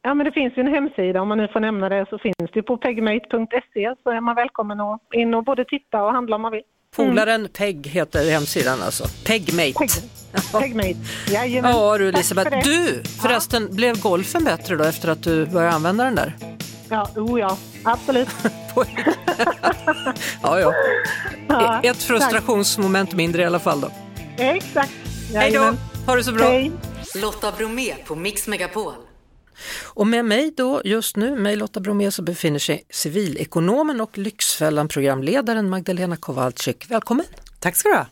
Ja, 0.04 0.14
men 0.14 0.26
det 0.26 0.32
finns 0.32 0.58
ju 0.58 0.62
en 0.62 0.74
hemsida, 0.74 1.22
om 1.22 1.28
man 1.28 1.38
nu 1.38 1.48
får 1.48 1.60
nämna 1.60 1.90
det, 1.90 2.06
så 2.10 2.18
finns 2.18 2.52
det 2.54 2.64
på 2.64 2.78
pegmate.se 2.78 3.94
så 4.04 4.10
är 4.10 4.22
man 4.22 4.36
välkommen 4.36 4.80
att 4.82 5.00
in 5.14 5.34
och 5.34 5.44
både 5.44 5.66
titta 5.66 6.04
och 6.04 6.12
handla 6.12 6.36
om 6.36 6.42
man 6.42 6.52
vill. 6.52 6.62
Polaren 6.96 7.48
Peg 7.58 7.88
heter 7.88 8.32
hemsidan 8.32 8.82
alltså. 8.82 9.04
Pegmate. 9.28 9.74
Peg, 9.80 9.90
Pegmate, 10.62 10.96
jajamän. 11.32 11.72
Ja 11.72 11.98
du 11.98 12.12
för 12.12 12.18
Elisabeth. 12.18 12.50
det. 12.50 12.62
Du, 12.64 13.04
förresten, 13.22 13.68
blev 13.76 14.02
golfen 14.02 14.44
bättre 14.44 14.76
då 14.76 14.84
efter 14.84 15.10
att 15.10 15.24
du 15.24 15.46
började 15.46 15.76
använda 15.76 16.04
den 16.04 16.16
där? 16.16 16.34
Ja, 16.90 17.08
oh 17.16 17.40
ja, 17.40 17.58
absolut. 17.84 18.30
Ja, 20.44 20.60
ja. 20.60 20.74
Ja, 21.52 21.82
Ett 21.84 22.04
frustrationsmoment 22.04 23.14
mindre 23.14 23.42
i 23.42 23.46
alla 23.46 23.60
fall 23.60 23.82
då. 23.82 23.92
Exakt. 24.38 24.92
Hej 25.34 25.52
då, 25.52 25.76
ha 26.06 26.16
det 26.16 26.24
så 26.24 26.32
bra. 26.32 26.46
Hej. 26.46 26.72
Lotta 27.16 27.52
Bromé 27.58 27.96
på 28.06 28.16
Mix 28.16 28.48
Megapol. 28.48 28.94
Och 29.84 30.08
med 30.08 30.26
mig 30.26 30.54
då 30.58 30.82
just 30.86 31.16
nu, 31.16 31.36
mig 31.36 31.56
Lotta 31.56 31.80
Bromé, 31.80 32.12
så 32.12 32.22
befinner 32.22 32.60
sig 32.60 32.84
civilekonomen 32.90 34.02
och 34.02 34.18
Lyxfällan-programledaren 34.18 35.70
Magdalena 35.70 36.18
Kowalczyk. 36.18 36.86
Välkommen! 36.90 37.26
Tack 37.60 37.76
ska 37.76 37.90
du 37.90 37.96
ha. 37.96 38.06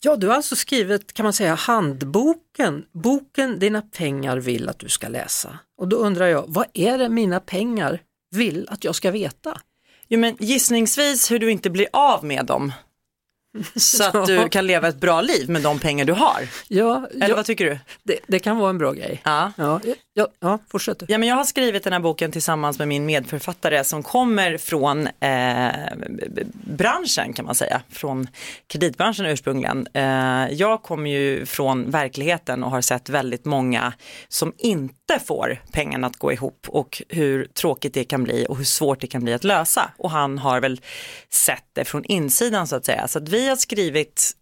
Ja, 0.00 0.16
du 0.16 0.26
har 0.28 0.34
alltså 0.34 0.56
skrivit, 0.56 1.12
kan 1.12 1.24
man 1.24 1.32
säga, 1.32 1.54
handboken, 1.54 2.84
boken 2.92 3.58
Dina 3.58 3.82
pengar 3.82 4.36
vill 4.36 4.68
att 4.68 4.78
du 4.78 4.88
ska 4.88 5.08
läsa. 5.08 5.58
Och 5.78 5.88
då 5.88 5.96
undrar 5.96 6.26
jag, 6.26 6.44
vad 6.48 6.66
är 6.74 6.98
det 6.98 7.08
mina 7.08 7.40
pengar 7.40 8.00
vill 8.30 8.68
att 8.70 8.84
jag 8.84 8.94
ska 8.94 9.10
veta? 9.10 9.60
Jo, 10.08 10.18
men 10.18 10.36
gissningsvis 10.40 11.30
hur 11.30 11.38
du 11.38 11.50
inte 11.50 11.70
blir 11.70 11.86
av 11.92 12.24
med 12.24 12.46
dem. 12.46 12.72
Så 13.76 14.04
att 14.04 14.26
du 14.26 14.48
kan 14.50 14.66
leva 14.66 14.88
ett 14.88 15.00
bra 15.00 15.20
liv 15.20 15.50
med 15.50 15.62
de 15.62 15.78
pengar 15.78 16.04
du 16.04 16.12
har. 16.12 16.48
Ja, 16.68 17.06
Eller 17.14 17.28
ja, 17.28 17.36
vad 17.36 17.44
tycker 17.46 17.64
du? 17.64 17.78
det, 18.02 18.18
det 18.26 18.38
kan 18.38 18.58
vara 18.58 18.70
en 18.70 18.78
bra 18.78 18.92
grej. 18.92 19.22
Ja. 19.24 19.52
Ja, 19.56 19.80
ja, 20.18 20.28
ja 20.40 20.58
fortsätt 20.68 20.98
du. 20.98 21.06
Ja, 21.08 21.18
men 21.18 21.28
jag 21.28 21.36
har 21.36 21.44
skrivit 21.44 21.84
den 21.84 21.92
här 21.92 22.00
boken 22.00 22.32
tillsammans 22.32 22.78
med 22.78 22.88
min 22.88 23.06
medförfattare 23.06 23.84
som 23.84 24.02
kommer 24.02 24.58
från 24.58 25.06
eh, 25.06 25.72
branschen 26.52 27.32
kan 27.32 27.44
man 27.44 27.54
säga, 27.54 27.82
från 27.88 28.28
kreditbranschen 28.66 29.26
ursprungligen. 29.26 29.86
Eh, 29.92 30.48
jag 30.50 30.82
kommer 30.82 31.10
ju 31.10 31.46
från 31.46 31.90
verkligheten 31.90 32.64
och 32.64 32.70
har 32.70 32.80
sett 32.80 33.08
väldigt 33.08 33.44
många 33.44 33.92
som 34.28 34.52
inte 34.58 35.18
får 35.26 35.62
pengarna 35.72 36.06
att 36.06 36.16
gå 36.16 36.32
ihop 36.32 36.66
och 36.68 37.02
hur 37.08 37.44
tråkigt 37.44 37.94
det 37.94 38.04
kan 38.04 38.24
bli 38.24 38.46
och 38.48 38.56
hur 38.56 38.64
svårt 38.64 39.00
det 39.00 39.06
kan 39.06 39.24
bli 39.24 39.32
att 39.32 39.44
lösa. 39.44 39.90
Och 39.98 40.10
han 40.10 40.38
har 40.38 40.60
väl 40.60 40.80
sett 41.30 41.64
det 41.72 41.84
från 41.84 42.04
insidan 42.04 42.66
så 42.66 42.76
att 42.76 42.84
säga. 42.84 43.08
Så 43.08 43.18
att 43.18 43.28
vi 43.28 43.48
har 43.48 43.56
skrivit 43.56 44.37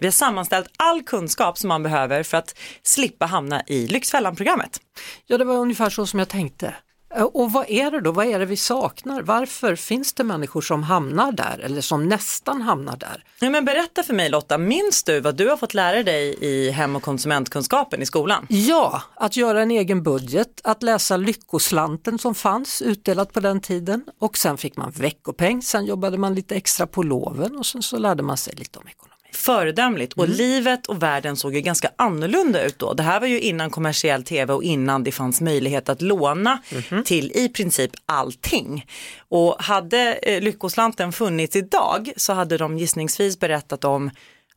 vi 0.00 0.06
har 0.06 0.10
sammanställt 0.10 0.68
all 0.76 1.02
kunskap 1.02 1.58
som 1.58 1.68
man 1.68 1.82
behöver 1.82 2.22
för 2.22 2.36
att 2.36 2.58
slippa 2.82 3.26
hamna 3.26 3.62
i 3.66 3.86
Lyxfällan-programmet. 3.86 4.80
Ja, 5.26 5.38
det 5.38 5.44
var 5.44 5.56
ungefär 5.56 5.90
så 5.90 6.06
som 6.06 6.18
jag 6.18 6.28
tänkte. 6.28 6.74
Eh, 7.14 7.22
Och 7.22 7.52
vad 7.52 7.70
är 7.70 7.90
det 7.90 8.00
då? 8.00 8.12
Vad 8.12 8.26
är 8.26 8.38
det 8.38 8.44
vi 8.46 8.56
saknar? 8.56 9.22
Varför 9.22 9.76
finns 9.76 10.12
det 10.12 10.24
människor 10.24 10.60
som 10.60 10.82
hamnar 10.82 11.32
där 11.32 11.58
eller 11.62 11.80
som 11.80 12.08
nästan 12.08 12.62
hamnar 12.62 12.96
där? 12.96 13.24
Ja, 13.40 13.50
men 13.50 13.64
berätta 13.64 14.02
för 14.02 14.14
mig 14.14 14.28
Lotta, 14.28 14.58
minns 14.58 15.02
du 15.02 15.20
vad 15.20 15.36
du 15.36 15.48
har 15.48 15.56
fått 15.56 15.74
lära 15.74 16.02
dig 16.02 16.36
i 16.40 16.70
hem 16.70 16.96
och 16.96 17.02
konsumentkunskapen 17.02 18.02
i 18.02 18.06
skolan? 18.06 18.46
Ja, 18.48 19.02
att 19.14 19.36
göra 19.36 19.62
en 19.62 19.70
egen 19.70 20.02
budget, 20.02 20.60
att 20.64 20.82
läsa 20.82 21.16
Lyckoslanten 21.16 22.18
som 22.18 22.34
fanns 22.34 22.82
utdelat 22.82 23.32
på 23.32 23.40
den 23.40 23.60
tiden 23.60 24.04
och 24.20 24.38
sen 24.38 24.58
fick 24.58 24.76
man 24.76 24.90
veckopeng, 24.90 25.62
sen 25.62 25.84
jobbade 25.84 26.18
man 26.18 26.34
lite 26.34 26.54
extra 26.56 26.86
på 26.86 27.02
loven 27.02 27.56
och 27.56 27.66
sen 27.66 27.82
så 27.82 27.98
lärde 27.98 28.22
man 28.22 28.36
sig 28.36 28.54
lite 28.56 28.78
om 28.78 28.88
ekonomi. 28.88 29.09
Föredömligt 29.32 30.12
och 30.12 30.28
livet 30.28 30.86
och 30.86 31.02
världen 31.02 31.36
såg 31.36 31.54
ju 31.54 31.60
ganska 31.60 31.90
annorlunda 31.96 32.64
ut 32.64 32.78
då. 32.78 32.94
Det 32.94 33.02
här 33.02 33.20
var 33.20 33.26
ju 33.26 33.40
innan 33.40 33.70
kommersiell 33.70 34.24
tv 34.24 34.52
och 34.52 34.62
innan 34.62 35.04
det 35.04 35.12
fanns 35.12 35.40
möjlighet 35.40 35.88
att 35.88 36.02
låna 36.02 36.58
till 37.04 37.32
i 37.34 37.48
princip 37.48 37.90
allting. 38.06 38.86
Och 39.28 39.62
hade 39.62 40.12
eh, 40.12 40.40
Lyckoslanten 40.42 41.12
funnits 41.12 41.56
idag 41.56 42.12
så 42.16 42.32
hade 42.32 42.56
de 42.56 42.78
gissningsvis 42.78 43.38
berättat 43.38 43.84
om 43.84 44.10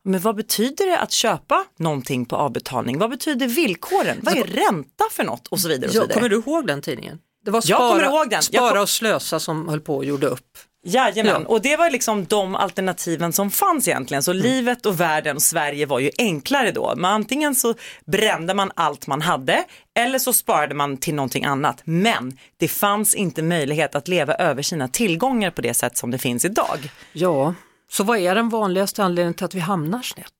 men 0.06 0.20
vad 0.20 0.36
betyder 0.36 0.86
det 0.86 0.98
att 0.98 1.12
köpa 1.12 1.64
någonting 1.78 2.26
på 2.26 2.36
avbetalning? 2.36 2.98
Vad 2.98 3.10
betyder 3.10 3.46
villkoren? 3.46 4.18
Vad 4.22 4.36
är 4.36 4.44
ränta 4.44 5.04
för 5.10 5.24
något? 5.24 5.48
Och 5.48 5.60
så 5.60 5.68
vidare. 5.68 5.86
Och 5.88 5.94
så 5.94 6.00
vidare. 6.00 6.14
kommer 6.14 6.28
du 6.28 6.36
ihåg 6.36 6.66
den 6.66 6.82
tidningen? 6.82 7.18
Det 7.44 7.50
var 7.50 7.58
Jag 7.58 7.64
Spara, 7.64 7.88
kommer 7.88 8.04
ihåg 8.04 8.30
den. 8.30 8.42
Jag 8.50 8.68
spara 8.68 8.82
och 8.82 8.88
slösa 8.88 9.40
som 9.40 9.68
höll 9.68 9.80
på 9.80 9.96
och 9.96 10.04
gjorde 10.04 10.26
upp. 10.26 10.58
Jajamän, 10.86 11.42
Ja. 11.42 11.48
och 11.48 11.62
det 11.62 11.76
var 11.76 11.90
liksom 11.90 12.24
de 12.24 12.54
alternativen 12.54 13.32
som 13.32 13.50
fanns 13.50 13.88
egentligen. 13.88 14.22
Så 14.22 14.32
livet 14.32 14.86
och 14.86 15.00
världen 15.00 15.36
och 15.36 15.42
Sverige 15.42 15.86
var 15.86 15.98
ju 15.98 16.10
enklare 16.18 16.70
då. 16.72 16.92
Men 16.96 17.04
antingen 17.10 17.54
så 17.54 17.74
brände 18.06 18.54
man 18.54 18.70
allt 18.76 19.06
man 19.06 19.22
hade 19.22 19.64
eller 19.98 20.18
så 20.18 20.32
sparade 20.32 20.74
man 20.74 20.96
till 20.96 21.14
någonting 21.14 21.44
annat. 21.44 21.80
Men 21.84 22.38
det 22.56 22.68
fanns 22.68 23.14
inte 23.14 23.42
möjlighet 23.42 23.94
att 23.94 24.08
leva 24.08 24.34
över 24.34 24.62
sina 24.62 24.88
tillgångar 24.88 25.50
på 25.50 25.60
det 25.62 25.74
sätt 25.74 25.96
som 25.96 26.10
det 26.10 26.18
finns 26.18 26.44
idag. 26.44 26.78
Ja, 27.12 27.54
så 27.90 28.04
vad 28.04 28.18
är 28.18 28.34
den 28.34 28.48
vanligaste 28.48 29.04
anledningen 29.04 29.34
till 29.34 29.44
att 29.44 29.54
vi 29.54 29.60
hamnar 29.60 30.02
snett? 30.02 30.32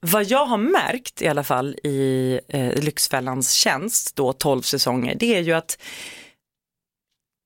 Vad 0.00 0.24
jag 0.24 0.46
har 0.46 0.56
märkt 0.58 1.22
i 1.22 1.28
alla 1.28 1.44
fall 1.44 1.74
i 1.84 2.40
eh, 2.48 2.82
Lyxfällans 2.82 3.52
tjänst, 3.52 4.16
då 4.16 4.32
12 4.32 4.62
säsonger, 4.62 5.14
det 5.14 5.34
är 5.36 5.40
ju 5.40 5.52
att 5.52 5.78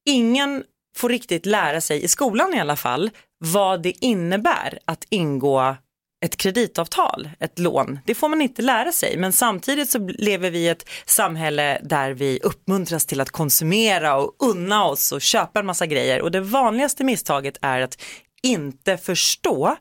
ingen 0.09 0.65
får 0.97 1.09
riktigt 1.09 1.47
lära 1.47 1.81
sig, 1.81 2.05
i 2.05 2.09
skolan 2.09 2.55
i 2.55 2.61
alla 2.61 2.77
fall, 2.77 3.11
vad 3.39 3.83
det 3.83 4.05
innebär 4.05 4.79
att 4.85 5.05
ingå 5.11 5.77
ett 6.25 6.37
kreditavtal, 6.37 7.31
ett 7.41 7.59
lån. 7.59 7.99
Det 8.05 8.15
får 8.15 8.29
man 8.29 8.43
inte 8.43 8.63
lära 8.63 8.93
sig, 8.93 9.17
men 9.17 9.33
samtidigt 9.33 9.91
så 9.91 9.99
lever 9.99 10.51
vi 10.51 10.59
i 10.59 10.69
ett 10.69 10.89
samhälle 11.07 11.81
där 11.83 12.11
vi 12.11 12.41
uppmuntras 12.43 13.07
till 13.07 13.21
att 13.21 13.31
konsumera 13.31 14.17
och 14.17 14.35
unna 14.39 14.85
oss 14.85 15.13
och 15.13 15.21
köpa 15.21 15.61
en 15.61 15.67
massa 15.67 15.87
grejer. 15.87 16.23
Och 16.23 16.31
det 16.31 16.41
vanligaste 16.41 17.05
misstaget 17.05 17.59
är 17.63 17.81
att 17.81 18.03
inte 18.43 18.97
förstå 18.97 19.77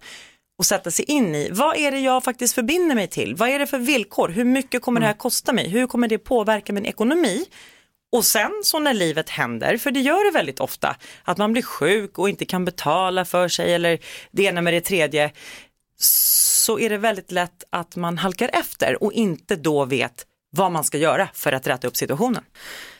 och 0.57 0.65
sätta 0.65 0.91
sig 0.91 1.05
in 1.05 1.35
i 1.35 1.49
vad 1.51 1.77
är 1.77 1.91
det 1.91 1.99
jag 1.99 2.23
faktiskt 2.23 2.55
förbinder 2.55 2.95
mig 2.95 3.07
till? 3.07 3.35
Vad 3.35 3.49
är 3.49 3.59
det 3.59 3.67
för 3.67 3.79
villkor? 3.79 4.29
Hur 4.29 4.45
mycket 4.45 4.81
kommer 4.81 4.99
det 4.99 5.07
här 5.07 5.13
kosta 5.13 5.53
mig? 5.53 5.69
Hur 5.69 5.87
kommer 5.87 6.07
det 6.07 6.17
påverka 6.17 6.73
min 6.73 6.85
ekonomi? 6.85 7.45
Och 8.15 8.25
sen 8.25 8.51
så 8.63 8.79
när 8.79 8.93
livet 8.93 9.29
händer, 9.29 9.77
för 9.77 9.91
det 9.91 9.99
gör 9.99 10.25
det 10.25 10.31
väldigt 10.31 10.59
ofta, 10.59 10.95
att 11.23 11.37
man 11.37 11.53
blir 11.53 11.63
sjuk 11.63 12.19
och 12.19 12.29
inte 12.29 12.45
kan 12.45 12.65
betala 12.65 13.25
för 13.25 13.47
sig 13.47 13.73
eller 13.73 13.99
det 14.31 14.43
ena 14.43 14.61
med 14.61 14.73
det 14.73 14.81
tredje, 14.81 15.31
så 15.99 16.79
är 16.79 16.89
det 16.89 16.97
väldigt 16.97 17.31
lätt 17.31 17.63
att 17.69 17.95
man 17.95 18.17
halkar 18.17 18.49
efter 18.53 19.03
och 19.03 19.13
inte 19.13 19.55
då 19.55 19.85
vet 19.85 20.25
vad 20.49 20.71
man 20.71 20.83
ska 20.83 20.97
göra 20.97 21.29
för 21.33 21.51
att 21.51 21.67
rätta 21.67 21.87
upp 21.87 21.97
situationen. 21.97 22.43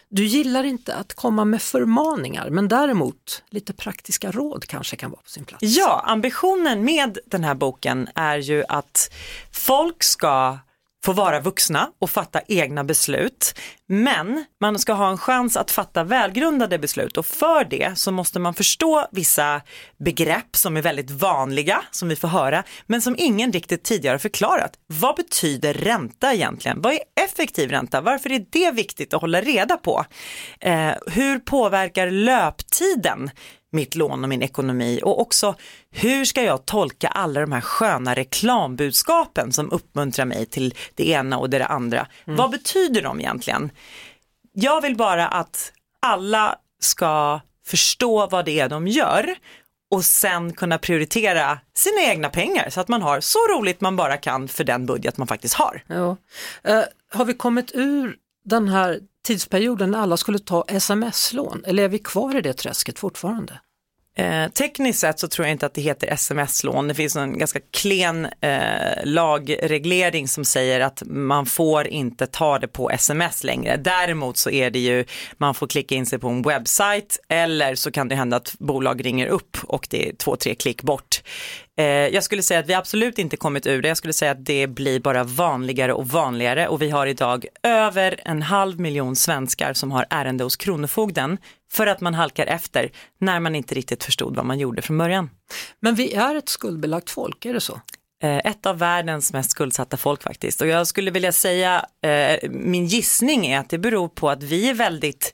Du 0.10 0.26
gillar 0.26 0.64
inte 0.64 0.96
att 0.96 1.14
komma 1.14 1.46
med 1.46 1.62
förmaningar 1.62 2.50
men 2.50 2.68
däremot 2.68 3.44
lite 3.50 3.74
praktiska 3.74 4.32
råd 4.32 4.66
kanske 4.66 4.96
kan 4.96 5.12
vara 5.12 5.22
på 5.22 5.30
sin 5.30 5.46
plats. 5.46 5.64
Ja, 5.64 6.04
ambitionen 6.06 6.86
med 6.86 7.18
den 7.26 7.44
här 7.44 7.54
boken 7.56 8.10
är 8.16 8.38
ju 8.38 8.64
att 8.68 9.12
folk 9.52 10.04
ska 10.04 10.60
få 11.06 11.14
vara 11.14 11.40
vuxna 11.40 11.90
och 12.00 12.10
fatta 12.10 12.42
egna 12.48 12.84
beslut. 12.84 13.60
Men 13.88 14.46
man 14.62 14.80
ska 14.80 14.94
ha 14.94 15.10
en 15.10 15.18
chans 15.18 15.58
att 15.58 15.72
fatta 15.72 16.04
välgrundade 16.04 16.80
beslut 16.80 17.18
och 17.18 17.26
för 17.26 17.64
det 17.64 17.98
så 17.98 18.12
måste 18.12 18.40
man 18.40 18.54
förstå 18.54 19.08
vissa 19.12 19.62
begrepp 19.98 20.56
som 20.56 20.78
är 20.78 20.82
väldigt 20.82 21.12
vanliga, 21.12 21.84
som 21.92 22.10
vi 22.10 22.16
får 22.16 22.28
höra, 22.28 22.64
men 22.86 23.02
som 23.02 23.16
ingen 23.18 23.52
riktigt 23.52 23.84
tidigare 23.84 24.20
förklarat. 24.20 24.72
Vad 24.88 25.16
betyder 25.16 25.74
ränta 25.74 26.34
egentligen? 26.34 26.82
Vad 26.82 26.94
är 26.94 27.00
effektiv 27.26 27.70
ränta? 27.70 28.02
Varför 28.02 28.32
är 28.32 28.46
det 28.50 28.72
viktigt 28.72 29.14
att 29.14 29.22
hålla 29.22 29.42
reda 29.42 29.78
på? 29.78 30.06
Eh, 30.60 30.92
hur 31.08 31.40
påverkar 31.40 32.12
löptiden 32.12 33.30
mitt 33.76 33.96
lån 33.96 34.24
och 34.24 34.30
min 34.30 34.42
ekonomi 34.42 35.00
och 35.04 35.22
också 35.22 35.56
hur 35.92 36.26
ska 36.26 36.44
jag 36.44 36.66
tolka 36.66 37.08
alla 37.08 37.42
de 37.42 37.52
här 37.52 37.62
sköna 37.62 38.16
reklambudskapen 38.16 39.52
som 39.52 39.72
uppmuntrar 39.72 40.26
mig 40.26 40.46
till 40.46 40.74
det 40.96 41.10
ena 41.10 41.38
och 41.38 41.50
det 41.50 41.66
andra. 41.66 42.08
Vad 42.26 42.52
betyder 42.52 43.02
de 43.02 43.20
egentligen? 43.20 43.72
Jag 44.54 44.82
vill 44.82 44.96
bara 44.96 45.28
att 45.28 45.74
alla 46.02 46.56
ska 46.80 47.42
förstå 47.66 48.28
vad 48.28 48.46
det 48.46 48.60
är 48.60 48.70
de 48.70 48.88
gör 48.88 49.36
och 49.92 50.06
sen 50.06 50.54
kunna 50.54 50.78
prioritera 50.78 51.60
sina 51.74 52.02
egna 52.02 52.30
pengar 52.30 52.70
så 52.70 52.82
att 52.82 52.88
man 52.88 53.02
har 53.02 53.20
så 53.20 53.40
roligt 53.40 53.82
man 53.82 53.96
bara 53.96 54.18
kan 54.18 54.48
för 54.48 54.64
den 54.64 54.86
budget 54.86 55.18
man 55.18 55.28
faktiskt 55.28 55.54
har. 55.54 55.84
Ja. 55.88 56.18
Eh, 56.64 56.84
har 57.14 57.26
vi 57.26 57.34
kommit 57.34 57.72
ur 57.74 58.16
den 58.46 58.68
här 58.68 59.00
tidsperioden 59.26 59.92
när 59.92 60.00
alla 60.00 60.18
skulle 60.18 60.40
ta 60.40 60.66
sms-lån 60.68 61.64
eller 61.66 61.84
är 61.84 61.88
vi 61.88 62.00
kvar 62.00 62.36
i 62.36 62.42
det 62.42 62.54
träsket 62.54 63.00
fortfarande? 63.00 63.60
Eh, 64.18 64.48
tekniskt 64.48 65.00
sett 65.00 65.20
så 65.20 65.28
tror 65.28 65.48
jag 65.48 65.52
inte 65.52 65.66
att 65.66 65.74
det 65.74 65.82
heter 65.82 66.08
sms-lån. 66.08 66.88
Det 66.88 66.94
finns 66.94 67.16
en 67.16 67.38
ganska 67.38 67.60
klen 67.74 68.28
eh, 68.42 69.04
lagreglering 69.04 70.28
som 70.28 70.46
säger 70.46 70.80
att 70.80 71.04
man 71.06 71.46
får 71.46 71.88
inte 71.88 72.28
ta 72.28 72.60
det 72.60 72.68
på 72.68 72.90
sms 72.90 73.44
längre. 73.44 73.78
Däremot 73.78 74.38
så 74.38 74.50
är 74.50 74.70
det 74.70 74.80
ju, 74.80 75.06
man 75.38 75.56
får 75.56 75.68
klicka 75.68 75.96
in 75.96 76.06
sig 76.06 76.20
på 76.20 76.28
en 76.30 76.42
webbsajt 76.42 77.20
eller 77.30 77.76
så 77.76 77.92
kan 77.92 78.08
det 78.08 78.16
hända 78.16 78.38
att 78.38 78.56
bolag 78.60 79.06
ringer 79.06 79.28
upp 79.28 79.58
och 79.64 79.88
det 79.90 80.10
är 80.10 80.16
två, 80.16 80.36
tre 80.36 80.56
klick 80.56 80.82
bort. 80.82 81.22
Eh, 81.78 81.86
jag 81.86 82.24
skulle 82.24 82.44
säga 82.44 82.60
att 82.60 82.70
vi 82.70 82.74
absolut 82.74 83.20
inte 83.20 83.38
kommit 83.38 83.68
ur 83.68 83.82
det. 83.82 83.88
Jag 83.88 83.98
skulle 83.98 84.14
säga 84.14 84.32
att 84.32 84.46
det 84.46 84.68
blir 84.68 85.00
bara 85.00 85.24
vanligare 85.24 85.94
och 85.94 86.08
vanligare 86.08 86.68
och 86.68 86.82
vi 86.82 86.90
har 86.90 87.08
idag 87.08 87.46
över 87.64 88.20
en 88.26 88.42
halv 88.42 88.80
miljon 88.80 89.16
svenskar 89.16 89.74
som 89.74 89.92
har 89.92 90.06
ärende 90.10 90.44
hos 90.44 90.56
Kronofogden 90.56 91.38
för 91.72 91.88
att 91.88 92.02
man 92.02 92.14
halkar 92.14 92.46
efter 92.46 92.92
när 93.20 93.40
man 93.40 93.56
inte 93.56 93.76
riktigt 93.76 94.04
förstod 94.04 94.36
vad 94.36 94.46
man 94.46 94.60
gjorde 94.60 94.82
från 94.82 94.98
början. 94.98 95.30
Men 95.80 95.96
vi 95.96 96.14
är 96.14 96.36
ett 96.36 96.50
skuldbelagt 96.50 97.10
folk, 97.10 97.46
är 97.46 97.54
det 97.54 97.62
så? 97.62 97.80
Eh, 98.24 98.38
ett 98.38 98.66
av 98.66 98.78
världens 98.78 99.34
mest 99.34 99.52
skuldsatta 99.52 99.98
folk 99.98 100.24
faktiskt. 100.24 100.62
Och 100.62 100.68
jag 100.68 100.88
skulle 100.88 101.12
vilja 101.12 101.32
säga, 101.32 101.86
eh, 102.02 102.50
min 102.50 102.86
gissning 102.86 103.46
är 103.46 103.60
att 103.60 103.70
det 103.70 103.78
beror 103.78 104.08
på 104.08 104.30
att 104.30 104.44
vi 104.44 104.70
är 104.70 104.74
väldigt 104.74 105.34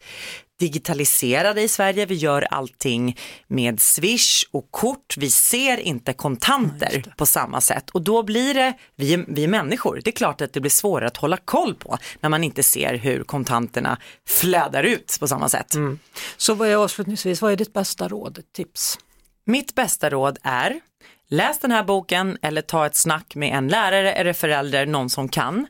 digitaliserade 0.61 1.61
i 1.61 1.67
Sverige. 1.67 2.05
Vi 2.05 2.15
gör 2.15 2.41
allting 2.41 3.17
med 3.47 3.79
Swish 3.79 4.43
och 4.51 4.71
kort. 4.71 5.17
Vi 5.17 5.31
ser 5.31 5.77
inte 5.77 6.13
kontanter 6.13 7.13
på 7.17 7.25
samma 7.25 7.61
sätt 7.61 7.89
och 7.89 8.01
då 8.01 8.23
blir 8.23 8.53
det, 8.53 8.73
vi 8.95 9.13
är, 9.13 9.25
vi 9.27 9.43
är 9.43 9.47
människor, 9.47 10.01
det 10.03 10.09
är 10.09 10.11
klart 10.11 10.41
att 10.41 10.53
det 10.53 10.61
blir 10.61 10.71
svårare 10.71 11.07
att 11.07 11.17
hålla 11.17 11.37
koll 11.37 11.75
på 11.75 11.97
när 12.19 12.29
man 12.29 12.43
inte 12.43 12.63
ser 12.63 12.93
hur 12.95 13.23
kontanterna 13.23 13.97
flödar 14.27 14.83
ut 14.83 15.17
på 15.19 15.27
samma 15.27 15.49
sätt. 15.49 15.73
Mm. 15.73 15.99
Så 16.37 16.53
vad 16.53 16.67
är 16.67 16.75
avslutningsvis, 16.75 17.41
vad 17.41 17.51
är 17.51 17.55
ditt 17.55 17.73
bästa 17.73 18.07
råd, 18.07 18.39
tips? 18.55 18.99
Mitt 19.45 19.75
bästa 19.75 20.09
råd 20.09 20.37
är 20.43 20.79
Läs 21.33 21.59
den 21.59 21.71
här 21.71 21.83
boken 21.83 22.37
eller 22.41 22.61
ta 22.61 22.85
ett 22.85 22.95
snack 22.95 23.35
med 23.35 23.57
en 23.57 23.67
lärare 23.67 24.13
eller 24.13 24.33
förälder, 24.33 24.85
någon 24.85 25.09
som 25.09 25.29
kan. 25.29 25.67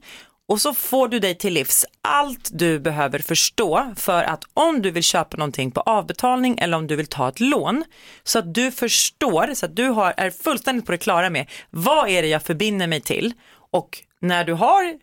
Och 0.51 0.61
så 0.61 0.73
får 0.73 1.07
du 1.07 1.19
dig 1.19 1.35
till 1.35 1.53
livs 1.53 1.85
allt 2.01 2.49
du 2.53 2.79
behöver 2.79 3.19
förstå 3.19 3.93
för 3.95 4.23
att 4.23 4.43
om 4.53 4.81
du 4.81 4.91
vill 4.91 5.03
köpa 5.03 5.37
någonting 5.37 5.71
på 5.71 5.81
avbetalning 5.81 6.59
eller 6.59 6.77
om 6.77 6.87
du 6.87 6.95
vill 6.95 7.07
ta 7.07 7.29
ett 7.29 7.39
lån 7.39 7.83
så 8.23 8.39
att 8.39 8.53
du 8.53 8.71
förstår, 8.71 9.53
så 9.53 9.65
att 9.65 9.75
du 9.75 9.87
har, 9.87 10.13
är 10.17 10.29
fullständigt 10.31 10.85
på 10.85 10.91
det 10.91 10.97
klara 10.97 11.29
med 11.29 11.49
vad 11.69 12.09
är 12.09 12.21
det 12.21 12.27
jag 12.27 12.43
förbinder 12.43 12.87
mig 12.87 13.01
till 13.01 13.33
och 13.71 14.03
när 14.21 14.43
du 14.43 14.53
har 14.53 14.97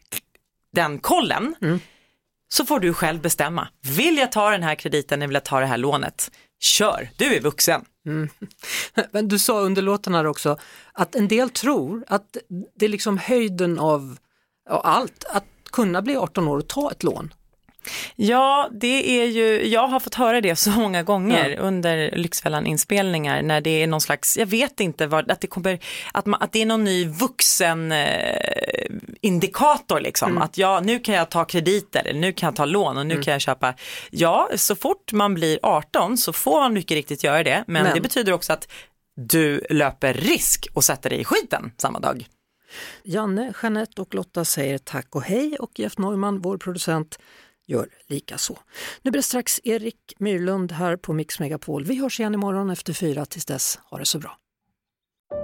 den 0.73 0.99
kollen 0.99 1.55
mm. 1.61 1.81
så 2.49 2.65
får 2.65 2.81
du 2.81 2.95
själv 2.95 3.21
bestämma. 3.21 3.69
Vill 3.97 4.19
jag 4.19 4.33
ta 4.33 4.51
den 4.51 4.63
här 4.63 4.75
krediten 4.75 5.23
eller 5.23 5.29
vill 5.29 5.35
jag 5.35 5.45
ta 5.45 5.61
det 5.61 5.67
här 5.67 5.79
lånet? 5.79 6.31
Kör, 6.61 7.09
du 7.17 7.35
är 7.37 7.41
vuxen. 7.41 7.85
Mm. 8.07 8.29
Men 9.13 9.29
du 9.29 9.39
sa 9.39 9.61
under 9.61 9.83
låten 9.83 10.15
här 10.15 10.27
också 10.27 10.59
att 10.93 11.15
en 11.15 11.29
del 11.29 11.51
tror 11.51 12.05
att 12.09 12.37
det 12.77 12.85
är 12.85 12.91
liksom 12.91 13.19
höjden 13.19 13.79
av 13.79 14.19
allt, 14.69 15.25
att 15.25 15.45
kunna 15.73 16.03
bli 16.03 16.17
18 16.17 16.49
år 16.49 16.59
och 16.59 16.69
ta 16.69 16.91
ett 16.91 17.03
lån. 17.03 17.35
Ja, 18.17 18.69
det 18.73 19.21
är 19.21 19.27
ju, 19.27 19.69
jag 19.69 19.89
har 19.89 20.01
fått 20.01 20.15
höra 20.15 20.41
det 20.41 20.57
så 20.57 20.71
många 20.71 21.03
gånger 21.03 21.51
ja. 21.51 21.61
under 21.61 22.17
Lyxfällan 22.17 22.67
inspelningar 22.67 23.43
när 23.43 23.61
det 23.61 23.83
är 23.83 23.87
någon 23.87 24.01
slags, 24.01 24.37
jag 24.37 24.47
vet 24.47 24.81
inte 24.81 25.07
vad, 25.07 25.31
att 25.31 25.41
det 25.41 25.47
kommer, 25.47 25.79
att, 26.13 26.27
man, 26.27 26.43
att 26.43 26.53
det 26.53 26.63
är 26.63 26.67
någon 26.67 26.85
ny 26.85 27.09
vuxen 27.09 27.93
eh, 27.93 28.37
indikator 29.21 30.01
liksom, 30.01 30.31
mm. 30.31 30.43
att 30.43 30.59
ja, 30.59 30.81
nu 30.81 30.99
kan 30.99 31.15
jag 31.15 31.31
ta 31.31 31.45
krediter, 31.45 32.13
nu 32.15 32.33
kan 32.33 32.47
jag 32.47 32.57
ta 32.57 32.65
lån 32.65 32.97
och 32.97 33.07
nu 33.07 33.15
mm. 33.15 33.25
kan 33.25 33.33
jag 33.33 33.41
köpa, 33.41 33.75
ja, 34.11 34.49
så 34.57 34.77
fort 34.77 35.13
man 35.13 35.35
blir 35.35 35.59
18 35.63 36.17
så 36.17 36.33
får 36.33 36.61
man 36.61 36.73
mycket 36.73 36.95
riktigt 36.95 37.25
göra 37.25 37.43
det, 37.43 37.65
men, 37.67 37.83
men. 37.83 37.95
det 37.95 38.01
betyder 38.01 38.33
också 38.33 38.53
att 38.53 38.69
du 39.15 39.67
löper 39.71 40.15
risk 40.15 40.69
och 40.75 40.85
sätter 40.85 41.11
dig 41.11 41.21
i 41.21 41.25
skiten 41.25 41.73
samma 41.77 41.99
dag. 41.99 42.27
Janne, 43.03 43.53
Jeanette 43.63 44.03
och 44.03 44.15
Lotta 44.15 44.45
säger 44.45 44.79
tack 44.79 45.15
och 45.15 45.23
hej 45.23 45.57
och 45.59 45.79
Jeff 45.79 45.99
Neumann, 45.99 46.41
vår 46.41 46.59
producent, 46.59 47.19
gör 47.67 47.89
lika 48.09 48.39
så. 48.39 48.59
Nu 49.03 49.11
blir 49.11 49.19
det 49.19 49.27
strax 49.27 49.61
Erik 49.65 50.15
Myrlund 50.19 50.73
här 50.73 50.97
på 50.97 51.13
Mix 51.13 51.41
Megapol. 51.41 51.85
Vi 51.85 52.01
hörs 52.01 52.21
igen 52.21 52.35
imorgon 52.35 52.71
efter 52.71 52.93
fyra. 52.93 53.27
Tills 53.27 53.45
dess, 53.45 53.79
ha 53.91 53.99
det 53.99 54.07
så 54.07 54.19
bra. 54.19 54.39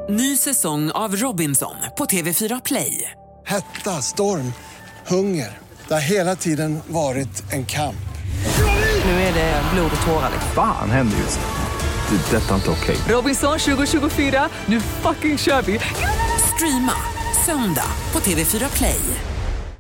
Ny 0.09 0.37
säsong 0.37 0.91
av 0.91 1.17
Robinson 1.17 1.77
på 1.99 2.05
TV4 2.05 2.61
Play. 2.65 3.11
Hetta, 3.47 3.91
storm, 3.91 4.53
hunger. 5.07 5.59
Det 5.89 5.95
har 5.95 6.01
hela 6.01 6.37
tiden 6.37 6.79
varit 6.87 7.53
en 7.53 7.67
kamp. 7.67 7.97
Nu 9.05 9.11
är 9.11 9.35
det 9.35 9.63
blod 9.75 9.91
och 9.97 10.07
tårar. 10.07 10.31
Fan 10.55 10.91
händer 10.91 11.17
just 11.19 11.41
det. 11.41 12.17
det 12.17 12.39
detta 12.39 12.51
är 12.51 12.55
inte 12.55 12.71
okej. 12.71 12.97
Okay. 12.97 13.15
Robinson 13.15 13.59
2024, 13.59 14.49
nu 14.67 14.81
fucking 14.81 15.39
kör 15.39 15.63
vi. 15.63 15.81
Streama 16.55 17.14
söndag 17.45 17.91
på 18.13 18.21
TV4 18.21 18.77
Play. 18.77 19.34